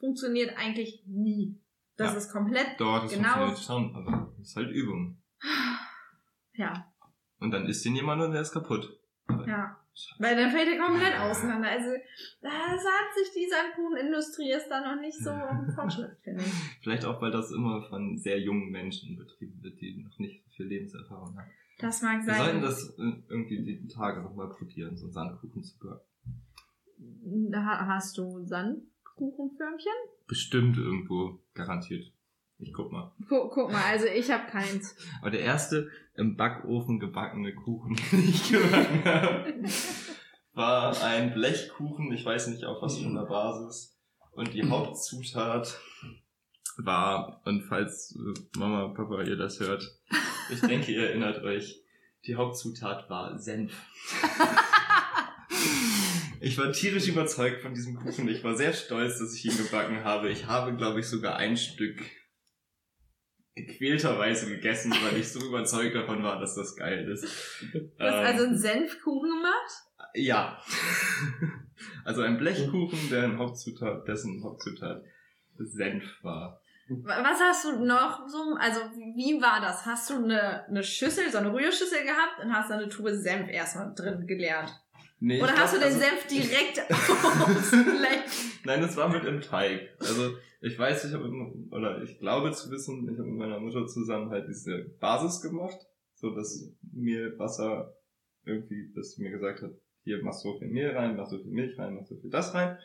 funktioniert 0.00 0.56
eigentlich 0.58 1.04
nie. 1.06 1.60
Das 1.96 2.12
Ja. 2.12 2.18
ist 2.18 2.32
komplett, 2.32 2.78
Doch, 2.78 3.02
das 3.02 3.12
genau- 3.12 3.28
funktioniert 3.46 3.58
schon, 3.60 3.94
aber 3.96 4.32
das 4.38 4.48
ist 4.48 4.56
halt 4.56 4.70
Übung. 4.70 5.22
ja, 6.54 6.92
Und 7.38 7.50
dann 7.52 7.66
isst 7.66 7.84
ihn 7.86 7.94
jemand 7.96 8.22
und 8.22 8.32
der 8.32 8.40
ist 8.42 8.52
kaputt. 8.52 8.88
ja. 9.46 9.80
Weil 10.18 10.36
dann 10.36 10.50
fällt 10.50 10.68
er 10.68 10.78
komplett 10.78 11.18
auseinander. 11.18 11.68
Also, 11.68 11.90
da 12.42 12.50
hat 12.50 13.14
sich 13.14 13.32
die 13.34 13.48
Sandkuchenindustrie 13.48 14.50
ist 14.52 14.68
da 14.68 14.80
noch 14.80 15.00
nicht 15.00 15.18
so 15.18 15.30
dem 15.66 15.72
Fortschritt, 15.74 16.16
finde 16.22 16.42
ich. 16.42 16.52
Vielleicht 16.82 17.04
auch, 17.04 17.20
weil 17.22 17.30
das 17.30 17.52
immer 17.52 17.82
von 17.88 18.18
sehr 18.18 18.40
jungen 18.40 18.70
Menschen 18.70 19.16
betrieben 19.16 19.62
wird, 19.62 19.80
die 19.80 20.02
noch 20.02 20.18
nicht 20.18 20.42
so 20.44 20.50
viel 20.56 20.66
Lebenserfahrung 20.66 21.36
haben. 21.36 21.50
Das 21.78 22.02
mag 22.02 22.26
Wir 22.26 22.34
sollten 22.34 22.52
sein. 22.52 22.62
das 22.62 22.98
äh, 22.98 23.12
irgendwie 23.28 23.64
die 23.64 23.88
Tage 23.88 24.22
nochmal 24.22 24.48
probieren, 24.50 24.96
so 24.96 25.06
einen 25.06 25.12
Sandkuchen 25.12 25.62
zu 25.62 25.78
backen. 25.78 27.50
Da 27.50 27.86
hast 27.86 28.16
du 28.18 28.44
Sandkuchenförmchen? 28.44 29.92
Bestimmt 30.26 30.76
irgendwo, 30.76 31.40
garantiert. 31.54 32.12
Ich 32.64 32.72
guck 32.72 32.90
mal. 32.90 33.12
Guck, 33.28 33.52
guck 33.52 33.70
mal, 33.70 33.84
also 33.84 34.06
ich 34.06 34.30
habe 34.30 34.50
keins. 34.50 34.96
Aber 35.20 35.30
der 35.30 35.40
erste 35.40 35.90
im 36.16 36.36
Backofen 36.36 36.98
gebackene 36.98 37.54
Kuchen, 37.54 37.96
den 38.10 38.28
ich 38.28 38.50
gebacken 38.50 39.04
habe, 39.04 39.54
war 40.54 41.02
ein 41.02 41.34
Blechkuchen, 41.34 42.10
ich 42.12 42.24
weiß 42.24 42.48
nicht 42.48 42.64
auf 42.64 42.80
was 42.80 42.98
für 42.98 43.06
einer 43.06 43.26
Basis. 43.26 43.96
Und 44.32 44.54
die 44.54 44.68
Hauptzutat 44.68 45.78
war, 46.78 47.42
und 47.44 47.62
falls 47.64 48.16
äh, 48.16 48.58
Mama, 48.58 48.88
Papa, 48.88 49.22
ihr 49.22 49.36
das 49.36 49.60
hört, 49.60 49.96
ich 50.50 50.60
denke, 50.60 50.90
ihr 50.90 51.10
erinnert 51.10 51.44
euch, 51.44 51.82
die 52.26 52.36
Hauptzutat 52.36 53.10
war 53.10 53.38
Senf. 53.38 53.72
Ich 56.44 56.58
war 56.58 56.70
tierisch 56.72 57.08
überzeugt 57.08 57.62
von 57.62 57.72
diesem 57.72 57.94
Kuchen. 57.96 58.28
Ich 58.28 58.44
war 58.44 58.54
sehr 58.54 58.74
stolz, 58.74 59.18
dass 59.18 59.34
ich 59.34 59.46
ihn 59.46 59.56
gebacken 59.56 60.04
habe. 60.04 60.28
Ich 60.28 60.46
habe, 60.46 60.76
glaube 60.76 61.00
ich, 61.00 61.06
sogar 61.06 61.36
ein 61.36 61.56
Stück 61.56 62.02
gequälterweise 63.54 64.48
gegessen, 64.48 64.92
weil 65.04 65.18
ich 65.20 65.28
so 65.32 65.40
überzeugt 65.46 65.94
davon 65.94 66.22
war, 66.22 66.40
dass 66.40 66.54
das 66.54 66.74
geil 66.76 67.08
ist. 67.08 67.24
Du 67.72 67.80
hast 67.98 68.14
Ähm, 68.14 68.26
also 68.26 68.44
einen 68.44 68.58
Senfkuchen 68.58 69.30
gemacht? 69.30 69.72
ja. 70.14 70.58
Also 72.04 72.22
ein 72.22 72.38
Blechkuchen, 72.38 73.10
deren 73.10 73.36
Hauptzutat, 73.38 74.06
dessen 74.06 74.42
Hauptzutat 74.44 75.02
Senf 75.58 76.04
war. 76.22 76.60
Was 76.88 77.40
hast 77.40 77.64
du 77.64 77.84
noch 77.84 78.28
so, 78.28 78.54
also 78.58 78.80
wie 79.16 79.40
war 79.42 79.60
das? 79.60 79.84
Hast 79.84 80.10
du 80.10 80.22
eine, 80.22 80.66
eine 80.68 80.82
Schüssel, 80.84 81.30
so 81.32 81.38
eine 81.38 81.52
Rührschüssel 81.52 82.02
gehabt 82.04 82.40
und 82.42 82.52
hast 82.54 82.70
da 82.70 82.74
eine 82.74 82.88
Tube 82.88 83.10
Senf 83.12 83.48
erstmal 83.50 83.92
drin 83.94 84.26
geleert? 84.26 84.70
Nee, 85.18 85.42
Oder 85.42 85.56
hast 85.56 85.74
du 85.74 85.78
glaub, 85.78 85.90
den 85.90 86.00
also- 86.00 86.08
Senf 86.10 86.26
direkt 86.26 86.80
aufs 86.90 87.70
Blech? 87.70 88.60
Nein, 88.64 88.82
das 88.82 88.96
war 88.96 89.08
mit 89.08 89.24
im 89.24 89.40
Teig. 89.40 89.80
Also 90.00 90.36
ich 90.64 90.78
weiß, 90.78 91.04
ich 91.04 91.12
habe 91.12 91.30
oder 91.70 92.02
ich 92.02 92.18
glaube 92.18 92.50
zu 92.52 92.70
wissen, 92.70 93.06
ich 93.12 93.18
habe 93.18 93.28
mit 93.28 93.38
meiner 93.38 93.60
Mutter 93.60 93.86
zusammen 93.86 94.30
halt 94.30 94.48
diese 94.48 94.96
Basis 94.98 95.42
gemacht, 95.42 95.76
so 96.14 96.34
dass 96.34 96.72
Mehl, 96.90 97.38
Wasser 97.38 97.94
irgendwie, 98.46 98.90
dass 98.94 99.12
sie 99.12 99.22
mir 99.22 99.30
gesagt 99.30 99.60
hat, 99.60 99.72
hier 100.04 100.22
machst 100.22 100.42
so 100.42 100.58
viel 100.58 100.68
Mehl 100.68 100.96
rein, 100.96 101.16
mach 101.16 101.26
so 101.26 101.38
viel 101.38 101.50
Milch 101.50 101.78
rein, 101.78 101.94
mach 101.94 102.06
so 102.06 102.16
viel 102.16 102.30
das 102.30 102.54
rein. 102.54 102.78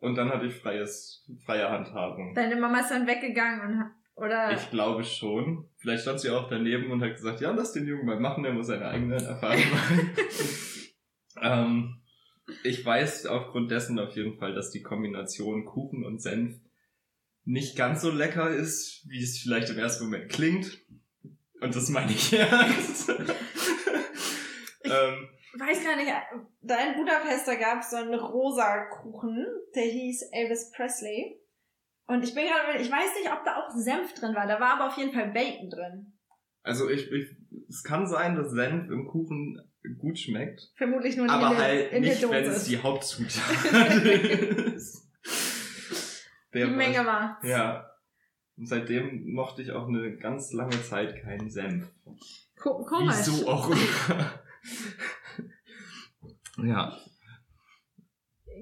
Und 0.00 0.14
dann 0.14 0.30
hatte 0.30 0.46
ich 0.46 0.54
freies, 0.54 1.28
freie 1.44 1.68
Handhabung. 1.68 2.34
Deine 2.34 2.56
Mama 2.56 2.80
ist 2.80 2.90
dann 2.90 3.06
weggegangen 3.06 3.60
und 3.60 3.78
hat, 3.80 3.90
oder 4.14 4.52
Ich 4.52 4.70
glaube 4.70 5.04
schon. 5.04 5.68
Vielleicht 5.76 6.02
stand 6.02 6.20
sie 6.20 6.30
auch 6.30 6.48
daneben 6.48 6.90
und 6.90 7.02
hat 7.02 7.14
gesagt, 7.14 7.42
ja, 7.42 7.50
lass 7.50 7.72
den 7.72 7.86
Jungen 7.86 8.06
mal 8.06 8.18
machen, 8.18 8.44
der 8.44 8.54
muss 8.54 8.68
seine 8.68 8.88
eigenen 8.88 9.22
Erfahrungen 9.22 9.70
machen. 9.72 10.10
ähm, 11.42 12.00
ich 12.64 12.84
weiß 12.84 13.26
aufgrund 13.26 13.70
dessen 13.70 13.98
auf 13.98 14.16
jeden 14.16 14.38
Fall, 14.38 14.54
dass 14.54 14.70
die 14.70 14.82
Kombination 14.82 15.66
Kuchen 15.66 16.04
und 16.04 16.22
Senf 16.22 16.58
nicht 17.48 17.76
ganz 17.76 18.02
so 18.02 18.10
lecker 18.10 18.50
ist, 18.50 19.06
wie 19.08 19.22
es 19.22 19.38
vielleicht 19.38 19.70
im 19.70 19.78
ersten 19.78 20.04
Moment 20.04 20.30
klingt. 20.30 20.78
Und 21.60 21.74
das 21.74 21.88
meine 21.88 22.12
ich 22.12 22.32
ernst. 22.34 23.08
ähm, 24.84 25.28
weiß 25.58 25.82
gar 25.82 25.96
nicht, 25.96 26.12
da 26.60 26.76
in 26.86 26.96
Budapest, 26.96 27.48
da 27.48 27.54
gab 27.54 27.80
es 27.80 27.90
so 27.90 27.96
einen 27.96 28.14
rosa 28.14 28.84
Kuchen, 28.90 29.46
der 29.74 29.84
hieß 29.84 30.28
Elvis 30.32 30.70
Presley. 30.72 31.40
Und 32.06 32.22
ich 32.22 32.34
bin 32.34 32.44
gerade, 32.44 32.82
ich 32.82 32.90
weiß 32.90 33.14
nicht, 33.18 33.32
ob 33.32 33.42
da 33.46 33.56
auch 33.56 33.70
Senf 33.74 34.12
drin 34.12 34.34
war, 34.34 34.46
da 34.46 34.60
war 34.60 34.74
aber 34.74 34.88
auf 34.88 34.98
jeden 34.98 35.12
Fall 35.12 35.30
Bacon 35.32 35.70
drin. 35.70 36.12
Also 36.62 36.90
ich, 36.90 37.10
ich, 37.10 37.34
es 37.68 37.82
kann 37.82 38.06
sein, 38.06 38.36
dass 38.36 38.50
Senf 38.50 38.90
im 38.90 39.08
Kuchen 39.08 39.58
gut 39.98 40.18
schmeckt, 40.18 40.70
Vermutlich 40.76 41.16
nur 41.16 41.24
nicht 41.24 41.34
aber 41.34 41.52
in 41.52 41.56
der, 41.56 41.66
halt 41.66 41.92
in 41.92 42.02
der 42.02 42.12
nicht, 42.12 42.30
wenn 42.30 42.44
es 42.44 42.64
die 42.64 42.76
Hauptzutat 42.76 44.04
ist. 44.74 45.07
Die 46.54 46.58
Der 46.58 46.68
Menge 46.68 46.98
war- 46.98 47.04
macht's. 47.04 47.46
Ja. 47.48 47.90
Und 48.56 48.66
seitdem 48.66 49.32
mochte 49.32 49.62
ich 49.62 49.70
auch 49.72 49.86
eine 49.86 50.16
ganz 50.16 50.52
lange 50.52 50.82
Zeit 50.82 51.22
keinen 51.22 51.48
Senf. 51.50 51.88
Ko 52.60 52.84
komisch. 52.84 53.14
Wieso 53.18 53.46
auch 53.48 53.70
ja. 56.64 56.96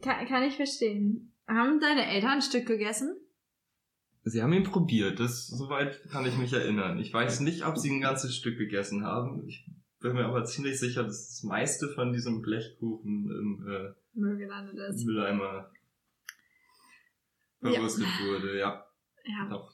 Kann, 0.02 0.26
kann 0.26 0.42
ich 0.42 0.56
verstehen. 0.56 1.32
Haben 1.48 1.80
deine 1.80 2.06
Eltern 2.06 2.32
ein 2.32 2.42
Stück 2.42 2.66
gegessen? 2.66 3.16
Sie 4.24 4.42
haben 4.42 4.52
ihn 4.52 4.64
probiert, 4.64 5.20
das 5.20 5.46
soweit 5.46 6.02
kann 6.10 6.26
ich 6.26 6.36
mich 6.36 6.52
erinnern. 6.52 6.98
Ich 6.98 7.14
weiß 7.14 7.40
nicht, 7.40 7.64
ob 7.64 7.78
sie 7.78 7.90
ein 7.90 8.00
ganzes 8.00 8.34
Stück 8.36 8.58
gegessen 8.58 9.04
haben. 9.04 9.46
Ich 9.46 9.64
bin 10.00 10.14
mir 10.14 10.24
aber 10.26 10.44
ziemlich 10.44 10.80
sicher, 10.80 11.04
dass 11.04 11.28
das 11.28 11.42
meiste 11.44 11.88
von 11.88 12.12
diesem 12.12 12.42
Blechkuchen 12.42 13.30
im 13.30 13.66
äh, 13.68 13.94
Müll 14.14 14.36
gelandet 14.36 14.76
ist. 14.90 15.04
Mülleimer 15.06 15.70
verwurstet 17.60 18.06
wurde, 18.24 18.58
ja. 18.58 18.84
Ja. 19.24 19.48
Doch. 19.50 19.72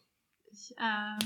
Ich, 0.50 0.74
äh, 0.78 1.24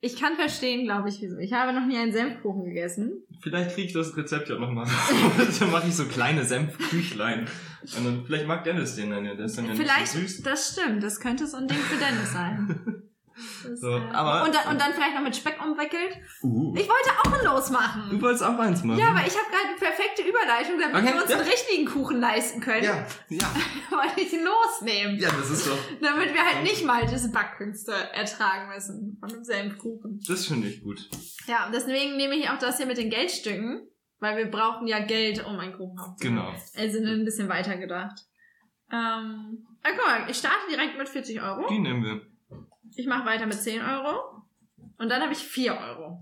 ich 0.00 0.16
kann 0.20 0.36
verstehen, 0.36 0.84
glaube 0.84 1.08
ich, 1.08 1.20
wieso. 1.20 1.38
Ich 1.38 1.52
habe 1.52 1.72
noch 1.72 1.86
nie 1.86 1.96
einen 1.96 2.12
Senfkuchen 2.12 2.64
gegessen. 2.64 3.24
Vielleicht 3.40 3.74
kriege 3.74 3.88
ich 3.88 3.92
das 3.94 4.16
Rezept 4.16 4.48
ja 4.48 4.58
nochmal 4.58 4.86
dann 5.58 5.70
mache 5.70 5.88
ich 5.88 5.96
so 5.96 6.04
kleine 6.04 6.44
Senfküchlein. 6.44 7.48
Und 7.96 8.04
dann, 8.04 8.24
vielleicht 8.26 8.46
mag 8.46 8.64
Dennis 8.64 8.96
den 8.96 9.10
dann 9.10 9.24
ja. 9.24 9.34
Der 9.34 9.46
ist 9.46 9.56
dann 9.58 9.66
ja 9.66 9.74
Vielleicht, 9.74 10.14
nicht 10.14 10.28
so 10.28 10.36
süß. 10.36 10.42
das 10.42 10.72
stimmt. 10.72 11.02
Das 11.02 11.20
könnte 11.20 11.46
so 11.46 11.56
ein 11.56 11.68
Ding 11.68 11.78
für 11.78 11.96
Dennis 11.96 12.32
sein. 12.32 13.02
Das, 13.36 13.80
So, 13.80 13.90
äh, 13.96 14.10
aber- 14.12 14.44
und, 14.44 14.54
dann, 14.54 14.68
und 14.72 14.80
dann 14.80 14.92
vielleicht 14.92 15.14
noch 15.14 15.22
mit 15.22 15.34
Speck 15.34 15.58
umwickelt. 15.64 16.18
Uh. 16.42 16.74
Ich 16.76 16.88
wollte 16.88 17.10
auch 17.22 17.32
ein 17.38 17.44
Los 17.44 17.66
Du 17.66 17.72
machen. 17.72 18.22
wolltest 18.22 18.42
auch 18.44 18.58
eins 18.58 18.84
machen? 18.84 18.98
Ja, 18.98 19.08
aber 19.08 19.26
ich 19.26 19.34
habe 19.36 19.50
gerade 19.50 19.74
die 19.74 19.80
perfekte 19.84 20.22
Überleitung, 20.22 20.78
damit 20.78 20.96
Okay, 20.96 21.14
wir 21.14 21.22
uns 21.22 21.30
ja. 21.30 21.38
einen 21.38 21.48
richtigen 21.48 21.86
Kuchen 21.86 22.20
leisten 22.20 22.60
können. 22.60 22.84
Ja, 22.84 23.06
ja. 23.28 23.46
Wollte 23.90 24.20
ich 24.20 24.32
ein 24.32 24.44
Los 24.44 24.82
nehmen. 24.82 25.18
Ja, 25.18 25.30
das 25.30 25.50
ist 25.50 25.66
doch. 25.66 25.78
Damit 26.00 26.32
wir 26.32 26.44
halt 26.44 26.62
nicht 26.62 26.84
mal 26.84 27.04
diese 27.06 27.30
Backkünste 27.32 27.92
ertragen 28.12 28.68
müssen 28.72 29.16
von 29.18 29.28
dem 29.28 29.42
Senfkuchen. 29.44 30.20
Das 30.28 30.46
finde 30.46 30.68
ich 30.68 30.82
gut. 30.82 31.08
Ja, 31.46 31.66
und 31.66 31.74
deswegen 31.74 32.16
nehme 32.16 32.36
ich 32.36 32.48
auch 32.50 32.58
das 32.58 32.76
hier 32.76 32.86
mit 32.86 32.98
den 32.98 33.10
Geldstücken, 33.10 33.88
weil 34.20 34.36
wir 34.36 34.46
brauchen 34.50 34.86
ja 34.86 35.00
Geld, 35.00 35.44
um 35.44 35.58
einen 35.58 35.72
Kuchen 35.76 35.98
aufzunehmen. 35.98 36.36
Genau. 36.36 36.54
Also 36.76 36.98
ein 36.98 37.24
bisschen 37.24 37.48
weiter 37.48 37.76
gedacht. 37.76 38.20
Ähm, 38.92 39.66
ah, 39.82 39.88
guck 39.96 40.06
mal, 40.06 40.30
ich 40.30 40.36
starte 40.36 40.56
direkt 40.70 40.96
mit 40.96 41.08
40 41.08 41.42
Euro. 41.42 41.66
Die 41.68 41.78
nehmen 41.78 42.04
wir. 42.04 42.20
Ich 42.96 43.06
mache 43.06 43.26
weiter 43.26 43.46
mit 43.46 43.60
10 43.60 43.82
Euro. 43.82 44.42
Und 44.98 45.08
dann 45.08 45.22
habe 45.22 45.32
ich 45.32 45.38
4 45.38 45.72
Euro. 45.76 46.20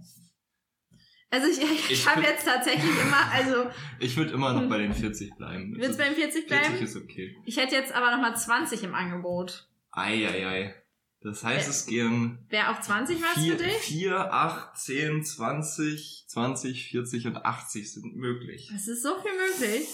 Also 1.31 1.49
ich, 1.49 1.61
ich, 1.63 1.91
Ich 1.91 2.09
habe 2.09 2.23
jetzt 2.23 2.45
tatsächlich 2.45 2.91
immer, 3.01 3.31
also 3.33 3.71
Ich 4.01 4.17
würde 4.17 4.33
immer 4.33 4.53
noch 4.53 4.69
bei 4.69 4.79
den 4.79 4.93
40 4.93 5.35
bleiben. 5.37 5.75
willst 5.77 5.99
du 5.99 6.05
beim 6.05 6.15
40 6.15 6.47
40 6.47 6.47
bleiben? 6.47 6.85
ist 6.85 6.97
okay. 6.97 7.37
Ich 7.45 7.57
hätte 7.57 7.75
jetzt 7.75 7.93
aber 7.93 8.11
nochmal 8.11 8.37
20 8.37 8.83
im 8.85 8.95
Angebot. 8.95 9.69
Eieiei. 9.91 10.75
Das 11.23 11.45
heißt, 11.45 11.69
es 11.69 11.87
gehen 11.87 12.45
Wäre 12.49 12.71
auch 12.71 12.81
20 12.81 13.23
was 13.23 13.35
4, 13.35 13.57
für 13.57 13.65
dich? 13.65 13.75
4, 13.75 14.35
8, 14.35 14.77
10, 14.77 15.25
20, 15.25 16.25
20, 16.27 16.89
40 16.89 17.27
und 17.29 17.37
80 17.37 17.93
sind 17.93 18.17
möglich. 18.17 18.73
Es 18.75 18.89
ist 18.89 19.03
so 19.03 19.11
viel 19.21 19.31
möglich. 19.31 19.89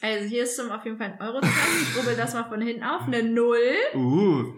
Also 0.00 0.28
hier 0.28 0.42
ist 0.42 0.56
zum 0.56 0.70
auf 0.70 0.84
jeden 0.84 0.98
Fall 0.98 1.12
ein 1.12 1.20
Euro. 1.20 1.40
Ich 1.40 1.96
rubbel 1.96 2.16
das 2.16 2.34
mal 2.34 2.48
von 2.48 2.60
hinten 2.60 2.82
auf. 2.82 3.02
Eine 3.02 3.22
Null. 3.22 3.76
Uh. 3.94 4.54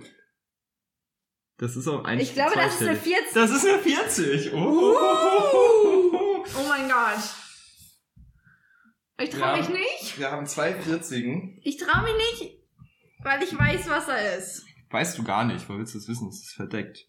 Das 1.61 1.77
ist 1.77 1.87
auch 1.89 2.05
ein 2.05 2.19
Ich 2.19 2.33
glaube, 2.33 2.55
das 2.55 2.75
ist 2.81 2.81
eine 2.89 2.99
zweistellig. 2.99 3.31
40. 3.33 3.35
Das 3.35 3.51
ist 3.51 3.67
eine 3.67 3.79
40. 3.81 4.53
Oh. 4.55 4.97
Oh 6.57 6.69
mein 6.69 6.89
Gott. 6.89 7.21
Ich 9.21 9.29
traue 9.29 9.59
mich 9.59 9.69
nicht. 9.69 10.19
Wir 10.19 10.31
haben 10.31 10.47
zwei 10.47 10.73
40 10.75 11.61
Ich 11.63 11.77
traue 11.77 12.03
mich 12.05 12.15
nicht, 12.41 12.59
weil 13.23 13.43
ich 13.43 13.57
weiß, 13.59 13.91
was 13.91 14.07
da 14.07 14.17
ist. 14.17 14.65
Weißt 14.89 15.19
du 15.19 15.23
gar 15.23 15.45
nicht. 15.45 15.69
Wo 15.69 15.77
willst 15.77 15.93
du 15.95 15.99
es 15.99 16.09
wissen? 16.09 16.29
Es 16.31 16.41
ist 16.41 16.55
verdeckt. 16.55 17.07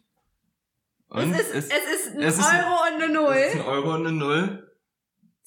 Und 1.08 1.34
es, 1.34 1.50
ist, 1.50 1.54
es, 1.54 1.66
ist 1.66 2.16
ein 2.16 2.22
es 2.22 2.38
ist 2.38 2.46
ein- 2.46 2.66
Euro 2.66 2.76
und 2.88 3.02
eine 3.04 3.38
es 3.40 3.48
ist 3.48 3.56
ein 3.56 3.58
Null. 3.60 3.68
Euro 3.74 3.94
und 3.96 4.08
eine 4.08 4.12
Null. 4.18 4.78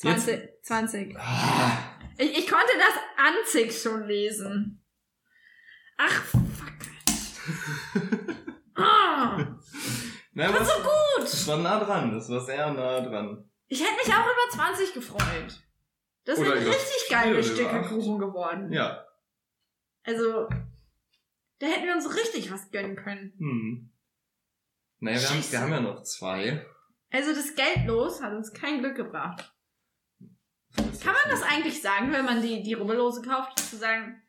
Jetzt- 0.03 0.25
20. 0.25 0.49
20. 0.63 1.17
Ah. 1.19 1.79
Ich, 2.17 2.39
ich 2.39 2.47
konnte 2.49 2.73
das 2.79 2.95
Anzig 3.19 3.79
schon 3.79 4.07
lesen. 4.07 4.83
Ach, 5.99 6.23
fuck. 6.23 6.41
Na, 10.35 10.51
das 10.51 10.63
ist 10.63 10.75
so 10.75 10.83
gut. 10.83 11.23
das 11.23 11.49
war 11.49 11.57
nah 11.59 11.79
dran. 11.83 12.13
Das 12.13 12.29
war 12.29 12.41
sehr 12.41 12.73
nah 12.73 13.01
dran. 13.01 13.49
Ich 13.69 13.81
hätte 13.81 13.95
mich 13.95 14.15
auch 14.15 14.25
über 14.25 14.65
20 14.65 14.93
gefreut. 14.93 15.63
Das 16.25 16.39
sind 16.39 16.51
richtig 16.51 17.09
geile 17.09 17.43
Stücke. 17.43 17.83
Kuchen 17.83 18.19
geworden. 18.19 18.73
Ja. 18.73 19.07
Also, 20.03 20.49
da 21.59 21.67
hätten 21.67 21.87
wir 21.87 21.95
uns 21.95 22.05
so 22.05 22.11
richtig 22.11 22.53
was 22.53 22.71
gönnen 22.71 22.97
können. 22.97 23.33
Hm. 23.39 23.91
Naja, 24.99 25.21
wir 25.21 25.29
haben, 25.29 25.53
wir 25.53 25.61
haben 25.61 25.73
ja 25.73 25.81
noch 25.81 26.03
zwei. 26.03 26.67
Also 27.11 27.33
das 27.33 27.55
Geldlos 27.55 28.21
hat 28.21 28.33
uns 28.33 28.53
kein 28.53 28.81
Glück 28.81 28.97
gebracht. 28.97 29.55
Kann 30.77 31.15
man 31.15 31.31
das 31.31 31.43
eigentlich 31.43 31.81
sagen, 31.81 32.11
wenn 32.11 32.25
man 32.25 32.43
die, 32.43 32.63
die 32.63 32.75
Rubbellose 32.75 33.23
kauft, 33.23 33.59
zu 33.61 33.77
sagen, 33.77 34.21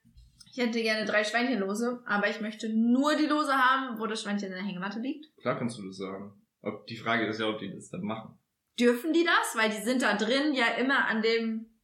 ich 0.55 0.63
hätte 0.63 0.81
gerne 0.81 1.05
drei 1.05 1.23
Schweinchenlose, 1.25 2.01
aber 2.05 2.29
ich 2.29 2.39
möchte 2.39 2.69
nur 2.69 3.15
die 3.15 3.25
Lose 3.25 3.51
haben, 3.53 3.99
wo 3.99 4.07
das 4.07 4.21
Schweinchen 4.21 4.47
in 4.49 4.55
der 4.55 4.63
Hängematte 4.63 4.99
liegt? 4.99 5.25
Klar 5.41 5.57
kannst 5.59 5.77
du 5.77 5.85
das 5.85 5.97
sagen. 5.97 6.31
Ob, 6.61 6.87
die 6.87 6.95
Frage 6.95 7.25
ist 7.27 7.39
ja, 7.39 7.47
ob 7.49 7.59
die 7.59 7.73
das 7.73 7.89
dann 7.89 8.01
machen. 8.01 8.39
Dürfen 8.79 9.11
die 9.11 9.25
das? 9.25 9.55
Weil 9.61 9.69
die 9.69 9.83
sind 9.83 10.01
da 10.01 10.15
drin 10.15 10.53
ja 10.53 10.67
immer 10.79 11.07
an 11.07 11.21
dem, 11.21 11.77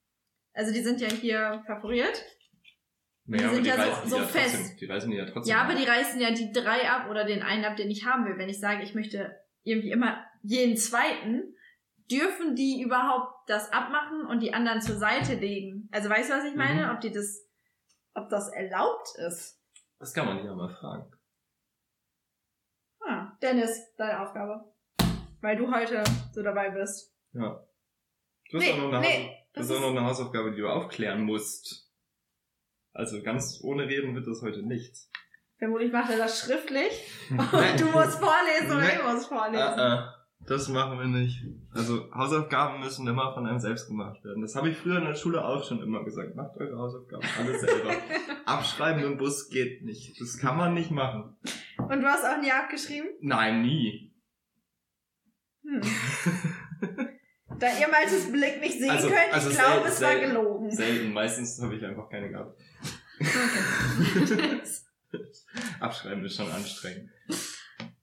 also 0.54 0.74
die 0.74 0.82
sind 0.82 1.02
ja 1.02 1.10
hier 1.10 1.62
perforiert. 1.66 2.24
Naja, 3.26 3.50
sind 3.54 3.68
ja 3.68 3.76
so- 3.76 4.04
die 4.06 4.10
so 4.10 4.18
ja 4.18 4.24
fest. 4.24 4.56
Trotzdem, 4.56 4.78
die 4.78 4.86
reißen 4.86 5.12
die 5.12 5.18
ja 5.18 5.26
trotzdem. 5.26 5.52
Ja, 5.52 5.62
aber 5.64 5.74
ab. 5.74 5.78
die 5.78 5.86
reißen 5.86 6.22
ja 6.22 6.32
die 6.32 6.52
drei 6.52 6.90
ab 6.90 7.10
oder 7.10 7.26
den 7.26 7.44
einen 7.44 7.66
ab, 7.66 7.76
den 7.76 7.92
ich 7.92 8.06
haben 8.06 8.26
will. 8.26 8.38
Wenn 8.38 8.50
ich 8.50 8.60
sage, 8.60 8.84
ich 8.84 8.96
möchte 8.96 9.36
irgendwie 9.64 9.92
immer 9.92 10.26
jeden 10.44 10.76
zweiten, 10.78 11.56
dürfen 12.10 12.56
die 12.56 12.82
überhaupt 12.82 13.50
das 13.50 13.72
abmachen 13.72 14.26
und 14.26 14.42
die 14.42 14.54
anderen 14.54 14.82
zur 14.82 14.96
Seite 14.96 15.36
legen? 15.36 15.88
Also 15.92 16.10
weißt 16.10 16.30
du, 16.30 16.34
was 16.36 16.46
ich 16.46 16.56
meine? 16.56 16.86
Mhm. 16.88 16.92
Ob 16.92 17.02
die 17.02 17.12
das, 17.12 17.48
ob 18.14 18.30
das 18.30 18.50
erlaubt 18.50 19.10
ist? 19.28 19.60
Das 20.00 20.14
kann 20.14 20.26
man 20.26 20.44
ja 20.46 20.54
mal 20.54 20.70
fragen. 20.76 21.12
Ah, 23.06 23.38
Dennis, 23.42 23.94
deine 23.98 24.22
Aufgabe. 24.22 24.74
Weil 25.42 25.58
du 25.58 25.74
heute 25.74 26.04
so 26.34 26.44
dabei 26.44 26.70
bist. 26.70 27.14
Ja. 27.34 27.66
Du 28.50 28.58
hast 28.58 28.64
Nee, 28.66 28.74
auch 28.74 28.78
noch 28.78 28.94
eine, 28.94 29.00
nee, 29.02 29.48
das 29.54 29.64
hast 29.64 29.72
auch 29.72 29.76
ist- 29.76 29.82
noch 29.82 29.90
eine 29.92 30.04
Hausaufgabe, 30.06 30.52
die 30.52 30.62
du 30.62 30.68
aufklären 30.70 31.22
musst. 31.24 31.90
Also 32.94 33.22
ganz 33.24 33.60
ohne 33.64 33.88
Reden 33.88 34.14
wird 34.16 34.28
das 34.28 34.42
heute 34.42 34.64
nichts. 34.64 35.10
Vermutlich 35.58 35.92
macht 35.92 36.10
er 36.12 36.18
das 36.18 36.40
schriftlich. 36.42 37.08
Und 37.30 37.80
du 37.80 37.86
musst 37.86 38.20
vorlesen 38.20 38.80
Nee. 38.80 38.96
ich 38.98 39.04
muss 39.04 39.26
vorlesen. 39.28 39.62
Ah, 39.64 39.96
ah. 39.96 40.21
Das 40.48 40.68
machen 40.70 40.98
wir 41.00 41.06
nicht. 41.08 41.44
Also 41.72 42.12
Hausaufgaben 42.14 42.80
müssen 42.82 43.08
immer 43.08 43.34
von 43.34 43.46
einem 43.46 43.60
selbst 43.60 43.88
gemacht 43.88 44.24
werden. 44.24 44.42
Das 44.42 44.56
habe 44.56 44.70
ich 44.70 44.78
früher 44.78 44.98
in 44.98 45.06
der 45.06 45.16
Schule 45.16 45.44
auch 45.46 45.64
schon 45.64 45.82
immer 45.82 46.04
gesagt. 46.04 46.36
Macht 46.36 46.58
eure 46.58 46.78
Hausaufgaben 46.78 47.24
alle 47.38 47.60
selber. 47.60 47.92
Abschreiben 48.46 49.04
im 49.04 49.18
Bus 49.18 49.50
geht 49.50 49.84
nicht. 49.84 50.20
Das 50.20 50.38
kann 50.40 50.58
man 50.58 50.74
nicht 50.74 50.92
machen. 50.92 51.38
Und 51.78 52.02
du 52.02 52.08
hast 52.08 52.26
auch 52.26 52.42
nie 52.42 52.52
abgeschrieben? 52.52 53.10
Nein, 53.22 53.62
nie. 53.62 54.14
Hm. 55.64 55.82
Da 57.60 57.68
ihr 57.80 57.88
Maltes 57.90 58.32
Blick 58.32 58.60
nicht 58.60 58.80
sehen 58.80 58.90
Also- 58.90 59.08
könnt, 59.10 59.32
also 59.34 59.50
ich 59.52 59.56
glaube, 59.58 59.82
sel- 59.82 59.92
es 59.92 60.02
war 60.02 60.16
gelogen. 60.20 60.72
Selten. 60.72 61.14
Meistens 61.14 61.62
habe 61.62 61.76
ich 61.76 61.86
einfach 61.86 62.10
keine 62.10 62.30
gehabt. 62.30 62.60
Okay. 63.20 64.62
Abschreiben 65.80 66.26
ist 66.26 66.36
schon 66.36 66.50
anstrengend. 66.52 67.10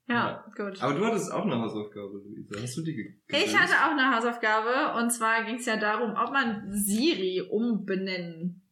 Ja, 0.08 0.44
gut. 0.56 0.82
Aber 0.82 0.94
du 0.94 1.04
hattest 1.04 1.30
auch 1.32 1.44
eine 1.44 1.60
Hausaufgabe, 1.60 2.22
Luisa. 2.24 2.62
Hast 2.62 2.76
du 2.78 2.82
die 2.82 2.94
ge 2.94 3.14
Ich 3.28 3.56
hatte 3.56 3.74
auch 3.84 3.90
eine 3.90 4.16
Hausaufgabe 4.16 4.98
und 4.98 5.10
zwar 5.10 5.44
ging 5.44 5.56
es 5.56 5.66
ja 5.66 5.76
darum, 5.76 6.14
ob 6.16 6.32
man 6.32 6.64
Siri 6.70 7.42
umbenennen 7.42 8.62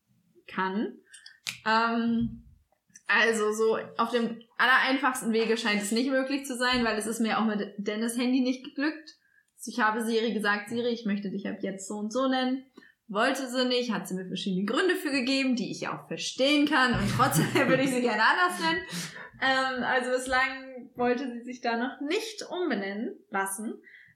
kann. 0.47 0.99
Ähm, 1.67 2.45
also 3.07 3.53
so 3.53 3.79
auf 3.99 4.11
dem 4.11 4.41
allereinfachsten 4.57 5.33
Wege 5.33 5.57
scheint 5.57 5.83
es 5.83 5.93
nicht 5.93 6.11
möglich 6.11 6.47
zu 6.47 6.57
sein, 6.57 6.85
weil 6.85 6.97
es 6.99 7.07
ist 7.07 7.21
mir 7.21 7.39
auch 7.39 7.45
mit 7.45 7.75
Dennis 7.77 8.17
Handy 8.17 8.41
nicht 8.41 8.65
geglückt. 8.65 9.17
Also 9.59 9.71
ich 9.71 9.81
habe 9.81 10.03
Siri 10.03 10.33
gesagt, 10.33 10.71
Siri, 10.71 10.89
ich 10.89 11.05
möchte 11.05 11.31
dich 11.31 11.47
ab 11.47 11.59
jetzt 11.61 11.87
so 11.87 11.97
und 11.97 12.13
so 12.13 12.29
nennen. 12.29 12.65
Wollte 13.09 13.49
sie 13.49 13.67
nicht, 13.67 13.93
hat 13.93 14.09
sie 14.09 14.15
mir 14.15 14.27
verschiedene 14.27 14.65
Gründe 14.65 14.97
für 14.97 15.13
gegeben, 15.13 15.55
die 15.55 15.71
ich 15.71 15.83
ja 15.83 15.97
auch 15.97 16.09
verstehen 16.09 16.67
kann 16.67 16.93
und 16.95 17.09
trotzdem 17.17 17.47
würde 17.69 17.83
ich 17.83 17.91
sie 17.91 18.01
gerne 18.01 18.23
anders 18.23 18.61
nennen. 18.61 18.81
Ähm, 19.41 19.85
also 19.85 20.11
bislang 20.11 20.66
wollte 20.97 21.31
sie 21.31 21.43
sich 21.43 21.61
da 21.61 21.77
noch 21.77 22.01
nicht 22.01 22.43
umbenennen 22.49 23.17
lassen. 23.31 23.75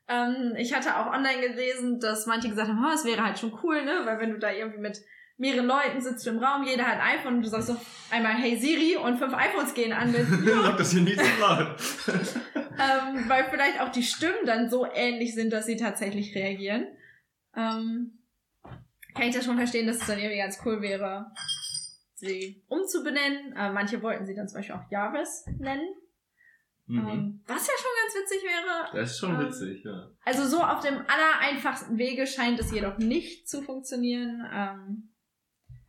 Ähm, 0.08 0.54
ich 0.56 0.74
hatte 0.74 0.96
auch 0.96 1.12
online 1.12 1.40
gelesen, 1.40 2.00
dass 2.00 2.26
manche 2.26 2.48
gesagt 2.48 2.68
haben, 2.68 2.84
oh, 2.84 2.94
es 2.94 3.04
wäre 3.04 3.24
halt 3.24 3.38
schon 3.38 3.58
cool, 3.62 3.84
ne? 3.84 4.02
Weil 4.04 4.18
wenn 4.18 4.32
du 4.32 4.38
da 4.38 4.52
irgendwie 4.52 4.80
mit 4.80 5.00
mehreren 5.40 5.66
Leuten 5.66 6.00
sitzt 6.00 6.26
du 6.26 6.30
im 6.30 6.38
Raum, 6.38 6.64
jeder 6.64 6.86
hat 6.86 7.00
ein 7.00 7.18
iPhone 7.18 7.36
und 7.36 7.42
du 7.42 7.48
sagst 7.48 7.68
so 7.68 7.76
einmal 8.10 8.34
Hey 8.34 8.56
Siri 8.56 8.96
und 8.96 9.18
fünf 9.18 9.32
iPhones 9.32 9.72
gehen 9.72 9.92
an 9.92 10.12
mit 10.12 10.26
Sag 10.26 10.76
das 10.76 10.92
hier 10.92 11.02
so 11.02 11.40
laut. 11.40 11.76
ähm, 12.56 13.28
weil 13.28 13.44
vielleicht 13.50 13.80
auch 13.80 13.88
die 13.88 14.02
Stimmen 14.02 14.44
dann 14.44 14.68
so 14.68 14.86
ähnlich 14.92 15.34
sind, 15.34 15.52
dass 15.52 15.66
sie 15.66 15.76
tatsächlich 15.76 16.34
reagieren. 16.34 16.86
Ähm, 17.56 18.18
kann 19.14 19.28
ich 19.28 19.34
das 19.34 19.44
schon 19.44 19.56
verstehen, 19.56 19.86
dass 19.86 19.96
es 19.96 20.06
dann 20.06 20.18
irgendwie 20.18 20.38
ganz 20.38 20.58
cool 20.64 20.82
wäre, 20.82 21.32
sie 22.14 22.62
umzubenennen. 22.68 23.54
Äh, 23.56 23.70
manche 23.72 24.02
wollten 24.02 24.26
sie 24.26 24.34
dann 24.34 24.48
zum 24.48 24.58
Beispiel 24.58 24.76
auch 24.76 24.90
Jarvis 24.90 25.46
nennen. 25.58 25.88
Mhm. 26.90 27.08
Ähm, 27.08 27.40
was 27.46 27.66
ja 27.68 27.72
schon 27.76 27.90
ganz 28.02 28.14
witzig 28.16 28.42
wäre. 28.42 29.00
Das 29.00 29.10
ist 29.12 29.18
schon 29.18 29.34
ähm, 29.34 29.46
witzig, 29.46 29.84
ja. 29.84 30.10
Also 30.24 30.44
so 30.44 30.62
auf 30.62 30.80
dem 30.80 30.94
allereinfachsten 30.94 31.96
Wege 31.98 32.26
scheint 32.26 32.58
es 32.58 32.72
jedoch 32.72 32.98
nicht 32.98 33.48
zu 33.48 33.62
funktionieren. 33.62 34.44
Ähm, 34.52 35.12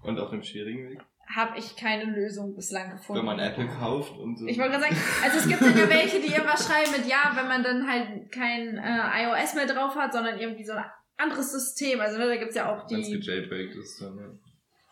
Und 0.04 0.20
auf 0.20 0.30
dem 0.30 0.44
schwierigen 0.44 0.90
Weg? 0.90 1.00
Habe 1.26 1.58
ich 1.58 1.76
keine 1.76 2.06
Lösung 2.06 2.54
bislang 2.56 2.92
gefunden. 2.92 3.20
Wenn 3.20 3.26
man 3.26 3.40
Apple 3.40 3.68
kauft 3.68 4.16
und 4.18 4.38
so. 4.38 4.46
Ich 4.46 4.60
wollte 4.60 4.72
gerade 4.78 4.84
sagen, 4.84 4.98
also 5.24 5.38
es 5.38 5.48
gibt 5.48 5.62
ja 5.62 5.90
welche, 5.90 6.20
die 6.20 6.28
irgendwas 6.28 6.68
schreiben 6.68 6.92
mit, 6.92 7.08
ja, 7.08 7.32
wenn 7.36 7.48
man 7.48 7.64
dann 7.64 7.88
halt 7.90 8.32
kein 8.32 8.78
äh, 8.78 9.24
iOS 9.24 9.56
mehr 9.56 9.66
drauf 9.66 9.96
hat, 9.96 10.14
sondern 10.14 10.38
irgendwie 10.38 10.66
so 10.66 10.74
ein 10.74 10.86
anderes 11.18 11.52
System. 11.52 12.00
Also 12.00 12.20
ne, 12.20 12.28
da 12.28 12.36
gibt's 12.36 12.56
ja 12.56 12.72
auch 12.72 12.90
Wenn 12.90 13.00
es 13.00 13.08
die, 13.08 13.16
ist, 13.16 14.02
dann, 14.02 14.18
ja. 14.18 14.28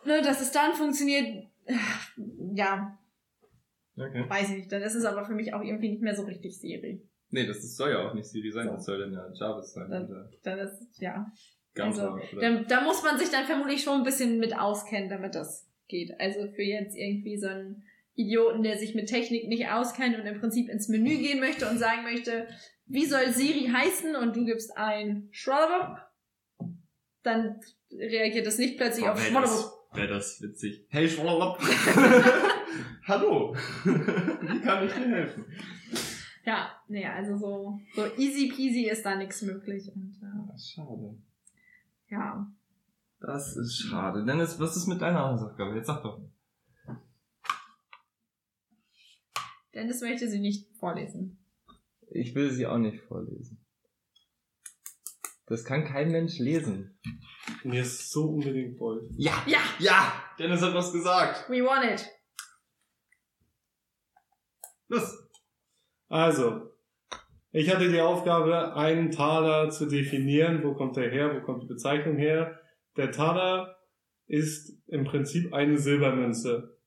ne, 0.06 0.22
dass 0.24 0.42
es 0.42 0.52
dann 0.52 0.74
funktioniert. 0.74 1.46
Ja, 2.56 2.98
Okay. 4.00 4.26
weiß 4.30 4.50
ich 4.52 4.56
nicht. 4.58 4.72
Dann 4.72 4.82
ist 4.82 4.96
es 4.96 5.06
aber 5.06 5.26
für 5.26 5.34
mich 5.34 5.54
auch 5.54 5.62
irgendwie 5.62 5.90
nicht 5.90 6.02
mehr 6.02 6.16
so 6.16 6.24
richtig 6.24 6.58
Siri. 6.60 7.02
Nee, 7.32 7.46
das 7.46 7.58
ist, 7.58 7.76
soll 7.78 7.92
ja 7.92 8.08
auch 8.10 8.14
nicht 8.14 8.26
Siri 8.28 8.52
sein, 8.52 8.66
So. 8.68 8.74
das 8.74 8.86
soll 8.86 9.00
dann 9.00 9.14
ja 9.14 9.30
Jarvis 9.34 9.74
sein. 9.74 9.90
Dann- 9.90 10.08
oder 10.08 10.30
Dann 10.44 10.60
ist 10.60 10.82
es, 10.82 11.00
ja. 11.00 11.26
Gamma 11.76 11.92
also, 11.92 12.18
Da, 12.40 12.64
da 12.64 12.82
muss 12.82 13.04
man 13.04 13.20
sich 13.20 13.30
dann 13.30 13.46
vermutlich 13.46 13.84
schon 13.84 14.00
ein 14.00 14.04
bisschen 14.04 14.40
mit 14.40 14.58
auskennen, 14.58 15.10
damit 15.10 15.36
das 15.36 15.68
geht. 15.88 16.20
Also 16.20 16.48
für 16.56 16.64
jetzt 16.64 16.96
irgendwie 16.98 17.38
so 17.38 17.48
einen 17.48 17.84
Idioten, 18.16 18.64
der 18.64 18.78
sich 18.78 18.96
mit 18.96 19.08
Technik 19.08 19.48
nicht 19.48 19.68
auskennt 19.70 20.18
und 20.18 20.26
im 20.26 20.40
Prinzip 20.40 20.70
ins 20.70 20.88
Menü 20.90 21.18
gehen 21.18 21.40
möchte 21.40 21.70
und 21.70 21.78
sagen 21.78 22.04
möchte, 22.04 22.48
wie 22.88 23.06
soll 23.06 23.30
Siri 23.32 23.70
heißen 23.72 24.16
und 24.16 24.36
du 24.36 24.46
gibst 24.46 24.76
ein 24.76 25.30
Schwallow, 25.32 25.98
dann 27.24 27.60
reagiert 27.92 28.48
es 28.48 28.58
nicht 28.58 28.78
plötzlich 28.78 29.06
Boah, 29.06 29.14
auf 29.14 29.20
wär 29.20 29.30
Schwallow. 29.30 29.48
das, 29.94 30.10
das 30.10 30.42
witzig. 30.42 30.86
Hey, 30.90 31.08
Schwallow. 31.08 31.56
Hallo. 33.08 33.56
Wie 33.84 34.62
kann 34.62 34.86
ich 34.86 34.94
dir 34.94 35.08
helfen? 35.10 35.46
Ja, 36.46 36.72
nee, 36.88 37.06
also 37.06 37.38
so, 37.38 37.80
so 37.96 38.06
easy 38.18 38.48
peasy 38.50 38.90
ist 38.90 39.06
da 39.06 39.16
nichts 39.16 39.42
möglich. 39.42 39.92
Und 39.96 40.18
äh, 40.22 40.26
Ah, 40.26 40.58
Schade. 40.58 41.18
ja, 42.10 42.52
Das 43.20 43.56
ist 43.58 43.78
schade. 43.90 44.26
Dennis, 44.26 44.60
was 44.60 44.76
ist 44.78 44.88
mit 44.88 45.02
deiner 45.02 45.20
Hausaufgabe? 45.30 45.76
Jetzt 45.76 45.88
sag 45.88 46.02
doch. 46.04 46.22
Dennis 49.74 50.02
möchte 50.02 50.28
sie 50.30 50.40
nicht 50.40 50.76
vorlesen. 50.78 51.38
Ich 52.12 52.34
will 52.34 52.50
sie 52.52 52.66
auch 52.66 52.80
nicht 52.80 53.02
vorlesen. 53.04 53.64
Das 55.46 55.64
kann 55.64 55.84
kein 55.86 56.12
Mensch 56.12 56.40
lesen. 56.40 57.00
Mir 57.64 57.82
ist 57.82 58.12
so 58.12 58.30
unbedingt 58.30 58.78
voll. 58.78 59.08
Ja! 59.18 59.44
Ja, 59.48 59.60
Ja! 59.80 60.14
Dennis 60.40 60.62
hat 60.62 60.74
was 60.74 60.92
gesagt. 60.92 61.50
we 61.50 61.64
want 61.64 61.84
it. 61.86 62.08
Los! 64.90 65.30
Also, 66.08 66.72
ich 67.52 67.74
hatte 67.74 67.90
die 67.90 68.02
Aufgabe, 68.02 68.76
einen 68.76 69.12
Taler 69.12 69.70
zu 69.70 69.86
definieren. 69.86 70.64
Wo 70.64 70.74
kommt 70.74 70.98
der 70.98 71.10
her? 71.10 71.36
Wo 71.36 71.46
kommt 71.46 71.64
die 71.64 71.68
Bezeichnung 71.68 72.18
her? 72.18 72.60
Der 72.98 73.12
Taler 73.12 73.78
ist 74.28 74.74
im 74.88 75.06
Prinzip 75.06 75.54
eine 75.54 75.78
Silbermünze 75.78 76.78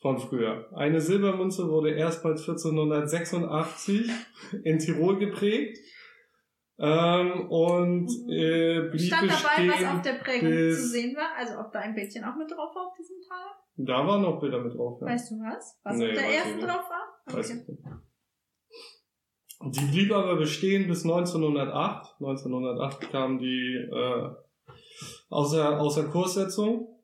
von 0.00 0.18
früher. 0.18 0.68
Eine 0.76 1.00
Silbermünze 1.00 1.68
wurde 1.68 1.90
erstmals 1.90 2.40
1486 2.48 4.10
in 4.64 4.78
Tirol 4.78 5.18
geprägt 5.18 5.78
ähm, 6.80 7.50
und 7.50 8.08
äh, 8.28 8.88
blieb 8.90 9.00
Stand 9.00 9.30
dabei, 9.30 9.68
was 9.68 9.96
auf 9.96 10.02
der 10.02 10.12
Prägung 10.14 10.50
zu 10.50 10.86
sehen 10.88 11.16
war? 11.16 11.34
Also 11.36 11.58
ob 11.58 11.72
da 11.72 11.80
ein 11.80 11.94
Bildchen 11.94 12.24
auch 12.24 12.36
mit 12.36 12.50
drauf 12.50 12.74
war 12.74 12.86
auf 12.88 12.94
diesem 12.96 13.16
Taler? 13.28 13.56
Da 13.76 14.06
waren 14.06 14.22
noch 14.22 14.40
Bilder 14.40 14.60
mit 14.60 14.74
drauf. 14.74 15.00
Ja. 15.00 15.08
Weißt 15.08 15.30
du 15.30 15.36
was? 15.36 15.78
Was 15.82 15.96
Nee, 15.96 16.08
auf 16.08 16.14
der 16.14 16.34
ersten 16.34 16.60
drauf 16.60 16.84
war? 16.88 17.36
Weiß 17.36 17.50
Okay. 17.50 17.60
ich 17.62 17.68
nicht. 17.68 17.82
Die 19.60 19.84
blieb 19.90 20.12
aber 20.12 20.36
bestehen 20.36 20.86
bis 20.86 21.04
1908. 21.04 22.14
1908 22.20 23.10
kam 23.10 23.38
die 23.38 23.74
äh, 23.74 24.30
außer, 25.30 25.80
außer 25.80 26.04
Kurssetzung. 26.08 26.94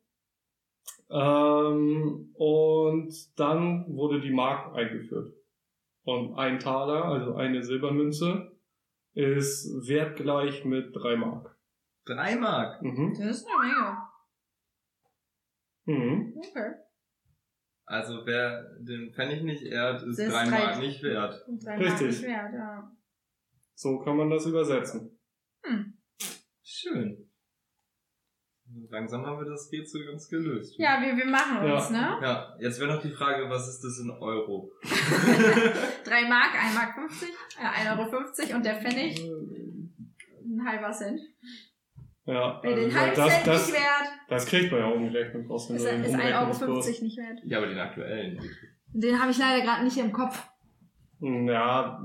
Ähm, 1.11 2.31
und 2.35 3.13
dann 3.39 3.85
wurde 3.89 4.21
die 4.21 4.33
Mark 4.33 4.75
eingeführt. 4.75 5.33
Und 6.05 6.35
ein 6.37 6.59
Taler, 6.59 7.05
also 7.07 7.35
eine 7.35 7.63
Silbermünze, 7.63 8.54
ist 9.15 9.67
wertgleich 9.89 10.65
mit 10.65 10.95
drei 10.95 11.17
Mark. 11.17 11.57
Drei 12.05 12.37
Mark. 12.37 12.83
Mhm. 12.83 13.15
Das 13.19 13.39
ist 13.39 13.47
eine 13.49 13.59
Menge. 13.67 13.99
Mhm. 15.87 16.35
Okay. 16.37 16.73
Also 17.87 18.25
wer 18.25 18.65
den 18.81 19.13
Pfennig 19.13 19.43
nicht 19.43 19.63
ehrt, 19.63 20.03
ist 20.03 20.19
Das 20.19 20.27
ist 20.27 20.33
drei 20.35 20.45
drei- 20.49 20.59
Mark 20.67 20.79
nicht 20.81 21.03
wert. 21.03 21.47
Und 21.47 21.65
drei 21.65 21.77
Richtig. 21.77 21.91
Mark 21.93 22.03
nicht 22.03 22.23
wert, 22.23 22.55
ja. 22.55 22.97
So 23.75 23.99
kann 24.01 24.17
man 24.17 24.31
das 24.31 24.47
übersetzen. 24.47 25.19
Schön. 26.63 27.31
Langsam 28.91 29.25
haben 29.27 29.39
wir 29.39 29.51
das 29.51 29.71
Rätsel 29.71 30.07
ganz 30.07 30.29
gelöst. 30.29 30.75
Ja, 30.79 31.01
wir, 31.01 31.17
wir 31.17 31.27
machen 31.27 31.59
uns, 31.59 31.91
Ja. 31.91 32.17
ne? 32.19 32.19
Ja, 32.23 32.57
jetzt 32.61 32.81
wäre 32.81 32.95
noch 32.95 33.03
die 33.03 33.11
Frage, 33.11 33.49
was 33.49 33.69
ist 33.69 33.83
das 33.85 33.99
in 34.01 34.11
Euro? 34.11 34.73
Drei 36.05 36.29
Mark, 36.29 36.51
ein 36.61 36.75
Mark 36.75 36.95
50, 36.95 37.29
äh, 37.61 37.89
1,50 37.89 37.99
Euro 37.99 38.11
50 38.11 38.55
und 38.55 38.65
der 38.65 38.77
Pfennig 38.77 39.21
ein 39.21 40.67
halber 40.67 40.91
Cent. 40.93 41.21
Ja, 42.27 42.59
Wer 42.63 42.75
den 42.75 42.85
also 42.87 42.99
halben 43.01 43.17
das, 43.17 43.33
Cent 43.35 43.47
das, 43.47 43.67
nicht 43.67 43.75
wert, 43.77 44.09
das 44.29 44.47
kriegt 44.47 44.73
man 44.73 44.81
ja 44.81 44.87
umgerechnet. 44.87 45.47
Brauchst 45.47 45.69
du 45.71 45.75
ist, 45.75 45.85
ist 45.85 45.91
1,50 45.91 46.03
Euro 46.05 46.15
Umrechnungskurs. 46.15 46.85
50 46.87 47.03
nicht 47.03 47.19
wert. 47.19 47.41
Ja, 47.45 47.59
aber 47.59 47.67
den 47.67 47.79
aktuellen. 47.79 48.41
Den 48.93 49.21
habe 49.21 49.31
ich 49.31 49.39
leider 49.39 49.63
gerade 49.63 49.85
nicht 49.85 49.99
im 49.99 50.11
Kopf. 50.13 50.43
Ja, 51.21 52.03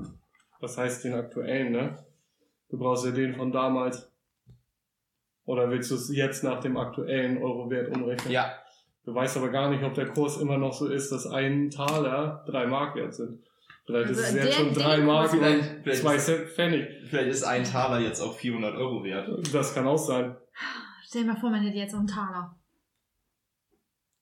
was 0.59 0.77
heißt 0.77 1.05
den 1.05 1.13
aktuellen, 1.13 1.71
ne? 1.71 2.05
Du 2.69 2.77
brauchst 2.77 3.05
ja 3.05 3.11
den 3.11 3.35
von 3.35 3.51
damals. 3.51 4.08
Oder 5.49 5.71
willst 5.71 5.89
du 5.89 5.95
es 5.95 6.15
jetzt 6.15 6.43
nach 6.43 6.59
dem 6.59 6.77
aktuellen 6.77 7.41
Euro-Wert 7.41 7.89
umrechnen? 7.95 8.31
Ja. 8.31 8.53
Du 9.03 9.15
weißt 9.15 9.35
aber 9.37 9.49
gar 9.49 9.71
nicht, 9.71 9.83
ob 9.83 9.95
der 9.95 10.07
Kurs 10.09 10.37
immer 10.39 10.59
noch 10.59 10.73
so 10.73 10.85
ist, 10.87 11.11
dass 11.11 11.25
ein 11.25 11.71
Taler 11.71 12.43
drei 12.45 12.67
Mark 12.67 12.95
wert 12.95 13.15
sind. 13.15 13.43
Vielleicht 13.85 14.09
Also 14.09 14.21
ist 14.21 14.27
es 14.29 14.35
jetzt 14.35 14.53
schon 14.53 14.73
drei 14.75 14.97
Mark 14.99 15.33
und 15.33 15.39
zwei 15.95 16.15
ist- 16.17 16.25
Cent 16.27 16.49
Pfennig. 16.49 16.87
Vielleicht 17.09 17.29
ist 17.29 17.43
ein 17.43 17.63
Taler 17.63 17.99
jetzt 17.99 18.21
auch 18.21 18.35
400 18.35 18.75
Euro 18.75 19.03
wert. 19.03 19.27
Das 19.51 19.73
kann 19.73 19.87
auch 19.87 19.97
sein. 19.97 20.37
Stell 21.07 21.23
dir 21.23 21.29
mal 21.33 21.39
vor, 21.39 21.49
man 21.49 21.61
hätte 21.63 21.77
jetzt 21.79 21.93
so 21.93 21.97
einen 21.97 22.05
Taler. 22.05 22.55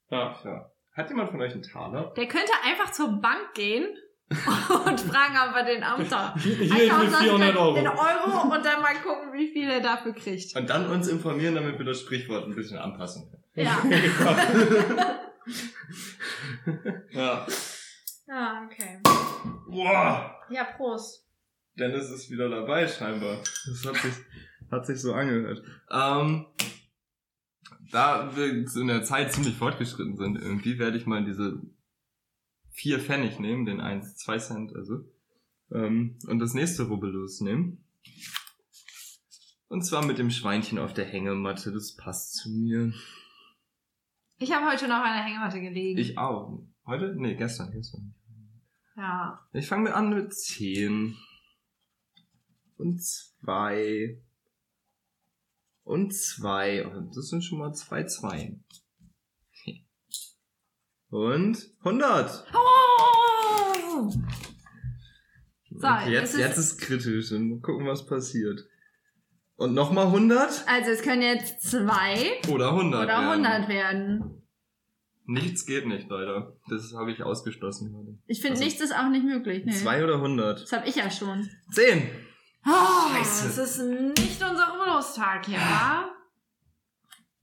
Ja. 0.10 0.34
Tja. 0.42 0.72
Hat 0.94 1.10
jemand 1.10 1.30
von 1.30 1.42
euch 1.42 1.52
einen 1.52 1.64
Taler? 1.64 2.14
Der 2.16 2.28
könnte 2.28 2.54
einfach 2.64 2.92
zur 2.92 3.20
Bank 3.22 3.54
gehen 3.54 3.86
und 4.30 5.00
fragen, 5.00 5.38
ob 5.50 5.56
er 5.56 5.64
den 5.64 5.84
Amter. 5.84 6.36
Hier, 6.38 6.56
hier 6.56 6.92
ist 6.92 7.00
mit 7.00 7.16
400 7.16 7.56
Euro. 7.56 7.78
In 7.78 7.88
Euro 7.88 8.54
und 8.54 8.66
dann 8.66 8.82
mal 8.82 8.96
gucken, 8.96 9.32
wie 9.32 9.54
viel 9.54 9.70
er 9.70 9.80
dafür 9.80 10.14
kriegt. 10.14 10.54
Und 10.56 10.70
dann 10.70 10.90
uns 10.90 11.08
informieren, 11.08 11.56
damit 11.56 11.78
wir 11.78 11.86
das 11.86 12.02
Sprichwort 12.02 12.46
ein 12.46 12.54
bisschen 12.54 12.78
anpassen 12.78 13.30
können. 13.30 13.44
Ja. 13.56 13.82
ja. 17.12 17.48
Ah, 18.30 18.66
okay. 18.66 19.00
Boah! 19.70 20.36
Ja, 20.50 20.66
Prost. 20.76 21.26
Dennis 21.80 22.10
ist 22.10 22.30
wieder 22.30 22.50
dabei 22.50 22.86
scheinbar. 22.88 23.38
Das 23.66 23.86
hat 23.86 23.96
sich, 23.96 24.14
hat 24.70 24.86
sich 24.86 25.02
so 25.02 25.14
angehört. 25.14 25.64
Ähm, 25.90 26.48
da 27.92 28.36
wir 28.36 28.46
in 28.50 28.88
der 28.88 29.04
Zeit 29.04 29.32
ziemlich 29.32 29.56
fortgeschritten 29.56 30.18
sind, 30.18 30.36
irgendwie 30.36 30.80
werde 30.80 30.98
ich 30.98 31.06
mal 31.06 31.24
diese 31.24 31.62
vier 32.78 33.00
Pfennig 33.00 33.40
nehmen, 33.40 33.66
den 33.66 33.82
1, 33.82 34.18
2 34.18 34.38
Cent 34.38 34.76
also, 34.76 35.04
ähm, 35.72 36.20
und 36.28 36.38
das 36.38 36.54
nächste 36.54 36.84
Rubbellos 36.84 37.42
nehmen. 37.42 37.84
Und 39.68 39.82
zwar 39.82 40.06
mit 40.06 40.20
dem 40.20 40.30
Schweinchen 40.30 40.78
auf 40.78 40.94
der 40.94 41.06
Hängematte, 41.06 41.72
das 41.72 41.96
passt 41.96 42.36
zu 42.36 42.50
mir. 42.50 42.94
Ich 44.38 44.54
habe 44.54 44.72
heute 44.72 44.88
noch 44.88 44.98
an 45.04 45.16
der 45.16 45.24
Hängematte 45.24 45.60
gelegen. 45.60 45.98
Ich 45.98 46.20
auch. 46.20 46.64
Heute? 46.86 47.16
Nee, 47.18 47.36
gestern, 47.36 47.72
gestern. 47.72 48.14
ja. 48.96 49.46
Ich 49.54 49.68
fange 49.68 49.94
an 49.96 50.14
mit 50.14 50.34
10. 50.34 51.18
Und 52.78 53.04
2. 53.04 54.22
Und 55.84 56.14
2. 56.14 57.08
Das 57.16 57.30
sind 57.30 57.44
schon 57.44 57.58
mal 57.58 57.74
zwei 57.74 58.04
Zweien. 58.04 58.64
Und 61.10 61.58
100. 61.84 62.46
Oh! 62.54 64.10
So, 65.80 65.88
Okay, 65.88 66.12
jetzt 66.12 66.34
ist- 66.34 66.40
jetzt 66.40 66.58
ist 66.58 66.78
kritisch. 66.80 67.32
Mal 67.32 67.60
gucken, 67.62 67.86
was 67.88 68.06
passiert. 68.06 68.62
Und 69.56 69.74
nochmal 69.74 70.08
100 70.08 70.64
Also 70.68 70.92
es 70.92 71.02
können 71.02 71.22
jetzt 71.22 71.62
zwei 71.62 72.40
oder 72.50 72.72
100 72.74 73.04
oder 73.06 73.08
werden. 73.20 73.46
100 73.46 73.70
werden. 73.70 74.44
Nichts 75.26 75.66
geht 75.66 75.88
nicht, 75.88 76.10
leider. 76.10 76.54
Das 76.70 76.94
habe 76.94 77.12
ich 77.12 77.22
ausgeschlossen 77.24 77.92
gerade. 77.92 78.18
Ich 78.28 78.40
finde, 78.40 78.54
Also- 78.54 78.64
nichts 78.66 78.82
ist 78.82 78.94
auch 78.96 79.10
nicht 79.10 79.26
möglich. 79.26 79.64
Nee. 79.66 79.72
Zwei 79.74 80.04
oder 80.04 80.20
hundert? 80.22 80.62
Das 80.62 80.72
habe 80.72 80.88
ich 80.88 80.96
ja 80.96 81.10
schon. 81.12 81.50
Zehn! 81.72 82.10
Oh, 82.66 83.10
Scheiße. 83.16 83.48
Das 83.48 83.58
ist 83.58 83.82
nicht 83.82 84.42
unser 84.44 84.78
Urlaubstag 84.80 85.46
hier, 85.46 85.58
wa? 85.58 86.10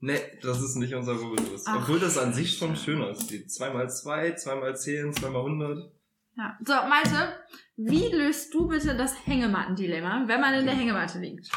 Nee, 0.04 0.20
das 0.42 0.60
ist 0.60 0.76
nicht 0.76 0.94
unser 0.94 1.14
Rubbellos. 1.14 1.64
Ach, 1.66 1.76
Obwohl 1.80 1.98
das 1.98 2.18
an 2.18 2.34
sich 2.34 2.58
schon 2.58 2.76
schön 2.76 3.00
aussieht. 3.02 3.50
Zweimal 3.50 3.88
zwei, 3.88 4.32
zweimal 4.32 4.76
zehn, 4.76 5.14
zweimal 5.14 5.44
hundert. 5.44 5.90
Ja. 6.36 6.58
So, 6.60 6.74
Malte, 6.74 7.32
wie 7.76 8.08
löst 8.08 8.52
du 8.52 8.68
bitte 8.68 8.94
das 8.98 9.26
Hängematten-Dilemma, 9.26 10.24
wenn 10.26 10.42
man 10.42 10.52
in 10.52 10.66
der 10.66 10.74
Hängematte 10.74 11.20
liegt? 11.20 11.50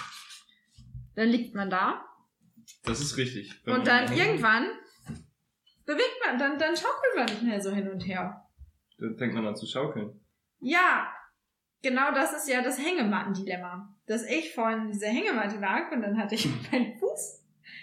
Dann 1.15 1.27
liegt 1.27 1.55
man 1.55 1.69
da 1.69 2.05
Das 2.85 3.01
ist 3.01 3.17
richtig. 3.17 3.53
Wenn 3.65 3.75
und 3.75 3.87
dann 3.87 4.13
irgendwann 4.13 4.67
bewegt 5.85 6.15
man, 6.25 6.39
dann, 6.39 6.57
dann 6.57 6.77
schaukelt 6.77 7.15
man 7.17 7.25
nicht 7.25 7.43
mehr 7.43 7.59
so 7.59 7.71
hin 7.71 7.89
und 7.89 7.99
her. 8.07 8.47
Dann 8.97 9.17
fängt 9.17 9.33
man 9.33 9.45
an 9.45 9.57
zu 9.57 9.65
schaukeln. 9.65 10.21
Ja, 10.61 11.11
genau 11.81 12.13
das 12.13 12.31
ist 12.31 12.47
ja 12.47 12.61
das 12.61 12.79
Hängematten-Dilemma. 12.79 13.93
Dass 14.05 14.23
ich 14.23 14.55
vorhin 14.55 14.83
in 14.83 14.91
dieser 14.93 15.07
Hängematte 15.07 15.59
lag 15.59 15.91
und 15.91 16.01
dann 16.01 16.17
hatte 16.17 16.35
ich 16.35 16.45
meinen 16.71 16.97
Fuß. 16.97 17.36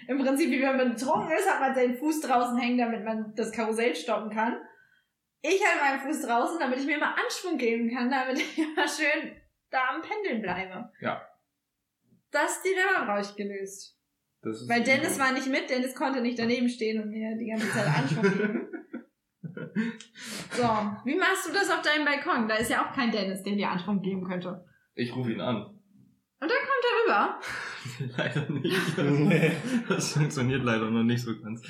Im 0.08 0.18
Prinzip, 0.18 0.50
wie 0.50 0.60
wenn 0.62 0.76
man 0.76 0.94
betrunken 0.94 1.30
ist, 1.32 1.50
hat 1.50 1.60
man 1.60 1.74
seinen 1.74 1.96
Fuß 1.96 2.20
draußen 2.20 2.56
hängen, 2.58 2.78
damit 2.78 3.04
man 3.04 3.34
das 3.34 3.52
Karussell 3.52 3.94
stoppen 3.94 4.30
kann. 4.30 4.56
Ich 5.42 5.62
halte 5.62 5.84
meinen 5.84 6.00
Fuß 6.00 6.26
draußen, 6.26 6.58
damit 6.58 6.78
ich 6.78 6.86
mir 6.86 6.96
immer 6.96 7.16
Anschwung 7.18 7.58
geben 7.58 7.90
kann, 7.94 8.10
damit 8.10 8.38
ich 8.38 8.58
immer 8.58 8.88
schön 8.88 9.32
da 9.70 9.88
am 9.94 10.02
Pendeln 10.02 10.40
bleibe. 10.40 10.90
Ja. 11.00 11.22
Das 12.30 12.62
Dilemma 12.62 13.04
brauche 13.04 13.22
ich 13.22 13.36
gelöst. 13.36 13.98
Weil 14.68 14.82
Dennis 14.82 15.18
war 15.18 15.32
nicht 15.32 15.48
mit, 15.48 15.70
Dennis 15.70 15.94
konnte 15.94 16.20
nicht 16.20 16.38
daneben 16.38 16.68
stehen 16.68 17.02
und 17.02 17.10
mir 17.10 17.36
die 17.36 17.46
ganze 17.46 17.70
Zeit 17.70 17.86
Anschwung 17.86 18.22
geben. 18.22 18.68
So, 20.52 20.62
wie 21.04 21.16
machst 21.16 21.48
du 21.48 21.52
das 21.52 21.70
auf 21.70 21.82
deinem 21.82 22.04
Balkon? 22.04 22.48
Da 22.48 22.56
ist 22.56 22.70
ja 22.70 22.84
auch 22.84 22.94
kein 22.94 23.10
Dennis, 23.10 23.42
der 23.42 23.54
dir 23.54 23.68
Anschwung 23.68 24.00
geben 24.00 24.24
könnte. 24.24 24.64
Ich 24.94 25.14
rufe 25.14 25.32
ihn 25.32 25.40
an. 25.40 25.73
Und 26.44 26.50
dann 26.50 26.58
kommt 26.68 26.84
er 26.84 26.94
rüber. 27.00 27.40
leider 28.18 28.50
nicht. 28.50 28.98
Nee. 28.98 29.52
Das 29.88 30.12
funktioniert 30.12 30.62
leider 30.62 30.90
noch 30.90 31.02
nicht 31.04 31.22
so 31.22 31.38
ganz. 31.40 31.62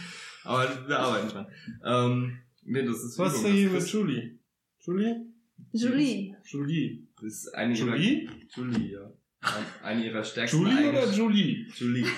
Aber 0.43 0.89
wir 0.89 0.99
arbeiten 0.99 1.29
dran. 1.29 1.47
Ähm, 1.85 2.39
nee, 2.63 2.83
das 2.85 3.05
ist 3.05 3.17
Was 3.19 3.35
ist 3.37 3.45
denn 3.45 3.53
hier 3.53 3.65
Das 3.67 3.73
mit 3.75 3.83
ist- 3.85 3.93
Julie? 3.93 4.39
Julie? 4.81 5.27
Julie. 5.73 6.37
Julie. 6.45 7.07
Das 7.17 7.25
ist 7.33 7.55
eine 7.55 7.75
Julie? 7.75 8.23
ihrer... 8.25 8.33
Julie, 8.57 8.93
ja. 8.93 9.13
Ein- 9.43 9.65
Eine 9.85 10.05
ihrer 10.07 10.25
stärksten 10.25 10.63
Julie 10.63 10.89
oder. 10.91 11.07
Julie? 11.13 11.67
Julie. 11.77 12.07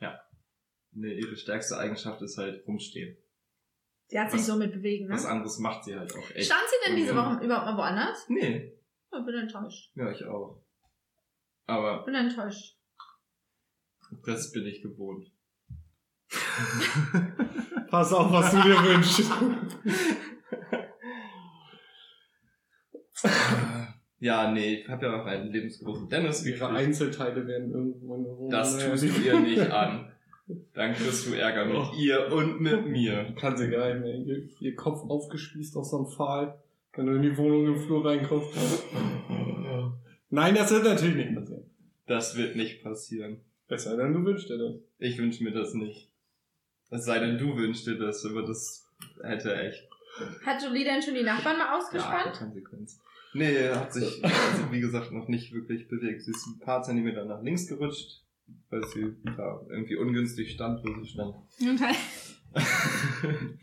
ja. 0.00 0.20
Nee, 0.92 1.14
ihre 1.14 1.36
stärkste 1.36 1.78
Eigenschaft 1.78 2.20
ist 2.22 2.36
halt 2.36 2.66
rumstehen. 2.66 3.16
Sie 4.08 4.18
hat 4.20 4.30
sich 4.30 4.40
Was- 4.40 4.46
so 4.46 4.56
mit 4.56 4.72
bewegen, 4.72 5.06
ne? 5.08 5.14
Was 5.14 5.24
anderes 5.24 5.58
macht 5.58 5.84
sie 5.84 5.96
halt 5.96 6.14
auch 6.14 6.30
echt. 6.32 6.46
Stand 6.46 6.62
sie 6.68 6.76
denn 6.88 6.96
diese 6.96 7.14
Woche 7.16 7.42
überhaupt 7.44 7.66
mal 7.66 7.76
woanders? 7.76 8.26
Nee, 8.28 8.72
Ich 9.12 9.24
bin 9.24 9.34
enttäuscht. 9.34 9.92
ja, 9.94 10.10
ich 10.10 10.24
auch. 10.24 10.62
Aber 11.66 12.04
Bin 12.04 12.14
enttäuscht. 12.14 12.76
das 14.24 14.52
bin 14.52 14.66
ich 14.66 14.82
gewohnt. 14.82 15.26
Pass 17.90 18.12
auf, 18.12 18.30
was 18.32 18.50
du 18.52 18.62
dir 18.62 18.74
wünschst. 18.82 19.30
ja, 24.18 24.50
nee, 24.50 24.74
ich 24.80 24.88
habe 24.88 25.06
ja 25.06 25.20
auch 25.20 25.26
einen 25.26 25.50
lebensgroßen 25.52 26.08
Dennis 26.08 26.44
Ihre 26.44 26.58
gekriegt. 26.58 26.76
Einzelteile 26.76 27.46
werden 27.46 27.72
irgendwo 27.72 28.14
in 28.16 28.24
der 28.24 28.32
Wohnung. 28.36 28.50
Das 28.50 28.78
tust 28.78 29.02
du 29.04 29.22
ihr 29.22 29.40
nicht 29.40 29.60
an. 29.70 30.12
Dann 30.74 30.92
kriegst 30.94 31.26
du 31.26 31.34
Ärger 31.34 31.64
mit 31.64 31.76
Oh. 31.76 31.92
ihr 31.98 32.32
und 32.32 32.60
mit 32.60 32.86
mir. 32.86 33.34
Kann 33.38 33.56
sie 33.56 33.68
gar 33.68 33.92
nicht 33.94 34.00
mehr. 34.02 34.14
Ihr, 34.14 34.48
ihr 34.60 34.76
Kopf 34.76 35.00
aufgespießt 35.08 35.76
auf 35.76 35.86
so 35.86 35.96
einem 35.96 36.06
Pfahl, 36.06 36.62
wenn 36.96 37.06
du 37.06 37.12
in 37.14 37.22
die 37.22 37.36
Wohnung 37.36 37.66
im 37.66 37.78
Flur 37.78 38.04
reinkommst. 38.04 38.50
Nein, 40.30 40.54
das 40.54 40.70
wird 40.70 40.84
natürlich 40.84 41.16
nicht 41.16 41.34
passieren. 41.34 41.70
Das 42.06 42.36
wird 42.36 42.56
nicht 42.56 42.82
passieren. 42.82 43.40
Es 43.68 43.84
sei 43.84 43.96
denn, 43.96 44.12
du 44.12 44.24
wünschst 44.24 44.48
dir 44.48 44.58
das. 44.58 44.74
Ich 44.98 45.18
wünsche 45.18 45.44
mir 45.44 45.52
das 45.52 45.74
nicht. 45.74 46.10
Es 46.90 47.04
sei 47.04 47.18
denn, 47.18 47.38
du 47.38 47.56
wünschst 47.56 47.86
dir 47.86 47.98
das, 47.98 48.24
aber 48.24 48.42
das 48.42 48.86
hätte 49.22 49.54
echt 49.56 49.88
Hat 50.44 50.62
Julie 50.62 50.84
denn 50.84 51.02
schon 51.02 51.14
die 51.14 51.22
Nachbarn 51.22 51.58
mal 51.58 51.76
ausgespannt? 51.76 52.36
Konsequenz. 52.38 53.00
Nee, 53.34 53.54
er 53.54 53.80
hat 53.80 53.92
sich, 53.92 54.24
also 54.24 54.70
wie 54.72 54.80
gesagt, 54.80 55.12
noch 55.12 55.28
nicht 55.28 55.52
wirklich 55.52 55.88
bewegt. 55.88 56.22
Sie 56.22 56.30
ist 56.30 56.46
ein 56.46 56.58
paar 56.60 56.82
Zentimeter 56.82 57.24
nach 57.24 57.42
links 57.42 57.66
gerutscht, 57.66 58.22
weil 58.70 58.82
sie 58.84 59.14
da 59.36 59.60
irgendwie 59.68 59.96
ungünstig 59.96 60.52
stand, 60.52 60.82
wo 60.84 61.02
sie 61.02 61.08
stand. 61.08 61.34
Okay. 61.60 61.94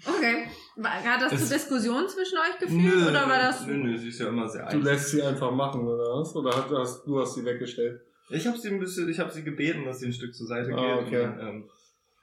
Okay. 0.06 0.48
War- 0.76 1.04
Hat 1.04 1.22
das 1.22 1.34
Es- 1.34 1.48
zu 1.48 1.54
Diskussionen 1.54 2.08
zwischen 2.10 2.38
euch 2.38 2.58
geführt 2.60 3.10
oder 3.10 3.28
war 3.30 3.38
das... 3.40 3.66
Nö, 3.68 3.78
nö, 3.78 3.98
sie 3.98 4.10
ist 4.10 4.20
ja 4.20 4.28
immer 4.30 4.48
sehr 4.50 4.68
Du 4.70 4.80
lässt 4.80 5.10
sie 5.12 5.22
einfach 5.22 5.52
machen, 5.52 5.82
oder 5.88 6.04
was? 6.20 6.36
Oder 6.36 6.50
hast, 6.56 6.70
hast, 6.72 7.06
du 7.06 7.20
hast 7.20 7.36
sie 7.36 7.46
weggestellt? 7.46 8.02
Ich 8.30 8.48
habe 8.48 8.58
sie 8.58 8.70
ein 8.70 8.80
bisschen, 8.80 9.08
ich 9.10 9.20
habe 9.20 9.32
sie 9.32 9.44
gebeten, 9.44 9.86
dass 9.86 10.00
sie 10.00 10.08
ein 10.08 10.14
Stück 10.14 10.34
zur 10.34 10.48
Seite 10.48 10.70
geht. 10.70 10.78
Ah, 10.80 10.98
okay. 11.00 11.26
Und 11.26 11.38
dann, 11.38 11.48
ähm, 11.48 11.70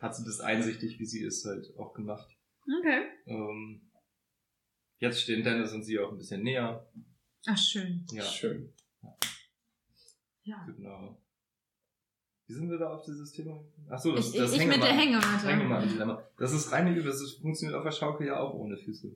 hat 0.01 0.17
sie 0.17 0.25
das 0.25 0.41
einsichtig, 0.41 0.99
wie 0.99 1.05
sie 1.07 1.23
ist, 1.23 1.45
halt 1.45 1.67
auch 1.79 1.93
gemacht. 1.93 2.29
Okay. 2.81 3.03
Ähm, 3.27 3.83
jetzt 4.99 5.21
stehen 5.21 5.45
Dennis 5.45 5.73
und 5.73 5.83
sie 5.85 5.99
auch 6.01 6.11
ein 6.11 6.19
bisschen 6.19 6.43
näher. 6.43 6.89
Ach, 7.47 7.57
schön. 7.59 8.05
Ja, 8.11 8.23
Schön. 8.23 8.73
Ja. 10.43 10.65
genau. 10.67 11.23
Wie 12.51 12.55
sind 12.55 12.69
wir 12.69 12.79
da 12.79 12.89
auf 12.93 13.05
dieses 13.05 13.31
Thema? 13.31 13.63
Achso, 13.89 14.11
das 14.13 14.31
Ich, 14.31 14.35
ist 14.35 14.41
das 14.41 14.53
ich, 14.55 14.63
ich 14.63 14.67
mit 14.67 14.79
der 14.83 14.91
Hängematten- 14.91 14.99
Hängematte. 14.99 15.47
Hängematten-Dilemma. 15.47 16.29
Das 16.37 16.53
ist 16.53 16.73
reine 16.73 16.91
Übung, 16.91 17.05
das 17.07 17.23
ist- 17.23 17.41
funktioniert 17.41 17.79
auf 17.79 17.85
der 17.85 17.93
Schaukel 17.93 18.27
ja 18.27 18.41
auch 18.41 18.55
ohne 18.55 18.77
Füße. 18.77 19.15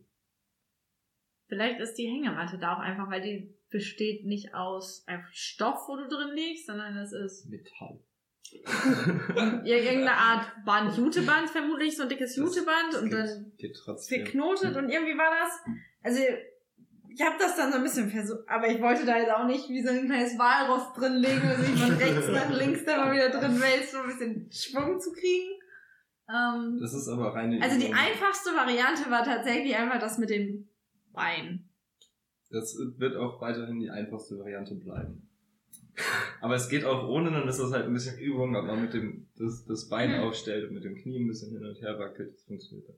Vielleicht 1.49 1.81
ist 1.81 1.95
die 1.95 2.07
Hängematte 2.07 2.59
da 2.59 2.75
auch 2.77 2.79
einfach, 2.79 3.11
weil 3.11 3.23
die 3.23 3.53
besteht 3.71 4.25
nicht 4.25 4.55
aus 4.55 5.03
einfach 5.09 5.29
Stoff, 5.33 5.89
wo 5.89 5.97
du 5.97 6.07
drin 6.07 6.33
liegst, 6.37 6.67
sondern 6.67 6.97
es 6.97 7.11
ist 7.13 7.47
Metall. 7.51 7.99
ir- 8.53 9.65
irgendeine 9.65 10.13
Art 10.17 10.47
Band, 10.65 10.97
Juteband 10.97 11.51
vermutlich, 11.51 11.97
so 11.97 12.05
ein 12.05 12.09
dickes 12.09 12.37
Juteband 12.37 12.93
Das 12.93 13.03
und 13.03 13.09
geht- 13.11 13.19
dann 13.19 13.53
Geht 13.59 13.77
trotzdem. 13.77 14.23
verknotet 14.23 14.77
und 14.77 14.91
irgendwie 14.91 15.19
war 15.19 15.31
das, 15.41 15.75
also 16.05 16.21
ich 17.15 17.23
habe 17.23 17.37
das 17.39 17.57
dann 17.57 17.71
so 17.71 17.79
ein 17.79 17.85
bisschen 17.85 18.11
versucht, 18.11 18.49
aber 18.49 18.69
ich 18.69 18.81
wollte 18.81 19.07
da 19.07 19.17
jetzt 19.19 19.31
auch 19.33 19.47
nicht 19.47 19.69
wie 19.69 19.83
so 19.83 19.91
ein 19.91 20.07
kleines 20.07 20.39
Walross 20.39 20.93
drin 20.95 21.15
legen 21.15 21.43
und 21.43 21.65
sich 21.65 21.81
von 21.81 21.95
rechts 21.97 22.29
nach 22.29 22.51
links 22.51 22.85
da 22.85 22.97
mal 23.05 23.13
wieder 23.13 23.31
drin 23.31 23.61
wälzen, 23.61 24.01
um 24.01 24.03
ein 24.07 24.09
bisschen 24.17 24.49
Schwung 24.53 24.99
zu 25.01 25.13
kriegen. 25.13 25.53
Ähm, 26.29 26.79
Das 26.81 26.95
ist 26.95 27.09
aber 27.09 27.35
reine 27.35 27.63
also 27.63 27.79
die 27.79 27.87
Übung. 27.87 27.99
einfachste 27.99 28.51
Variante 28.51 29.11
war 29.11 29.25
tatsächlich 29.25 29.77
einfach 29.77 30.01
das 30.01 30.19
mit 30.19 30.31
dem 30.31 30.69
Bein. 31.13 31.69
Das 32.51 32.77
wird 32.99 33.17
auch 33.17 33.41
weiterhin 33.41 33.81
die 33.81 33.91
einfachste 33.91 34.39
Variante 34.39 34.75
bleiben. 34.77 35.29
Aber 36.41 36.55
es 36.57 36.69
geht 36.69 36.85
auch 36.85 37.09
ohne, 37.09 37.31
dann 37.31 37.47
ist 37.49 37.59
das 37.61 37.73
halt 37.73 37.87
ein 37.87 37.93
bisschen 37.93 38.19
Übung, 38.19 38.51
man 38.53 38.81
mit 38.83 38.95
dem 38.95 39.29
das, 39.37 39.65
das 39.67 39.89
Bein 39.89 40.13
Hm. 40.13 40.21
aufstellt 40.25 40.67
und 40.69 40.75
mit 40.75 40.85
dem 40.85 40.97
Knie 40.97 41.19
ein 41.19 41.29
bisschen 41.29 41.53
hin 41.53 41.65
und 41.65 41.81
her 41.81 41.99
wackelt. 41.99 42.35
Das 42.35 42.43
funktioniert 42.45 42.89
dann. 42.89 42.97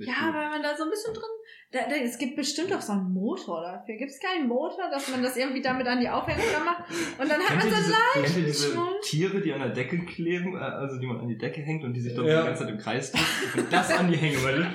Ja, 0.00 0.32
weil 0.34 0.48
man 0.50 0.62
da 0.62 0.76
so 0.76 0.84
ein 0.84 0.90
bisschen 0.90 1.12
drin. 1.12 1.24
Da, 1.70 1.80
da, 1.88 1.96
es 1.96 2.16
gibt 2.18 2.36
bestimmt 2.36 2.72
auch 2.72 2.80
so 2.80 2.92
einen 2.92 3.12
Motor 3.12 3.60
dafür. 3.62 3.96
Gibt 3.96 4.10
es 4.10 4.20
keinen 4.20 4.48
Motor, 4.48 4.88
dass 4.90 5.08
man 5.10 5.22
das 5.22 5.36
irgendwie 5.36 5.60
damit 5.60 5.86
an 5.86 6.00
die 6.00 6.08
Aufhängung 6.08 6.44
dran 6.52 6.64
macht? 6.64 6.84
Und 7.18 7.28
dann 7.30 7.40
hat 7.42 7.56
man 7.56 7.70
so 7.70 8.38
ihr 8.38 8.44
diese. 8.46 8.76
Tiere, 9.02 9.40
die 9.40 9.52
an 9.52 9.60
der 9.60 9.70
Decke 9.70 10.04
kleben, 10.06 10.54
äh, 10.56 10.60
also 10.60 10.98
die 10.98 11.06
man 11.06 11.20
an 11.20 11.28
die 11.28 11.36
Decke 11.36 11.60
hängt 11.60 11.84
und 11.84 11.92
die 11.92 12.00
sich 12.00 12.14
dort 12.14 12.28
Ja. 12.28 12.40
die 12.42 12.46
ganze 12.48 12.64
Zeit 12.64 12.72
im 12.72 12.78
Kreis 12.78 13.12
drehen? 13.12 13.24
Und 13.64 13.72
das 13.72 13.90
an 13.90 14.10
die 14.10 14.16
Hängematte. 14.16 14.74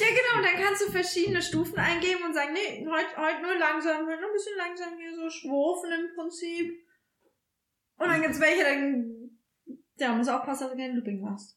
Ja, 0.00 0.08
genau. 0.08 0.38
Und 0.38 0.44
dann 0.44 0.62
kannst 0.64 0.86
du 0.86 0.90
verschiedene 0.90 1.40
Stufen 1.40 1.78
eingeben 1.78 2.24
und 2.24 2.34
sagen, 2.34 2.52
nee, 2.52 2.84
heute 2.84 3.16
heute 3.16 3.42
nur 3.42 3.54
langsam, 3.58 4.06
heute 4.06 4.20
nur 4.20 4.30
ein 4.30 4.34
bisschen 4.34 4.56
langsam 4.58 4.98
hier 4.98 5.14
so 5.14 5.30
schwurfen 5.30 5.90
im 5.92 6.14
Prinzip. 6.16 6.74
Und 7.98 8.08
dann 8.08 8.20
gibt's 8.20 8.40
welche, 8.40 8.64
dann. 8.64 9.38
Ja, 9.96 10.12
muss 10.12 10.28
aufpassen, 10.28 10.64
dass 10.64 10.72
du 10.72 10.76
kein 10.78 10.96
Looping 10.96 11.20
machst. 11.20 11.56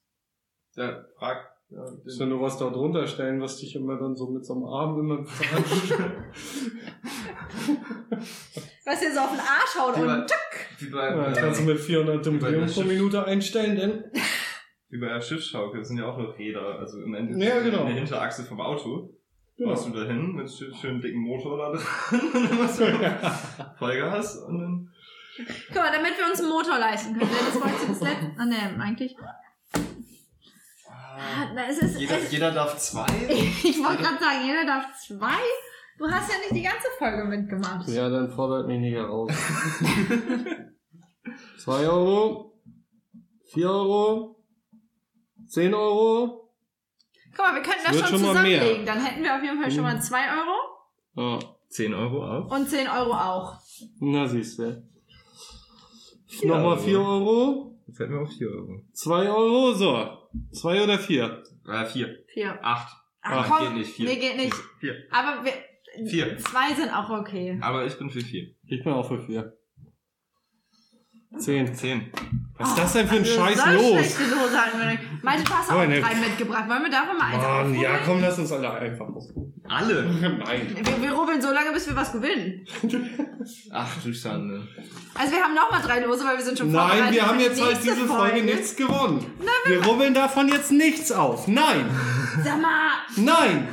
Ja, 0.78 1.03
frag. 1.17 1.38
Ja, 1.69 1.84
du 2.17 2.25
nur 2.25 2.39
was 2.41 2.57
da 2.57 2.69
drunter 2.69 3.05
stellen, 3.07 3.41
was 3.41 3.57
dich 3.57 3.75
immer 3.75 3.97
dann 3.97 4.15
so 4.15 4.30
mit 4.30 4.45
so 4.45 4.53
einem 4.53 4.63
Arm 4.63 4.97
immer 5.01 5.17
Was 8.86 8.99
dir 9.01 9.11
so 9.13 9.19
auf 9.19 9.32
den 9.32 9.39
Arsch 9.41 9.75
haut 9.78 9.97
Wie 9.97 10.05
bei- 10.05 10.13
und 10.13 10.28
tück. 10.28 10.38
wie, 10.80 10.89
bei, 10.89 11.09
ja, 11.09 11.28
äh, 11.30 11.34
kannst 11.34 11.59
du 11.59 11.65
mit 11.65 11.78
400 11.78 12.15
Bei 12.17 12.21
der 12.21 12.32
Umdrehungen 12.32 12.71
pro 12.71 12.84
Minute 12.84 13.25
einstellen, 13.25 13.75
denn 13.75 14.05
wie 14.89 14.97
bei 14.99 15.07
der 15.07 15.19
Schiffsschaukel, 15.19 15.80
das 15.82 15.89
sind 15.89 15.97
ja 15.97 16.05
auch 16.05 16.17
nur 16.17 16.38
Räder, 16.38 16.80
also 16.80 17.01
im 17.01 17.13
Endeffekt 17.13 17.43
Ja, 17.45 17.59
genau. 17.61 17.84
eine 17.84 17.95
Hinterachse 17.95 18.45
vom 18.45 18.61
Auto. 18.61 19.13
Genau. 19.57 19.71
Machst 19.71 19.88
du 19.88 19.91
da 19.91 20.05
hin 20.05 20.34
mit 20.36 20.49
schön, 20.49 20.73
schön 20.73 21.01
dicken 21.01 21.19
Motor 21.19 21.57
da 21.57 21.71
dran 21.71 22.21
und 22.34 22.49
dann 22.49 22.59
machst 22.59 22.80
du 22.80 22.86
Vollgas 23.80 24.38
und 24.38 24.59
dann. 24.59 24.89
Guck 25.67 25.75
mal, 25.75 25.91
damit 25.91 26.17
wir 26.17 26.25
uns 26.30 26.39
einen 26.39 26.49
Motor 26.49 26.80
leisten 26.80 27.17
können. 27.17 27.30
Das 27.30 27.55
wollte 27.55 27.75
ich 27.82 27.88
das 27.89 28.01
letzte. 28.01 28.32
Ah, 28.38 28.45
ne, 28.45 28.55
eigentlich. 28.80 29.17
Ah, 31.18 31.51
na, 31.53 31.65
es 31.68 31.80
ist. 31.80 31.99
Jeder, 31.99 32.20
es, 32.20 32.32
jeder 32.32 32.51
darf 32.51 32.78
zwei. 32.78 33.05
ich 33.30 33.84
wollte 33.84 34.03
gerade 34.03 34.20
sagen, 34.20 34.45
jeder 34.45 34.65
darf 34.65 34.86
zwei. 34.99 35.39
Du 35.97 36.07
hast 36.07 36.32
ja 36.32 36.38
nicht 36.38 36.53
die 36.53 36.61
ganze 36.61 36.88
Folge 36.99 37.26
mitgemacht. 37.26 37.88
Ja, 37.88 38.07
dann 38.09 38.30
fordert 38.30 38.68
mich 38.68 38.80
nicht 38.80 38.93
heraus. 38.93 39.32
2 41.59 41.88
Euro 41.89 42.47
4 43.53 43.70
Euro, 43.70 44.43
10 45.47 45.74
Euro. 45.74 46.51
Guck 47.36 47.45
mal, 47.45 47.55
wir 47.55 47.61
könnten 47.61 47.84
das 47.86 47.93
Wird 47.95 48.07
schon 48.07 48.18
schon 48.20 48.28
zusammenlegen. 48.28 48.86
Dann 48.86 49.03
hätten 49.03 49.24
wir 49.24 49.36
auf 49.36 49.43
jeden 49.43 49.61
Fall 49.61 49.72
schon 49.72 49.84
mal 49.84 50.01
2 50.01 50.18
Euro 50.18 50.57
Ja, 51.15 51.39
10 51.70 51.93
Euro 51.93 52.26
auch. 52.26 52.51
und 52.51 52.70
10 52.70 52.88
Euro 52.88 53.13
auch. 53.13 53.53
na 53.99 54.28
siehst 54.28 54.59
du. 54.59 54.84
Nochmal 56.43 56.65
Euro. 56.74 56.78
4 56.78 56.99
Euro, 56.99 57.74
Jetzt 57.88 57.99
hätten 57.99 58.13
wir 58.13 58.22
auch 58.22 58.32
4 58.32 58.47
Euro. 58.49 58.82
2 58.93 59.30
Euro, 59.30 59.74
so. 59.74 60.07
2 60.51 60.83
oder 60.83 60.99
4? 60.99 61.43
Äh, 61.67 61.85
4. 61.85 62.15
4. 62.33 62.59
8. 62.65 62.97
Ach 63.21 63.31
Ah, 63.31 63.45
komm, 63.49 63.67
geht 63.67 63.77
nicht, 63.79 63.93
vier. 63.93 64.05
nee, 64.09 64.15
geht 64.15 64.38
nicht. 64.38 64.53
4. 64.79 64.95
Aber 65.11 65.43
wir, 65.43 65.53
Vier. 66.07 66.38
zwei 66.38 66.73
sind 66.75 66.89
auch 66.91 67.09
okay. 67.09 67.57
Aber 67.61 67.85
ich 67.85 67.97
bin 67.97 68.09
für 68.09 68.21
4. 68.21 68.47
Ich 68.67 68.83
bin 68.83 68.93
auch 68.93 69.07
für 69.07 69.19
4. 69.21 69.57
10. 71.38 71.75
10. 71.75 72.11
Was 72.57 72.69
ist 72.69 72.78
das 72.78 72.93
denn 72.93 73.07
für 73.07 73.15
ein 73.15 73.21
Also, 73.21 73.36
Scheiß 73.36 73.63
so 73.63 73.71
los? 73.71 73.91
schlechte 73.91 74.23
Lose 74.23 74.57
hatten 74.57 74.80
wir 74.80 74.86
nicht. 74.88 75.23
Malte, 75.23 75.43
du 75.43 75.51
hast 75.53 75.71
auch 75.71 75.86
ne. 75.86 76.01
drei 76.01 76.15
mitgebracht. 76.15 76.69
Wollen 76.69 76.84
wir 76.84 76.89
davon 76.91 77.17
mal 77.17 77.25
eins 77.34 77.43
Mann, 77.43 77.80
ja, 77.80 77.99
komm, 78.05 78.21
lass 78.21 78.39
uns 78.39 78.51
alle 78.51 78.71
einfach 78.71 79.07
ausruhen. 79.07 79.53
Alle? 79.69 80.03
Nein. 80.45 80.75
Wir, 80.82 81.01
wir 81.01 81.11
rubbeln 81.11 81.41
so 81.41 81.51
lange, 81.51 81.71
bis 81.73 81.88
wir 81.88 81.95
was 81.95 82.11
gewinnen. 82.13 82.65
Ach 83.71 84.01
du 84.03 84.13
Schande. 84.13 84.67
Also 85.13 85.34
wir 85.34 85.43
haben 85.43 85.53
nochmal 85.53 85.82
drei 85.82 85.99
Lose, 85.99 86.23
weil 86.25 86.38
wir 86.38 86.45
sind 86.45 86.57
schon 86.57 86.71
Nein, 86.71 87.11
wir 87.13 87.28
haben 87.28 87.39
jetzt 87.39 87.61
halt 87.61 87.78
diese 87.84 88.05
Folge 88.07 88.43
nichts 88.43 88.75
gewonnen. 88.75 89.25
Wir 89.65 89.84
rubbeln 89.86 90.13
davon 90.13 90.47
jetzt 90.47 90.71
nichts 90.71 91.11
auf. 91.11 91.47
Nein, 91.47 91.86
Sag 92.43 92.61
mal, 92.61 92.91
nein. 93.17 93.67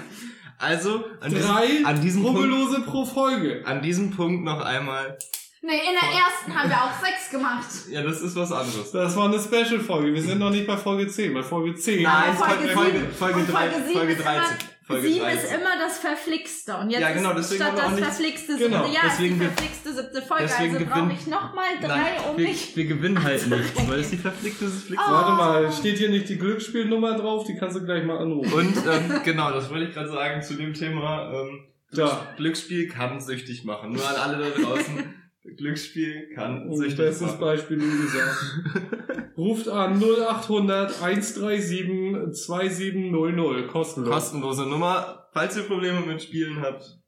Also, 0.58 1.04
an 1.20 1.32
Drei 1.32 1.66
diesem, 1.66 1.86
an 1.86 2.00
diesem 2.00 2.22
Punkt, 2.22 2.38
Rubbellose 2.38 2.80
pro 2.82 3.04
Folge. 3.04 3.62
an 3.66 3.82
diesem 3.82 4.10
Punkt 4.10 4.44
noch 4.44 4.60
einmal. 4.60 5.18
Nee, 5.66 5.78
in 5.78 5.94
der 5.94 6.10
ersten 6.20 6.54
haben 6.54 6.68
wir 6.68 6.76
auch 6.76 7.04
sechs 7.04 7.30
gemacht. 7.30 7.66
Ja, 7.90 8.02
das 8.02 8.20
ist 8.22 8.34
was 8.36 8.50
anderes. 8.52 8.90
Das 8.92 9.16
war 9.16 9.26
eine 9.26 9.38
Special-Folge. 9.38 10.12
Wir 10.14 10.22
sind 10.22 10.38
noch 10.38 10.50
nicht 10.50 10.66
bei 10.66 10.76
Folge 10.76 11.06
10. 11.08 11.34
Bei 11.34 11.42
Folge 11.42 11.74
10. 11.74 12.02
Nein, 12.02 12.34
Folge 12.34 12.68
Folge, 12.68 12.98
sieben- 12.98 13.12
Folge, 13.12 13.38
und 13.40 13.52
3, 13.52 13.68
sieben 13.70 13.92
Folge 13.98 14.12
ist 14.12 14.24
13. 14.24 14.40
Immer, 14.40 14.58
Folge 14.86 15.08
sieben 15.08 15.20
13. 15.24 15.38
ist 15.44 15.52
immer 15.54 15.78
das 15.78 15.98
Verflixte. 15.98 16.76
Und 16.76 16.90
jetzt 16.90 17.00
Ja, 17.00 17.10
genau, 17.12 17.30
ist 17.32 17.50
deswegen 17.50 17.62
statt 17.62 17.78
das 17.78 17.92
nicht- 17.92 18.04
verflixte 18.04 18.56
Genau, 18.58 18.82
siebte 18.84 18.94
Jahr 18.94 19.04
deswegen 19.06 19.34
ist 19.34 19.40
die 19.40 19.46
verflixte 19.46 19.92
siebte 19.94 20.22
Folge. 20.22 20.44
deswegen 20.44 20.74
Also 20.76 20.86
brauche 20.86 21.12
ich 21.12 21.26
nochmal 21.26 21.66
drei, 21.80 21.88
Nein, 21.88 22.12
um 22.30 22.36
wir, 22.38 22.48
mich... 22.48 22.76
wir 22.76 22.84
gewinnen 22.86 23.22
halt 23.22 23.46
nichts, 23.46 23.88
weil 23.88 24.00
es 24.00 24.10
die 24.10 24.16
verflickte 24.18 24.66
Flix 24.68 25.02
Oh. 25.06 25.10
Warte 25.12 25.32
mal, 25.32 25.72
steht 25.72 25.98
hier 25.98 26.10
nicht 26.10 26.28
die 26.28 26.38
Glücksspielnummer 26.38 27.16
drauf? 27.18 27.46
Die 27.46 27.56
kannst 27.56 27.76
du 27.76 27.84
gleich 27.84 28.04
mal 28.04 28.18
anrufen. 28.18 28.52
Und 28.52 28.76
ähm, 28.86 29.20
genau, 29.24 29.50
das 29.52 29.70
wollte 29.70 29.86
ich 29.86 29.94
gerade 29.94 30.08
sagen 30.10 30.42
zu 30.42 30.54
dem 30.54 30.74
Thema. 30.74 31.32
Ähm, 31.32 31.64
Ja. 31.92 32.26
Glücksspiel 32.36 32.88
kann 32.88 33.20
süchtig 33.20 33.64
machen. 33.64 33.92
Nur 33.92 34.06
an 34.08 34.16
alle 34.16 34.38
da 34.50 34.50
draußen. 34.62 35.14
Glücksspiel 35.56 36.30
kann 36.34 36.68
Und 36.68 36.76
süchtig 36.76 36.96
bestes 36.96 37.28
machen. 37.28 37.40
Beispiel, 37.40 37.78
wie 37.80 38.02
gesagt. 38.02 39.32
Ruft 39.36 39.68
an 39.68 40.00
0800 40.02 41.02
137 41.02 42.32
2700. 42.32 43.68
Kostenlos. 43.68 44.10
Kostenlose 44.12 44.66
Nummer. 44.66 45.28
Falls 45.32 45.56
ihr 45.56 45.64
Probleme 45.64 46.00
mit 46.00 46.22
Spielen 46.22 46.60
habt, 46.62 46.98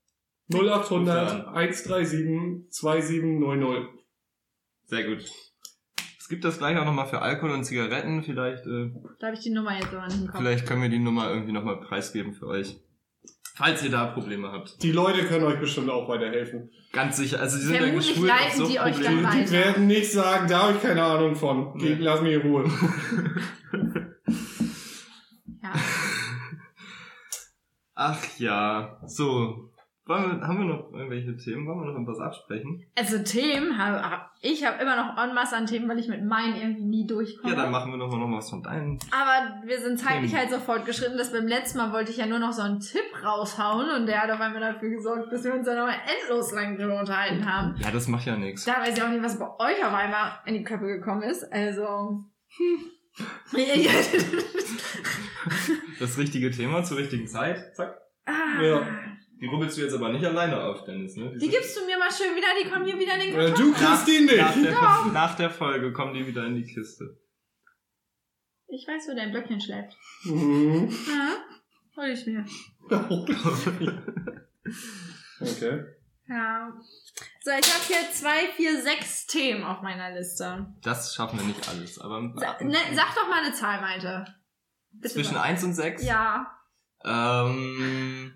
0800 0.52 1.46
137 1.46 2.70
2700. 2.70 3.88
sehr 4.86 5.04
gut. 5.04 5.24
Es 6.18 6.28
gibt 6.28 6.44
das 6.44 6.58
gleich 6.58 6.76
auch 6.76 6.84
nochmal 6.84 7.06
für 7.06 7.22
Alkohol 7.22 7.52
und 7.52 7.62
Zigaretten. 7.64 8.22
Vielleicht, 8.24 8.66
äh, 8.66 8.90
Da 9.20 9.28
habe 9.28 9.36
ich 9.36 9.42
die 9.44 9.50
Nummer 9.50 9.76
jetzt 9.78 9.94
aber 9.94 10.06
nicht 10.08 10.20
im 10.20 10.26
Kopf. 10.26 10.38
vielleicht 10.38 10.66
können 10.66 10.82
wir 10.82 10.88
die 10.88 10.98
Nummer 10.98 11.30
irgendwie 11.30 11.52
nochmal 11.52 11.78
preisgeben 11.80 12.32
für 12.34 12.48
euch. 12.48 12.76
Falls 13.56 13.82
ihr 13.82 13.90
da 13.90 14.04
Probleme 14.08 14.52
habt. 14.52 14.82
Die 14.82 14.92
Leute 14.92 15.24
können 15.24 15.44
euch 15.44 15.58
bestimmt 15.58 15.88
auch 15.88 16.06
weiterhelfen. 16.10 16.70
Ganz 16.92 17.16
sicher. 17.16 17.40
Also 17.40 17.56
die 17.56 17.64
sind 17.64 17.74
ja 17.74 17.80
Vermutlich 17.84 18.08
geschult 18.14 18.30
auf 18.30 18.38
leiten 18.38 18.68
die 18.68 18.80
euch 18.80 19.00
dann 19.02 19.24
weiter. 19.24 19.44
die 19.44 19.50
werden 19.50 19.86
nicht 19.86 20.12
sagen, 20.12 20.46
da 20.46 20.62
habe 20.64 20.72
ich 20.76 20.82
keine 20.82 21.02
Ahnung 21.02 21.34
von. 21.34 21.72
Geht, 21.78 21.98
Nee. 21.98 22.04
lass 22.04 22.20
mich 22.20 22.34
in 22.34 22.40
Ruhe. 22.42 22.64
Ja. 25.62 25.72
Ach 27.94 28.22
ja. 28.38 29.00
So. 29.06 29.72
Wollen 30.08 30.40
wir, 30.40 30.46
haben 30.46 30.58
wir 30.58 30.64
noch 30.66 30.92
irgendwelche 30.92 31.36
Themen? 31.36 31.66
Wollen 31.66 31.80
wir 31.80 31.92
noch 31.92 32.00
etwas 32.00 32.20
absprechen? 32.20 32.86
Also 32.96 33.18
Themen, 33.24 33.76
hab- 33.76 34.30
ich 34.40 34.64
habe 34.64 34.80
immer 34.80 34.94
noch 34.94 35.20
en 35.20 35.34
masse 35.34 35.56
an 35.56 35.66
Themen, 35.66 35.88
weil 35.88 35.98
ich 35.98 36.06
mit 36.06 36.24
meinen 36.24 36.54
irgendwie 36.54 36.84
nie 36.84 37.06
durchkomme. 37.08 37.54
Ja, 37.54 37.60
dann 37.62 37.72
machen 37.72 37.90
wir 37.90 37.96
noch 37.98 38.08
mal 38.12 38.18
noch 38.18 38.36
was 38.36 38.48
von 38.48 38.62
deinen. 38.62 39.00
Aber 39.10 39.66
wir 39.66 39.80
sind 39.80 39.98
zeitlich 39.98 40.30
Themen. 40.30 40.42
halt 40.42 40.50
so 40.52 40.60
fortgeschritten, 40.60 41.18
dass 41.18 41.32
beim 41.32 41.48
letzten 41.48 41.78
Mal 41.78 41.92
wollte 41.92 42.12
ich 42.12 42.18
ja 42.18 42.26
nur 42.26 42.38
noch 42.38 42.52
so 42.52 42.62
einen 42.62 42.78
Tipp 42.78 43.02
raushauen 43.24 43.90
und 43.96 44.06
der 44.06 44.22
hat 44.22 44.30
auf 44.30 44.40
einmal 44.40 44.60
dafür 44.60 44.90
gesorgt, 44.90 45.32
dass 45.32 45.42
wir 45.42 45.52
uns 45.52 45.66
dann 45.66 45.76
nochmal 45.76 45.96
endlos 46.20 46.52
lang 46.52 46.78
drüber 46.78 47.00
unterhalten 47.00 47.44
haben. 47.44 47.74
Ja, 47.80 47.90
das 47.90 48.06
macht 48.06 48.26
ja 48.26 48.36
nichts. 48.36 48.64
Da 48.64 48.74
weiß 48.80 48.96
ich 48.96 49.02
auch 49.02 49.08
nicht, 49.08 49.24
was 49.24 49.36
bei 49.40 49.46
euch 49.58 49.84
auf 49.84 49.92
einmal 49.92 50.38
in 50.44 50.54
die 50.54 50.62
Köpfe 50.62 50.86
gekommen 50.86 51.22
ist. 51.22 51.42
Also. 51.52 52.22
Hm. 52.56 52.90
Das 55.98 56.18
richtige 56.18 56.50
Thema 56.50 56.82
zur 56.84 56.98
richtigen 56.98 57.26
Zeit. 57.26 57.74
Zack. 57.74 57.96
ah, 58.26 58.60
Ja. 58.62 58.82
Die 59.40 59.46
rubbelst 59.46 59.76
du 59.76 59.82
jetzt 59.82 59.92
aber 59.94 60.08
nicht 60.10 60.24
alleine 60.24 60.62
auf, 60.62 60.84
Dennis, 60.84 61.14
ne? 61.16 61.36
Die 61.36 61.48
gibst 61.48 61.76
du 61.76 61.84
mir 61.84 61.98
mal 61.98 62.10
schön 62.10 62.34
wieder, 62.34 62.46
die 62.62 62.68
kommen 62.70 62.86
hier 62.86 62.98
wieder 62.98 63.14
in 63.14 63.20
den 63.20 63.34
Äh, 63.38 63.46
Karton. 63.48 63.64
du 63.66 63.72
kriegst 63.74 64.08
die 64.08 64.20
nach, 64.36 64.56
nicht. 64.56 64.66
der, 64.70 65.12
nach 65.12 65.34
der 65.36 65.50
Folge 65.50 65.92
kommen 65.92 66.14
die 66.14 66.26
wieder 66.26 66.46
in 66.46 66.54
die 66.54 66.64
Kiste. 66.64 67.18
Ich 68.68 68.86
weiß, 68.88 69.08
wo 69.08 69.14
dein 69.14 69.30
Blöckchen 69.30 69.60
schläft. 69.60 69.94
Mhm. 70.24 70.88
Ja, 71.08 71.36
hol 71.96 72.06
ich 72.06 72.26
mir. 72.26 72.44
Okay. 75.40 75.84
Ja. 76.28 76.72
So, 77.44 77.50
ich 77.50 77.72
habe 77.74 77.84
hier 77.86 78.10
zwei, 78.12 78.48
vier, 78.56 78.80
sechs 78.82 79.26
Themen 79.26 79.62
auf 79.64 79.82
meiner 79.82 80.12
Liste. 80.14 80.66
Das 80.82 81.14
schaffen 81.14 81.38
wir 81.38 81.46
nicht 81.46 81.68
alles, 81.68 81.98
aber 82.00 82.32
Sa 82.36 82.56
ne, 82.64 82.78
sag 82.94 83.14
doch 83.14 83.28
mal 83.28 83.44
eine 83.44 83.52
Zahl, 83.54 83.80
Malte. 83.80 84.24
Bitte 84.92 85.14
zwischen 85.14 85.34
sag. 85.34 85.44
1 85.44 85.64
und 85.64 85.74
6? 85.74 86.04
Ja. 86.04 86.50
Ähm. 87.04 88.34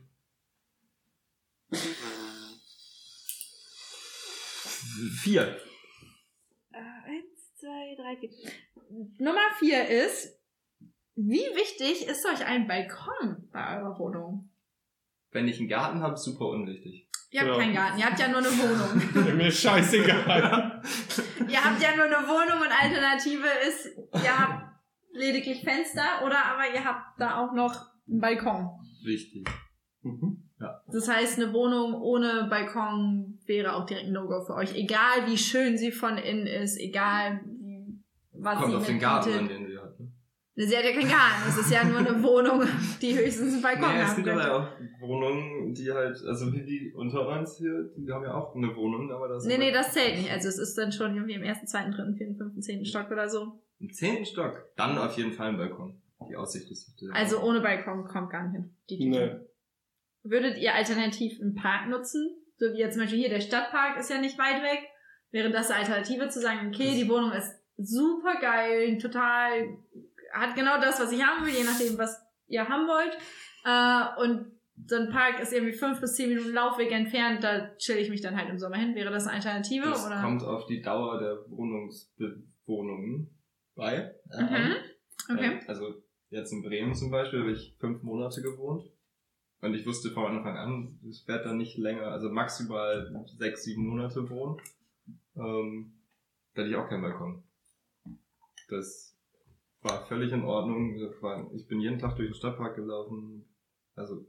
Vier. 5.22 5.58
Äh, 6.72 6.78
eins, 6.78 7.54
zwei, 7.58 7.94
drei, 7.96 8.16
vier. 8.16 8.30
Nummer 9.18 9.40
vier 9.58 9.86
ist, 9.88 10.38
wie 11.14 11.38
wichtig 11.54 12.06
ist 12.06 12.26
euch 12.26 12.44
ein 12.44 12.66
Balkon 12.66 13.48
bei 13.52 13.78
eurer 13.78 13.98
Wohnung? 13.98 14.50
Wenn 15.30 15.46
ich 15.48 15.58
einen 15.60 15.68
Garten 15.68 16.00
habe, 16.02 16.16
super 16.16 16.46
unwichtig. 16.46 17.08
Ihr 17.30 17.40
habt 17.42 17.50
Ja. 17.50 17.58
keinen 17.58 17.74
Garten, 17.74 17.98
ihr 17.98 18.06
habt 18.06 18.18
ja 18.18 18.28
nur 18.28 18.38
eine 18.38 18.48
Wohnung. 18.48 19.36
Mir 19.36 19.52
scheißegal. 19.52 20.82
ihr 21.48 21.64
habt 21.64 21.80
ja 21.80 21.94
nur 21.94 22.06
eine 22.06 22.26
Wohnung 22.26 22.60
und 22.60 22.72
Alternative 22.72 23.46
ist, 23.68 23.86
ihr 24.14 24.38
habt 24.38 24.64
lediglich 25.12 25.62
Fenster 25.62 26.24
oder 26.24 26.44
aber 26.44 26.72
ihr 26.74 26.84
habt 26.84 27.20
da 27.20 27.36
auch 27.38 27.52
noch 27.52 27.86
einen 28.08 28.20
Balkon. 28.20 28.70
Wichtig. 29.04 29.48
Mhm. 30.02 30.39
Das 30.93 31.09
heißt, 31.09 31.38
eine 31.38 31.53
Wohnung 31.53 31.95
ohne 32.01 32.47
Balkon 32.51 33.38
wäre 33.47 33.74
auch 33.74 33.86
direkt 33.86 34.07
ein 34.07 34.12
No-Go 34.12 34.45
für 34.45 34.55
euch. 34.55 34.74
Egal 34.74 35.26
wie 35.26 35.36
schön 35.36 35.76
sie 35.78 35.93
von 35.93 36.18
innen 36.18 36.47
ist, 36.47 36.78
egal 36.78 37.41
wie, 37.61 37.99
was 38.32 38.59
Kommt 38.59 38.70
sie 38.70 38.76
auf 38.76 38.86
den 38.86 38.99
Garten 38.99 39.32
an, 39.32 39.49
den 39.49 39.66
sie 39.66 39.78
hat. 39.78 39.99
Ne? 39.99 40.09
Sie 40.57 40.76
hat 40.76 40.84
ja 40.84 40.93
keinen 40.93 41.09
Garten. 41.09 41.49
Es 41.49 41.57
ist 41.59 41.70
ja 41.72 41.84
nur 41.84 41.99
eine 41.99 42.22
Wohnung, 42.22 42.62
die 43.01 43.16
höchstens 43.16 43.55
einen 43.55 43.62
Balkon 43.62 43.88
Nee, 43.88 44.01
es 44.01 44.09
haben 44.09 44.16
gibt 44.16 44.28
aber 44.28 44.41
könnte. 44.41 44.55
auch 44.55 45.01
Wohnungen, 45.01 45.74
die 45.74 45.91
halt, 45.93 46.22
also 46.26 46.53
wie 46.53 46.62
die 46.62 46.93
unter 46.95 47.26
uns 47.28 47.57
hier, 47.57 47.91
die 47.97 48.11
haben 48.12 48.24
ja 48.24 48.34
auch 48.34 48.55
eine 48.55 48.74
Wohnung, 48.76 49.11
aber 49.11 49.28
das 49.28 49.45
Nee, 49.47 49.59
nee, 49.59 49.72
das 49.72 49.93
zählt 49.93 50.18
nicht. 50.18 50.30
Also 50.30 50.49
es 50.49 50.59
ist 50.59 50.76
dann 50.76 50.93
schon 50.93 51.14
irgendwie 51.14 51.34
im 51.34 51.43
ersten, 51.43 51.66
zweiten, 51.66 51.93
dritten, 51.93 52.14
vierten, 52.16 52.36
fünften, 52.36 52.62
zehnten 52.62 52.84
Stock 52.84 53.11
oder 53.11 53.28
so. 53.28 53.61
Im 53.78 53.93
zehnten 53.93 54.26
Stock. 54.26 54.66
Dann 54.76 54.99
auf 54.99 55.16
jeden 55.16 55.32
Fall 55.32 55.49
ein 55.49 55.57
Balkon. 55.57 56.01
Die 56.28 56.36
Aussicht 56.36 56.70
ist 56.70 56.95
Also 57.12 57.41
ohne 57.41 57.61
Balkon 57.61 58.05
kommt 58.05 58.30
gar 58.30 58.43
nicht 58.45 58.53
hin. 58.53 58.76
Die 58.91 58.99
Tüte. 58.99 59.09
Nee. 59.09 59.49
Würdet 60.22 60.58
ihr 60.58 60.74
alternativ 60.74 61.40
einen 61.40 61.54
Park 61.54 61.88
nutzen? 61.88 62.36
So 62.58 62.72
wie 62.72 62.78
jetzt 62.78 62.94
zum 62.94 63.02
Beispiel 63.02 63.20
hier 63.20 63.30
der 63.30 63.40
Stadtpark 63.40 63.98
ist 63.98 64.10
ja 64.10 64.20
nicht 64.20 64.38
weit 64.38 64.62
weg. 64.62 64.86
Wäre 65.30 65.50
das 65.50 65.70
eine 65.70 65.80
Alternative 65.80 66.28
zu 66.28 66.40
sagen, 66.40 66.68
okay, 66.68 66.94
die 66.94 67.08
Wohnung 67.08 67.32
ist 67.32 67.54
super 67.76 68.38
geil, 68.40 68.98
total, 68.98 69.78
hat 70.32 70.54
genau 70.54 70.80
das, 70.80 71.00
was 71.00 71.12
ich 71.12 71.22
haben 71.24 71.46
will, 71.46 71.54
je 71.54 71.64
nachdem, 71.64 71.96
was 71.96 72.20
ihr 72.48 72.68
haben 72.68 72.86
wollt. 72.86 73.16
Äh, 73.64 74.20
und 74.22 74.52
so 74.86 74.96
ein 74.96 75.10
Park 75.10 75.40
ist 75.40 75.52
irgendwie 75.52 75.72
fünf 75.72 76.00
bis 76.00 76.14
zehn 76.14 76.30
Minuten 76.30 76.52
Laufweg 76.52 76.90
entfernt, 76.90 77.44
da 77.44 77.74
chill 77.76 77.96
ich 77.96 78.10
mich 78.10 78.20
dann 78.20 78.36
halt 78.36 78.48
im 78.48 78.58
Sommer 78.58 78.76
hin. 78.76 78.94
Wäre 78.94 79.10
das 79.10 79.26
eine 79.26 79.36
Alternative? 79.36 79.86
Das 79.86 80.06
oder? 80.06 80.20
kommt 80.20 80.42
auf 80.42 80.66
die 80.66 80.82
Dauer 80.82 81.18
der 81.18 81.38
Wohnungsbewohnungen 81.50 83.30
bei. 83.74 84.14
Mhm. 84.26 84.48
an. 84.48 84.76
Okay. 85.30 85.60
Äh, 85.60 85.66
Also 85.66 86.02
jetzt 86.30 86.52
in 86.52 86.62
Bremen 86.62 86.94
zum 86.94 87.10
Beispiel 87.10 87.40
habe 87.40 87.52
ich 87.52 87.76
fünf 87.78 88.02
Monate 88.02 88.42
gewohnt. 88.42 88.84
Und 89.62 89.74
ich 89.74 89.86
wusste 89.86 90.11
von 90.11 90.36
Anfang 90.36 90.56
an, 90.56 90.98
ich 91.02 91.26
werde 91.28 91.44
da 91.44 91.52
nicht 91.52 91.76
länger, 91.76 92.08
also 92.08 92.30
maximal 92.30 93.26
sechs, 93.38 93.64
sieben 93.64 93.86
Monate 93.86 94.28
wohnen. 94.30 94.58
Ähm, 95.36 95.92
da 96.54 96.62
hatte 96.62 96.70
ich 96.70 96.76
auch 96.76 96.88
keinen 96.88 97.02
Balkon. 97.02 97.42
Das 98.68 99.16
war 99.82 100.06
völlig 100.06 100.32
in 100.32 100.44
Ordnung. 100.44 100.96
Ich 101.54 101.66
bin 101.66 101.80
jeden 101.80 101.98
Tag 101.98 102.16
durch 102.16 102.30
den 102.30 102.34
Stadtpark 102.34 102.76
gelaufen. 102.76 103.44
Also 103.94 104.26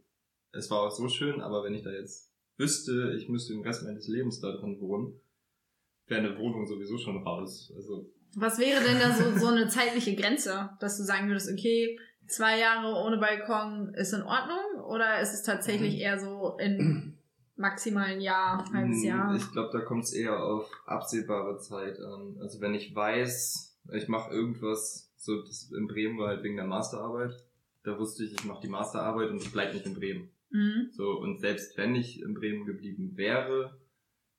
es 0.52 0.70
war 0.70 0.82
auch 0.82 0.92
so 0.92 1.08
schön, 1.08 1.42
aber 1.42 1.64
wenn 1.64 1.74
ich 1.74 1.84
da 1.84 1.92
jetzt 1.92 2.32
wüsste, 2.58 3.14
ich 3.18 3.30
müsste 3.30 3.54
den 3.54 3.64
Rest 3.64 3.84
meines 3.84 4.08
Lebens 4.08 4.42
da 4.42 4.52
drin 4.52 4.80
wohnen, 4.80 5.20
wäre 6.08 6.22
eine 6.22 6.38
Wohnung 6.38 6.68
sowieso 6.68 6.98
schon 6.98 7.24
raus. 7.24 7.72
Also 7.76 8.12
Was 8.36 8.60
wäre 8.60 8.84
denn 8.84 9.00
da 9.00 9.14
so, 9.14 9.38
so 9.40 9.48
eine 9.48 9.68
zeitliche 9.70 10.16
Grenze, 10.16 10.72
dass 10.80 10.98
du 10.98 11.04
sagen 11.04 11.28
würdest, 11.28 11.50
okay, 11.52 11.98
zwei 12.28 12.60
Jahre 12.60 12.96
ohne 12.96 13.18
Balkon 13.18 13.94
ist 13.94 14.14
in 14.14 14.24
Ordnung? 14.24 14.84
Oder 14.86 15.22
ist 15.22 15.34
es 15.34 15.44
tatsächlich 15.44 16.00
eher 16.00 16.20
so 16.20 16.58
in 16.60 17.18
maximal 17.56 18.06
ein 18.06 18.22
Jahr, 18.22 18.66
halbes 18.74 18.98
Hm, 18.98 19.04
Jahr? 19.04 19.36
Ich 19.36 19.52
glaube, 19.52 19.70
da 19.72 19.84
kommt 19.84 20.04
es 20.04 20.14
eher 20.14 20.44
auf 20.44 20.70
absehbare 20.86 21.60
Zeit 21.60 22.00
an. 22.00 22.38
Also 22.42 22.62
wenn 22.62 22.74
ich 22.74 22.96
weiß, 22.96 23.80
ich 23.94 24.08
mache 24.08 24.34
irgendwas, 24.34 25.14
so 25.18 25.42
das 25.42 25.72
in 25.72 25.88
Bremen 25.88 26.18
war 26.18 26.30
halt 26.30 26.44
wegen 26.44 26.56
der 26.58 26.66
Masterarbeit. 26.66 27.34
Da 27.84 27.98
wusste 27.98 28.24
ich, 28.24 28.34
ich 28.34 28.46
mache 28.46 28.62
die 28.62 28.70
Masterarbeit 28.70 29.30
und 29.30 29.42
ich 29.42 29.52
bleib 29.52 29.74
nicht 29.74 29.86
in 29.86 29.96
Bremen. 29.96 30.30
Mhm. 30.52 30.90
So, 30.92 31.20
und 31.20 31.40
selbst 31.40 31.78
wenn 31.78 31.96
ich 31.96 32.22
in 32.22 32.34
Bremen 32.34 32.66
geblieben 32.66 33.16
wäre, 33.16 33.80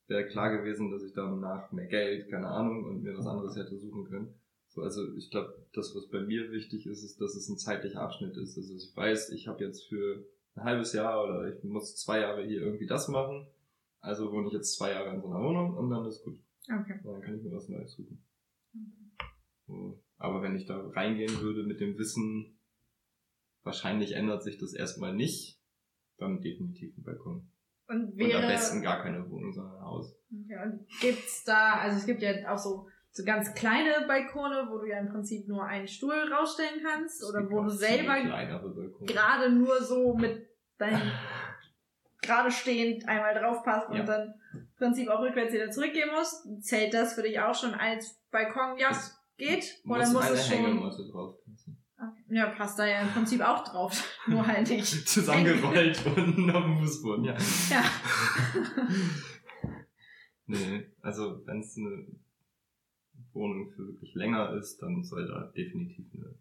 wäre 0.07 0.27
klar 0.27 0.55
gewesen, 0.55 0.91
dass 0.91 1.03
ich 1.03 1.13
danach 1.13 1.71
mehr 1.71 1.87
Geld, 1.87 2.29
keine 2.29 2.47
Ahnung, 2.47 2.85
und 2.85 3.03
mir 3.03 3.17
was 3.17 3.27
anderes 3.27 3.55
hätte 3.55 3.77
suchen 3.77 4.05
können. 4.05 4.33
So, 4.73 4.81
also 4.81 5.13
ich 5.15 5.29
glaube, 5.29 5.53
das, 5.73 5.95
was 5.95 6.07
bei 6.09 6.21
mir 6.21 6.51
wichtig 6.51 6.87
ist, 6.87 7.03
ist, 7.03 7.21
dass 7.21 7.35
es 7.35 7.47
ein 7.47 7.57
zeitlicher 7.57 8.01
Abschnitt 8.01 8.35
ist. 8.37 8.57
Also 8.57 8.73
ich 8.75 8.91
weiß, 8.95 9.29
ich 9.29 9.47
habe 9.47 9.63
jetzt 9.63 9.87
für 9.87 10.25
ein 10.55 10.63
halbes 10.63 10.93
Jahr 10.93 11.23
oder 11.23 11.55
ich 11.55 11.63
muss 11.63 11.95
zwei 11.95 12.21
Jahre 12.21 12.43
hier 12.43 12.61
irgendwie 12.61 12.87
das 12.87 13.07
machen. 13.07 13.47
Also 14.01 14.31
wohne 14.31 14.47
ich 14.47 14.53
jetzt 14.53 14.75
zwei 14.75 14.91
Jahre 14.91 15.13
in 15.13 15.21
so 15.21 15.27
einer 15.27 15.43
Wohnung 15.43 15.77
und 15.77 15.91
dann 15.91 16.05
ist 16.05 16.23
gut. 16.23 16.39
Okay. 16.63 16.99
Dann 17.03 17.21
kann 17.21 17.37
ich 17.37 17.43
mir 17.43 17.55
was 17.55 17.69
Neues 17.69 17.93
suchen. 17.93 18.23
So. 19.67 19.99
Aber 20.17 20.41
wenn 20.41 20.55
ich 20.55 20.65
da 20.65 20.77
reingehen 20.89 21.39
würde 21.41 21.63
mit 21.63 21.79
dem 21.79 21.97
Wissen, 21.99 22.57
wahrscheinlich 23.61 24.13
ändert 24.13 24.43
sich 24.43 24.57
das 24.57 24.73
erstmal 24.73 25.13
nicht, 25.13 25.61
dann 26.17 26.41
definitiv 26.41 26.97
ein 26.97 27.03
Balkon. 27.03 27.47
Und 27.87 28.05
Und 28.05 28.17
wäre. 28.17 28.41
am 28.41 28.47
besten 28.47 28.81
gar 28.81 29.03
keine 29.03 29.29
Wohnung, 29.29 29.53
sondern 29.53 29.75
ein 29.75 29.81
Haus. 29.85 30.15
Okay, 30.31 30.57
und 30.63 30.87
gibt's 30.99 31.43
da, 31.43 31.75
also 31.79 31.97
es 31.97 32.05
gibt 32.05 32.21
ja 32.21 32.51
auch 32.51 32.57
so, 32.57 32.87
so 33.15 33.23
ganz 33.23 33.53
kleine 33.53 34.05
Balkone, 34.07 34.67
wo 34.69 34.79
du 34.79 34.85
ja 34.87 34.97
im 34.97 35.07
Prinzip 35.09 35.47
nur 35.47 35.63
einen 35.63 35.87
Stuhl 35.87 36.15
rausstellen 36.33 36.81
kannst 36.83 37.23
oder 37.23 37.49
wo 37.49 37.61
du 37.61 37.69
selber 37.69 38.15
gerade 39.05 39.51
nur 39.51 39.81
so 39.83 40.15
mit 40.15 40.47
deinem 40.79 40.99
gerade 42.23 42.51
stehend 42.51 43.07
einmal 43.07 43.35
draufpasst 43.35 43.89
und 43.89 43.97
Ja. 43.97 44.03
dann 44.03 44.33
im 44.53 44.67
Prinzip 44.77 45.09
auch 45.09 45.19
rückwärts 45.21 45.53
wieder 45.53 45.69
zurückgehen 45.69 46.09
musst. 46.15 46.47
Zählt 46.63 46.93
das 46.93 47.13
für 47.13 47.21
dich 47.21 47.39
auch 47.39 47.53
schon 47.53 47.73
als 47.75 48.19
Balkon? 48.31 48.77
Ja, 48.77 48.89
Es 48.89 49.15
geht? 49.37 49.79
Oder 49.85 50.07
muss 50.09 50.29
es 50.31 50.47
schon? 50.47 50.91
Ja, 52.29 52.47
passt 52.47 52.79
da 52.79 52.85
ja 52.85 53.01
im 53.01 53.09
Prinzip 53.09 53.41
auch 53.41 53.63
drauf. 53.63 54.17
Nur 54.27 54.45
halt 54.45 54.67
nicht. 54.69 54.87
Zusammengerollt 55.07 56.03
unten 56.05 56.49
auf 56.49 56.63
dem 56.63 56.77
Fußboden, 56.79 57.25
ja. 57.25 57.35
Ja. 57.69 57.83
nee, 60.47 60.91
also 61.01 61.45
wenn 61.45 61.59
es 61.59 61.77
eine 61.77 62.07
Wohnung 63.33 63.71
für 63.71 63.87
wirklich 63.87 64.13
länger 64.15 64.55
ist, 64.57 64.81
dann 64.81 65.03
soll 65.03 65.27
da 65.27 65.51
definitiv 65.55 66.05
eine 66.13 66.35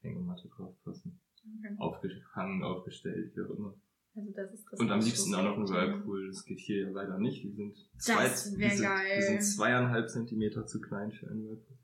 Hängematte 0.00 0.48
drauf 0.48 0.74
passen. 0.84 1.20
Okay. 1.42 1.74
Aufgehangen, 1.78 2.62
aufgestellt, 2.62 3.32
wie 3.34 3.42
auch 3.42 3.56
immer. 3.56 3.74
Also 4.14 4.32
das 4.32 4.52
ist 4.52 4.66
das 4.70 4.80
Und 4.80 4.90
am 4.90 5.00
liebsten 5.00 5.34
auch 5.34 5.44
noch 5.44 5.56
ein. 5.56 5.68
Whirlpool. 5.68 6.28
Das 6.28 6.44
geht 6.44 6.58
hier 6.58 6.82
ja 6.82 6.90
leider 6.90 7.18
nicht. 7.18 7.44
Die 7.44 7.52
sind, 7.52 7.76
zwei, 7.98 8.24
die 8.28 8.30
sind. 8.34 8.90
Die 9.16 9.22
sind 9.22 9.40
zweieinhalb 9.40 10.08
Zentimeter 10.08 10.66
zu 10.66 10.80
klein 10.80 11.12
für 11.12 11.28
einen 11.30 11.46
Whirlpool. 11.46 11.78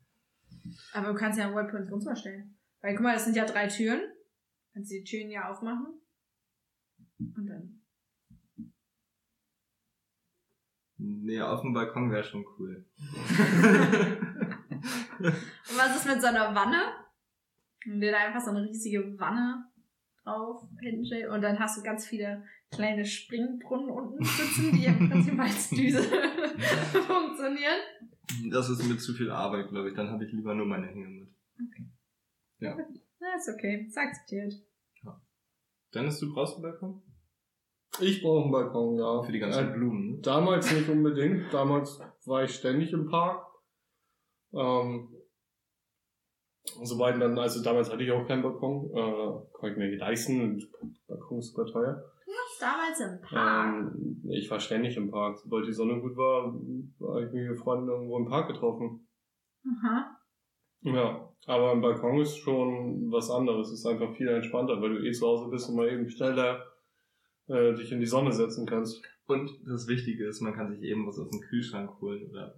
Aber 0.93 1.13
du 1.13 1.15
kannst 1.15 1.39
ja 1.39 1.45
einen 1.45 1.55
Whirlpool 1.55 1.79
ins 1.79 1.91
Wohnzimmer 1.91 2.15
stellen. 2.15 2.57
Weil 2.81 2.95
guck 2.95 3.03
mal, 3.03 3.13
das 3.13 3.25
sind 3.25 3.35
ja 3.35 3.45
drei 3.45 3.67
Türen. 3.67 4.01
Kannst 4.73 4.91
du 4.91 4.95
die 4.95 5.03
Türen 5.03 5.31
ja 5.31 5.49
aufmachen. 5.49 6.01
Und 7.19 7.45
dann. 7.47 7.81
Nee, 11.23 11.41
auf 11.41 11.61
dem 11.61 11.73
Balkon 11.73 12.11
wäre 12.11 12.23
schon 12.23 12.45
cool. 12.57 12.85
Und 15.19 15.77
was 15.77 15.95
ist 15.95 16.05
mit 16.05 16.21
so 16.21 16.27
einer 16.27 16.53
Wanne? 16.53 16.81
Und 17.85 18.01
dir 18.01 18.11
da 18.11 18.17
einfach 18.19 18.41
so 18.41 18.51
eine 18.51 18.63
riesige 18.63 19.17
Wanne 19.19 19.65
drauf 20.23 20.67
hinstellt 20.81 21.29
und 21.29 21.41
dann 21.41 21.57
hast 21.57 21.77
du 21.77 21.83
ganz 21.83 22.05
viele 22.05 22.43
kleine 22.69 23.05
Springbrunnen 23.05 23.89
unten 23.89 24.23
sitzen, 24.25 24.73
die 24.73 24.85
im 24.85 25.09
Prinzip 25.09 25.39
als 25.39 25.69
Düse 25.69 26.03
funktionieren. 27.07 27.79
das 28.51 28.69
ist 28.69 28.83
mir 28.83 28.97
zu 28.97 29.13
viel 29.13 29.31
Arbeit, 29.31 29.69
glaube 29.69 29.89
ich. 29.89 29.95
Dann 29.95 30.09
habe 30.09 30.25
ich 30.25 30.33
lieber 30.33 30.53
nur 30.53 30.65
meine 30.65 30.87
Hängematte. 30.87 31.31
Na, 32.59 32.75
ist 33.37 33.49
okay. 33.49 33.85
Ist 33.87 33.97
akzeptiert. 33.97 34.53
Dennis, 35.93 36.19
du 36.19 36.33
brauchst 36.33 36.55
einen 36.55 36.63
Balkon? 36.63 37.01
Ich 37.99 38.21
brauche 38.21 38.43
einen 38.43 38.51
Balkon, 38.51 38.97
ja. 38.97 39.21
Für 39.23 39.31
die 39.31 39.39
ganzen 39.39 39.69
Äh, 39.69 39.73
Blumen? 39.73 40.21
Damals 40.21 40.71
nicht 40.71 40.89
unbedingt. 40.89 41.53
Damals 41.53 41.99
war 42.25 42.43
ich 42.43 42.51
ständig 42.53 42.93
im 42.93 43.07
Park. 43.09 43.45
Ähm, 44.53 45.09
Soweit 46.83 47.19
dann, 47.21 47.37
also 47.39 47.63
damals 47.63 47.91
hatte 47.91 48.03
ich 48.03 48.11
auch 48.11 48.27
keinen 48.27 48.43
Balkon, 48.43 48.91
äh, 48.91 49.49
konnte 49.53 49.71
ich 49.71 49.77
mir 49.77 49.87
nicht 49.89 49.99
leisten 49.99 50.41
und 50.41 50.67
Balkon 51.07 51.39
ist 51.39 51.53
super 51.53 51.65
teuer. 51.65 52.03
Du 52.25 52.31
warst 52.31 52.61
damals 52.61 52.99
im 52.99 53.21
Park. 53.21 53.93
Ähm, 53.95 54.21
ich 54.29 54.51
war 54.51 54.59
ständig 54.59 54.97
im 54.97 55.09
Park. 55.09 55.37
Sobald 55.39 55.65
die 55.65 55.71
Sonne 55.73 55.99
gut 56.01 56.17
war, 56.17 56.43
habe 56.43 57.25
ich 57.25 57.31
mich 57.31 57.49
mit 57.49 57.57
Freunden 57.59 57.87
irgendwo 57.87 58.17
im 58.17 58.27
Park 58.27 58.49
getroffen. 58.49 59.07
Aha. 59.65 60.17
Ja, 60.81 61.29
aber 61.45 61.71
ein 61.71 61.81
Balkon 61.81 62.19
ist 62.19 62.37
schon 62.37 63.11
was 63.11 63.31
anderes. 63.31 63.69
Es 63.69 63.79
ist 63.79 63.85
einfach 63.85 64.13
viel 64.15 64.27
entspannter, 64.27 64.81
weil 64.81 64.89
du 64.97 65.05
eh 65.07 65.11
zu 65.11 65.25
Hause 65.25 65.49
bist 65.49 65.69
und 65.69 65.75
mal 65.77 65.89
eben 65.89 66.09
schneller 66.09 66.63
äh, 67.47 67.73
dich 67.73 67.91
in 67.91 67.99
die 67.99 68.05
Sonne 68.05 68.31
setzen 68.33 68.65
kannst. 68.65 69.01
Und 69.25 69.51
das 69.65 69.87
Wichtige 69.87 70.25
ist, 70.27 70.41
man 70.41 70.53
kann 70.53 70.69
sich 70.69 70.81
eben 70.83 71.05
was 71.07 71.19
aus 71.19 71.29
dem 71.29 71.41
Kühlschrank 71.41 71.99
holen 72.01 72.29
oder 72.29 72.55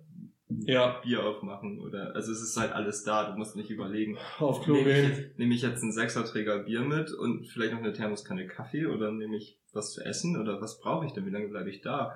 Ja, 0.49 0.99
Bier 1.03 1.23
aufmachen 1.25 1.79
oder, 1.79 2.13
also 2.15 2.31
es 2.31 2.41
ist 2.41 2.57
halt 2.57 2.71
alles 2.73 3.03
da, 3.03 3.31
du 3.31 3.37
musst 3.37 3.55
nicht 3.55 3.69
überlegen, 3.71 4.17
auf 4.39 4.61
Klo 4.63 4.75
nehme 4.75 4.89
ich, 4.89 4.95
gehen. 4.95 5.09
jetzt, 5.09 5.39
nehme 5.39 5.53
ich 5.55 5.61
jetzt 5.63 5.81
einen 5.83 5.91
Sechserträger 5.91 6.59
Bier 6.63 6.81
mit 6.81 7.11
und 7.11 7.47
vielleicht 7.47 7.73
noch 7.73 7.79
eine 7.79 7.93
Thermoskanne 7.93 8.47
Kaffee 8.47 8.85
oder 8.85 9.11
nehme 9.11 9.37
ich 9.37 9.59
was 9.73 9.93
zu 9.93 10.01
essen 10.03 10.39
oder 10.39 10.61
was 10.61 10.79
brauche 10.79 11.05
ich 11.05 11.13
denn, 11.13 11.25
wie 11.25 11.31
lange 11.31 11.47
bleibe 11.47 11.69
ich 11.69 11.81
da? 11.81 12.15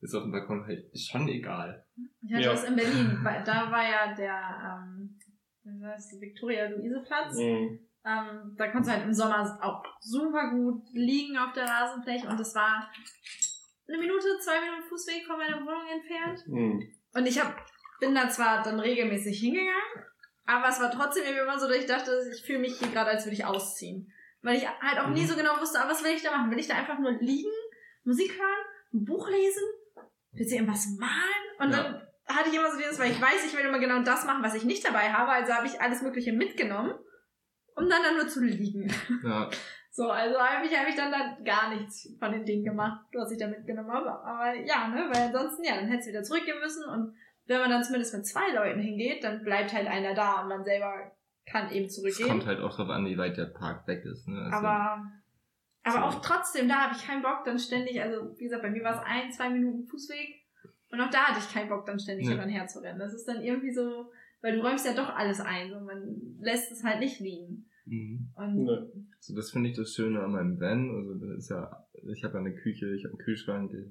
Ist 0.00 0.14
auf 0.16 0.22
dem 0.24 0.32
Balkon 0.32 0.64
halt 0.66 0.86
schon 0.98 1.28
egal. 1.28 1.84
Ich 2.26 2.32
hatte 2.32 2.44
Ja. 2.44 2.50
das 2.52 2.64
in 2.64 2.74
Berlin. 2.76 3.18
weil 3.22 3.44
Da 3.44 3.70
war 3.70 3.82
ja 3.84 4.14
der, 4.16 4.80
ähm, 4.88 5.18
Viktoria-Luise-Platz. 6.20 7.36
Mhm. 7.38 7.78
Ähm, 8.04 8.54
da 8.56 8.66
konntest 8.68 8.88
du 8.90 8.94
halt 8.96 9.04
im 9.06 9.14
Sommer 9.14 9.58
auch 9.62 9.84
super 10.00 10.50
gut 10.50 10.82
liegen 10.92 11.38
auf 11.38 11.52
der 11.52 11.64
Rasenfläche 11.68 12.26
und 12.28 12.38
das 12.40 12.54
war 12.54 12.90
eine 13.88 13.98
Minute, 13.98 14.26
zwei 14.40 14.60
Minuten 14.60 14.82
Fußweg 14.88 15.24
von 15.26 15.36
meiner 15.38 15.60
Wohnung 15.60 15.86
entfernt. 15.92 16.40
Mhm. 16.46 16.82
Und 17.14 17.26
ich 17.26 17.40
hab, 17.40 17.54
bin 18.00 18.14
da 18.14 18.28
zwar 18.28 18.62
dann 18.62 18.80
regelmäßig 18.80 19.38
hingegangen, 19.38 20.06
aber 20.46 20.68
es 20.68 20.80
war 20.80 20.90
trotzdem 20.90 21.22
irgendwie 21.24 21.42
immer 21.42 21.58
so, 21.58 21.68
dass 21.68 21.76
ich 21.76 21.86
dachte, 21.86 22.10
ich 22.34 22.42
fühle 22.44 22.58
mich 22.60 22.78
hier 22.78 22.88
gerade, 22.88 23.10
als 23.10 23.24
würde 23.24 23.34
ich 23.34 23.44
ausziehen. 23.44 24.12
Weil 24.40 24.56
ich 24.56 24.66
halt 24.68 24.98
auch 24.98 25.08
nie 25.08 25.22
Mhm. 25.22 25.26
so 25.26 25.36
genau 25.36 25.60
wusste, 25.60 25.78
ah, 25.80 25.88
was 25.88 26.02
will 26.02 26.10
ich 26.10 26.22
da 26.22 26.32
machen? 26.36 26.50
Will 26.50 26.58
ich 26.58 26.66
da 26.66 26.74
einfach 26.74 26.98
nur 26.98 27.12
liegen, 27.12 27.50
Musik 28.04 28.32
hören, 28.36 28.64
ein 28.94 29.04
Buch 29.04 29.28
lesen? 29.28 29.62
Will 30.32 30.46
sie 30.46 30.56
irgendwas 30.56 30.88
malen? 30.98 31.44
Und 31.60 31.70
Ja. 31.70 31.82
dann 31.82 32.08
hatte 32.26 32.48
ich 32.48 32.56
immer 32.56 32.70
so 32.72 32.78
dieses, 32.78 32.98
weil 32.98 33.12
ich 33.12 33.20
weiß, 33.20 33.44
ich 33.46 33.56
will 33.56 33.64
immer 33.64 33.78
genau 33.78 34.02
das 34.02 34.24
machen, 34.24 34.42
was 34.42 34.54
ich 34.54 34.64
nicht 34.64 34.84
dabei 34.84 35.12
habe, 35.12 35.30
also 35.30 35.52
habe 35.52 35.66
ich 35.66 35.80
alles 35.80 36.02
Mögliche 36.02 36.32
mitgenommen, 36.32 36.94
um 37.76 37.88
dann 37.88 38.02
da 38.02 38.12
nur 38.12 38.28
zu 38.28 38.42
liegen. 38.44 38.92
Ja, 39.24 39.48
So, 39.90 40.08
also 40.10 40.38
habe 40.38 40.64
ich, 40.64 40.96
dann 40.96 41.12
da 41.12 41.36
gar 41.44 41.74
nichts 41.74 42.08
von 42.18 42.32
den 42.32 42.44
Dingen 42.46 42.64
gemacht, 42.64 43.04
was 43.14 43.30
ich 43.30 43.38
da 43.38 43.46
mitgenommen 43.48 43.90
habe. 43.92 44.10
Aber 44.10 44.54
ja, 44.54 44.88
ne, 44.88 45.08
weil 45.12 45.26
ansonsten, 45.26 45.64
ja, 45.64 45.74
dann 45.76 45.88
hättest 45.88 46.08
du 46.08 46.12
wieder 46.12 46.22
zurückgehen 46.22 46.58
müssen 46.60 46.84
und 46.88 47.14
wenn 47.46 47.60
man 47.60 47.70
dann 47.70 47.84
zumindest 47.84 48.14
mit 48.14 48.26
zwei 48.26 48.52
Leuten 48.54 48.80
hingeht, 48.80 49.22
dann 49.24 49.42
bleibt 49.42 49.72
halt 49.72 49.86
einer 49.88 50.14
da 50.14 50.42
und 50.42 50.48
man 50.48 50.64
selber 50.64 51.12
kann 51.44 51.70
eben 51.70 51.86
es 51.86 51.96
zurückgehen. 51.96 52.28
kommt 52.28 52.46
halt 52.46 52.60
auch 52.60 52.74
drauf 52.74 52.88
an, 52.88 53.04
wie 53.04 53.18
weit 53.18 53.36
der 53.36 53.46
Park 53.46 53.86
weg 53.88 54.04
ist. 54.04 54.28
Ne? 54.28 54.40
Also, 54.44 54.56
aber 54.66 55.02
aber 55.84 55.98
so. 55.98 56.04
auch 56.18 56.22
trotzdem, 56.22 56.68
da 56.68 56.76
habe 56.82 56.94
ich 56.96 57.04
keinen 57.04 57.22
Bock, 57.22 57.42
dann 57.44 57.58
ständig, 57.58 58.00
also 58.00 58.32
wie 58.38 58.44
gesagt, 58.44 58.62
bei 58.62 58.70
mir 58.70 58.84
war 58.84 58.94
es 58.94 59.02
ein, 59.04 59.32
zwei 59.32 59.50
Minuten 59.50 59.84
Fußweg 59.88 60.46
und 60.90 61.00
auch 61.00 61.10
da 61.10 61.24
hatte 61.24 61.40
ich 61.40 61.52
keinen 61.52 61.68
Bock, 61.68 61.84
dann 61.84 61.98
ständig 61.98 62.26
Nee. 62.28 62.34
hin 62.34 62.42
und 62.42 62.48
her 62.48 62.66
zu 62.68 62.78
rennen. 62.78 63.00
Das 63.00 63.12
ist 63.12 63.26
dann 63.26 63.42
irgendwie 63.42 63.72
so, 63.72 64.12
weil 64.42 64.56
du 64.56 64.62
räumst 64.62 64.84
ja 64.84 64.94
doch 64.94 65.08
alles 65.14 65.40
ein 65.40 65.72
und 65.72 65.84
man 65.84 66.36
lässt 66.40 66.70
es 66.72 66.84
halt 66.84 67.00
nicht 67.00 67.20
liegen. 67.20 67.66
Mhm. 67.86 68.28
Und 68.34 68.64
Ne. 68.64 68.92
So, 69.20 69.34
das 69.34 69.50
finde 69.50 69.70
ich 69.70 69.76
das 69.76 69.94
Schöne 69.94 70.20
an 70.20 70.32
meinem 70.32 70.60
Van. 70.60 70.90
Also 70.90 71.14
das 71.14 71.38
ist 71.38 71.50
ja, 71.50 71.86
ich 72.12 72.24
habe 72.24 72.34
ja 72.34 72.40
eine 72.40 72.54
Küche, 72.54 72.94
ich 72.94 73.04
habe 73.04 73.14
einen 73.14 73.24
Kühlschrank, 73.24 73.72
ich 73.72 73.86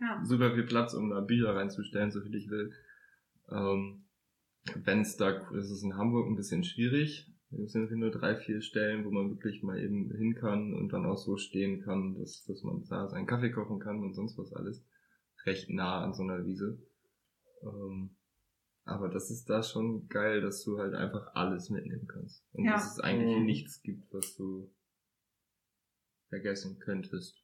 ja. 0.00 0.24
super 0.24 0.54
viel 0.54 0.64
Platz, 0.64 0.94
um 0.94 1.10
da 1.10 1.20
Bücher 1.20 1.54
reinzustellen, 1.54 2.10
so 2.10 2.20
viel 2.22 2.34
ich 2.34 2.48
will. 2.50 2.72
Ähm, 3.50 4.04
Wenn 4.74 5.00
es 5.00 5.16
da, 5.16 5.30
ist 5.52 5.70
es 5.70 5.82
in 5.82 5.96
Hamburg 5.96 6.26
ein 6.26 6.36
bisschen 6.36 6.64
schwierig. 6.64 7.30
Es 7.62 7.72
sind 7.72 7.90
nur 7.92 8.10
drei, 8.10 8.34
vier 8.34 8.62
Stellen, 8.62 9.04
wo 9.04 9.10
man 9.10 9.30
wirklich 9.30 9.62
mal 9.62 9.78
eben 9.78 10.10
hin 10.10 10.34
kann 10.34 10.74
und 10.74 10.92
dann 10.92 11.06
auch 11.06 11.18
so 11.18 11.36
stehen 11.36 11.82
kann, 11.82 12.14
dass, 12.18 12.44
dass 12.44 12.62
man 12.64 12.82
da 12.88 13.08
seinen 13.08 13.26
Kaffee 13.26 13.50
kochen 13.50 13.78
kann 13.78 14.02
und 14.02 14.14
sonst 14.14 14.36
was 14.38 14.52
alles. 14.52 14.84
Recht 15.44 15.70
nah 15.70 16.02
an 16.02 16.14
so 16.14 16.22
einer 16.22 16.44
Wiese. 16.46 16.78
Ähm, 17.62 18.16
aber 18.84 19.08
das 19.08 19.30
ist 19.30 19.48
da 19.48 19.62
schon 19.62 20.08
geil, 20.08 20.40
dass 20.40 20.62
du 20.64 20.78
halt 20.78 20.94
einfach 20.94 21.34
alles 21.34 21.70
mitnehmen 21.70 22.06
kannst. 22.06 22.44
Und 22.52 22.64
Ja. 22.64 22.72
dass 22.72 22.92
es 22.92 23.00
eigentlich 23.00 23.38
Mhm. 23.38 23.44
nichts 23.46 23.82
gibt, 23.82 24.12
was 24.12 24.34
du 24.36 24.70
vergessen 26.28 26.78
könntest. 26.80 27.40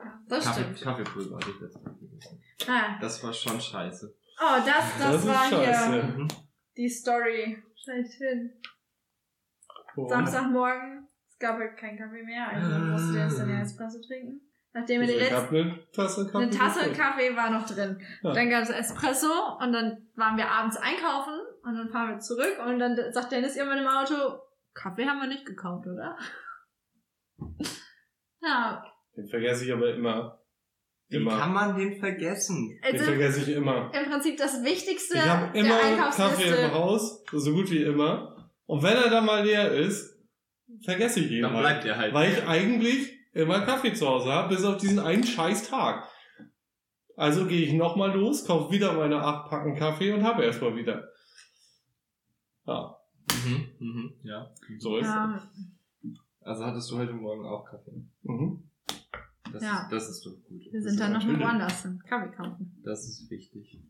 ja, 0.00 0.20
das 0.28 0.44
Kaffee, 0.44 0.62
stimmt. 0.62 0.80
Kaffeepulver 0.82 1.36
hatte 1.36 1.50
ich 1.50 1.60
letztens 1.60 1.98
vergessen. 1.98 2.42
Ah, 2.68 2.98
Das 3.00 3.22
war 3.22 3.32
schon 3.32 3.60
scheiße. 3.60 4.14
Oh, 4.40 4.56
das, 4.66 4.98
das, 4.98 5.12
Das 5.12 5.26
war 5.28 5.48
scheiße. 5.50 5.92
hier 5.92 6.02
Mhm. 6.18 6.28
die 6.76 6.88
Story. 6.88 7.62
Schlechthin. 7.76 8.60
Oh. 9.96 10.08
Samstagmorgen, 10.08 11.06
es 11.28 11.38
gab 11.38 11.58
halt 11.58 11.76
keinen 11.76 11.96
Kaffee 11.98 12.22
mehr, 12.24 12.48
also 12.48 12.78
musste 12.84 13.12
der 13.12 13.26
jetzt 13.28 13.38
dann 13.38 13.50
Espresso 13.50 14.00
trinken. 14.00 14.40
Nachdem 14.76 15.02
wir 15.02 15.06
den 15.06 15.20
Also 15.20 15.24
ich 15.26 15.50
letzten 15.52 15.56
eine 15.56 15.90
Tasse 15.92 16.26
Kaffee. 16.26 16.38
Eine 16.38 16.50
Tasse. 16.50 16.92
Kaffee 16.92 17.36
war 17.36 17.50
noch 17.50 17.64
drin. 17.64 18.02
Ja. 18.22 18.32
Dann 18.32 18.50
gab 18.50 18.64
es 18.64 18.70
Espresso 18.70 19.56
und 19.60 19.72
dann 19.72 20.08
waren 20.16 20.36
wir 20.36 20.50
abends 20.50 20.76
einkaufen 20.76 21.38
und 21.62 21.74
dann 21.76 21.88
fahren 21.90 22.10
wir 22.10 22.18
zurück 22.18 22.58
und 22.66 22.80
dann 22.80 22.98
sagt 23.12 23.30
Dennis 23.30 23.56
irgendwann 23.56 23.78
im 23.78 23.86
Auto, 23.86 24.14
Kaffee 24.74 25.06
haben 25.06 25.20
wir 25.20 25.28
nicht 25.28 25.46
gekauft, 25.46 25.86
oder? 25.86 26.18
ja, 28.42 28.84
Den 29.16 29.28
vergesse 29.28 29.64
ich 29.64 29.72
aber 29.72 29.94
immer. 29.94 30.40
Wie 31.08 31.16
Immer. 31.16 31.38
kann 31.38 31.52
man 31.52 31.76
den 31.76 32.00
vergessen? 32.00 32.76
Den 32.82 32.94
also 32.94 33.04
vergesse 33.04 33.42
ich 33.42 33.56
immer. 33.56 33.92
im 33.94 34.10
Prinzip 34.10 34.36
das 34.38 34.64
Wichtigste 34.64 35.18
Ich 35.18 35.24
habe 35.24 35.52
der 35.52 35.64
immer 35.64 36.10
Kaffee 36.10 36.64
im 36.64 36.72
Haus, 36.72 37.22
so 37.30 37.52
gut 37.52 37.70
wie 37.70 37.82
immer. 37.82 38.50
Und 38.66 38.82
wenn 38.82 38.96
er 38.96 39.10
dann 39.10 39.26
mal 39.26 39.44
leer 39.44 39.70
ist, 39.70 40.18
vergesse 40.84 41.20
ich 41.20 41.30
ihn 41.30 41.42
Dann 41.42 41.52
halt. 41.52 41.62
bleibt 41.62 41.84
er 41.84 41.98
halt. 41.98 42.14
Weil 42.14 42.32
ich 42.32 42.42
eigentlich 42.48 43.12
immer 43.34 43.60
Kaffee 43.60 43.92
zu 43.94 44.06
Hause 44.08 44.30
habe, 44.32 44.54
bis 44.54 44.64
auf 44.64 44.76
diesen 44.78 44.98
einen 44.98 45.24
scheiß 45.24 45.68
Tag. 45.68 46.08
Also 47.16 47.46
gehe 47.46 47.62
ich 47.66 47.72
nochmal 47.74 48.12
los, 48.12 48.44
kaufe 48.46 48.72
wieder 48.72 48.92
meine 48.94 49.20
acht 49.22 49.48
Packen 49.50 49.76
Kaffee 49.76 50.12
und 50.12 50.22
habe 50.24 50.44
erstmal 50.44 50.74
wieder. 50.76 51.08
Ja, 52.66 52.96
Mhm, 53.46 53.68
mhm, 53.78 54.14
ja. 54.22 54.50
so 54.78 54.96
ist 54.98 55.06
Ja, 55.06 55.50
Also 56.40 56.64
hattest 56.64 56.90
du 56.90 56.98
heute 56.98 57.12
Morgen 57.14 57.46
auch 57.46 57.64
Kaffee? 57.64 57.90
es. 57.92 58.28
Mhm. 58.30 58.70
Das, 59.52 59.62
Ja. 59.62 59.82
ist, 59.84 59.92
das 59.92 60.08
ist 60.10 60.26
doch 60.26 60.32
gut. 60.48 60.60
wir 60.64 60.72
Das 60.72 60.82
sind 60.82 60.92
ist 60.92 61.00
dann 61.00 61.12
noch 61.12 61.20
mal 61.20 61.26
natürlich. 61.32 61.46
woanders 61.46 61.82
hin. 61.82 62.02
Kaffee 62.06 62.34
kaufen. 62.36 62.80
Das 62.84 63.04
ist 63.08 63.30
wichtig. 63.30 63.80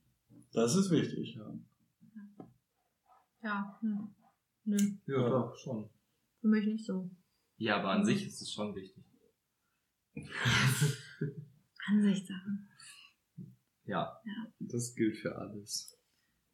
Das 0.52 0.74
ist 0.76 0.90
wichtig. 0.90 1.34
Ja, 1.36 1.54
Ja, 3.42 3.78
hm. 3.80 4.14
nö, 4.64 4.76
ja, 5.06 5.20
Ja. 5.20 5.28
doch, 5.28 5.56
schon. 5.56 5.90
für 6.40 6.48
mich 6.48 6.66
nicht 6.66 6.84
so. 6.86 7.10
Ja, 7.56 7.76
aber 7.78 7.90
an 7.90 8.04
sich 8.04 8.26
ist 8.26 8.40
es 8.40 8.52
schon 8.52 8.74
wichtig. 8.74 9.03
Ansichtssachen. 11.88 12.68
Ja. 13.84 14.20
Ja. 14.24 14.52
Das 14.60 14.94
gilt 14.94 15.16
für 15.18 15.36
alles. 15.36 15.96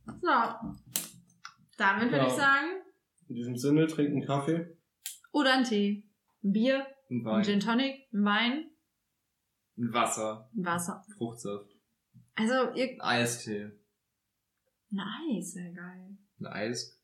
So. 0.05 0.31
Damit 1.77 2.05
würde 2.11 2.17
Ja. 2.17 2.27
ich 2.27 2.33
sagen, 2.33 2.67
In 3.29 3.35
diesem 3.37 3.57
Sinne, 3.57 3.87
trinken 3.87 4.25
Kaffee. 4.27 4.77
oder 5.33 5.55
ein 5.55 5.65
Tee, 5.65 6.09
ein 6.43 6.53
Bier, 6.53 6.87
Ein 7.11 7.19
ein 7.21 7.25
Wein, 7.25 7.45
Gin 7.45 7.61
Tonic, 7.61 8.09
ein 8.13 8.25
Wein, 8.25 8.71
ein 9.79 9.93
Wasser, 9.93 10.51
ein 10.55 10.65
Wasser. 10.65 11.05
Fruchtsaft, 11.17 11.71
Also, 12.35 12.73
ihr, 12.75 12.91
ein 12.95 13.01
Eistee, 13.01 13.71
nice, 14.91 15.53
sehr 15.53 15.71
geil. 15.73 16.19
ein 16.41 16.47
Eis 16.47 17.01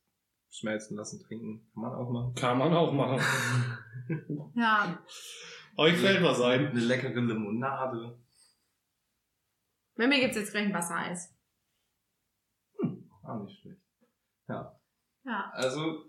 schmelzen 0.49 0.97
lassen, 0.97 1.21
trinken. 1.21 1.69
Kann 1.73 1.81
man 1.83 1.93
auch 1.93 2.09
machen. 2.11 2.35
Kann 2.35 2.57
man 2.57 2.73
auch 2.73 2.91
machen. 2.91 3.21
Ja, 4.55 5.01
Euch 5.77 5.97
fällt 5.97 6.23
was 6.23 6.41
ein. 6.41 6.67
Eine 6.67 6.79
leckere 6.79 7.19
Limonade. 7.21 8.17
bei 9.95 10.07
mir 10.07 10.19
gibt's 10.19 10.37
jetzt 10.37 10.51
gleich 10.51 10.65
ein 10.65 10.73
Wassereis. 10.73 11.33
Auch 13.23 13.43
nicht 13.43 13.61
schlecht. 13.61 13.81
Ja. 14.47 14.79
Ja. 15.25 15.51
Also, 15.53 16.05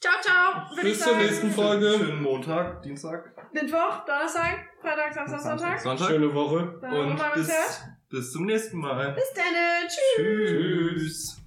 Ciao, 0.00 0.14
ciao. 0.22 0.74
Bis 0.76 0.84
ich 0.84 0.98
zur 0.98 1.12
sagen. 1.14 1.18
nächsten 1.24 1.50
Folge. 1.50 1.92
schönen 1.98 2.22
Montag, 2.22 2.82
Dienstag, 2.82 3.34
Mittwoch, 3.52 4.04
Donnerstag, 4.04 4.68
Freitag, 4.80 5.12
Samstag, 5.12 5.40
Sonntag. 5.40 5.80
Sonntag. 5.80 6.06
Schöne 6.08 6.32
Woche. 6.32 6.78
Dann 6.80 6.92
Und 6.92 7.08
nochmal 7.10 7.32
bis, 7.34 7.82
bis 8.08 8.32
zum 8.32 8.46
nächsten 8.46 8.78
Mal. 8.78 9.12
bis 9.14 9.32
dann. 9.34 9.88
Tschüss. 9.88 10.50
Tschüss. 10.50 11.37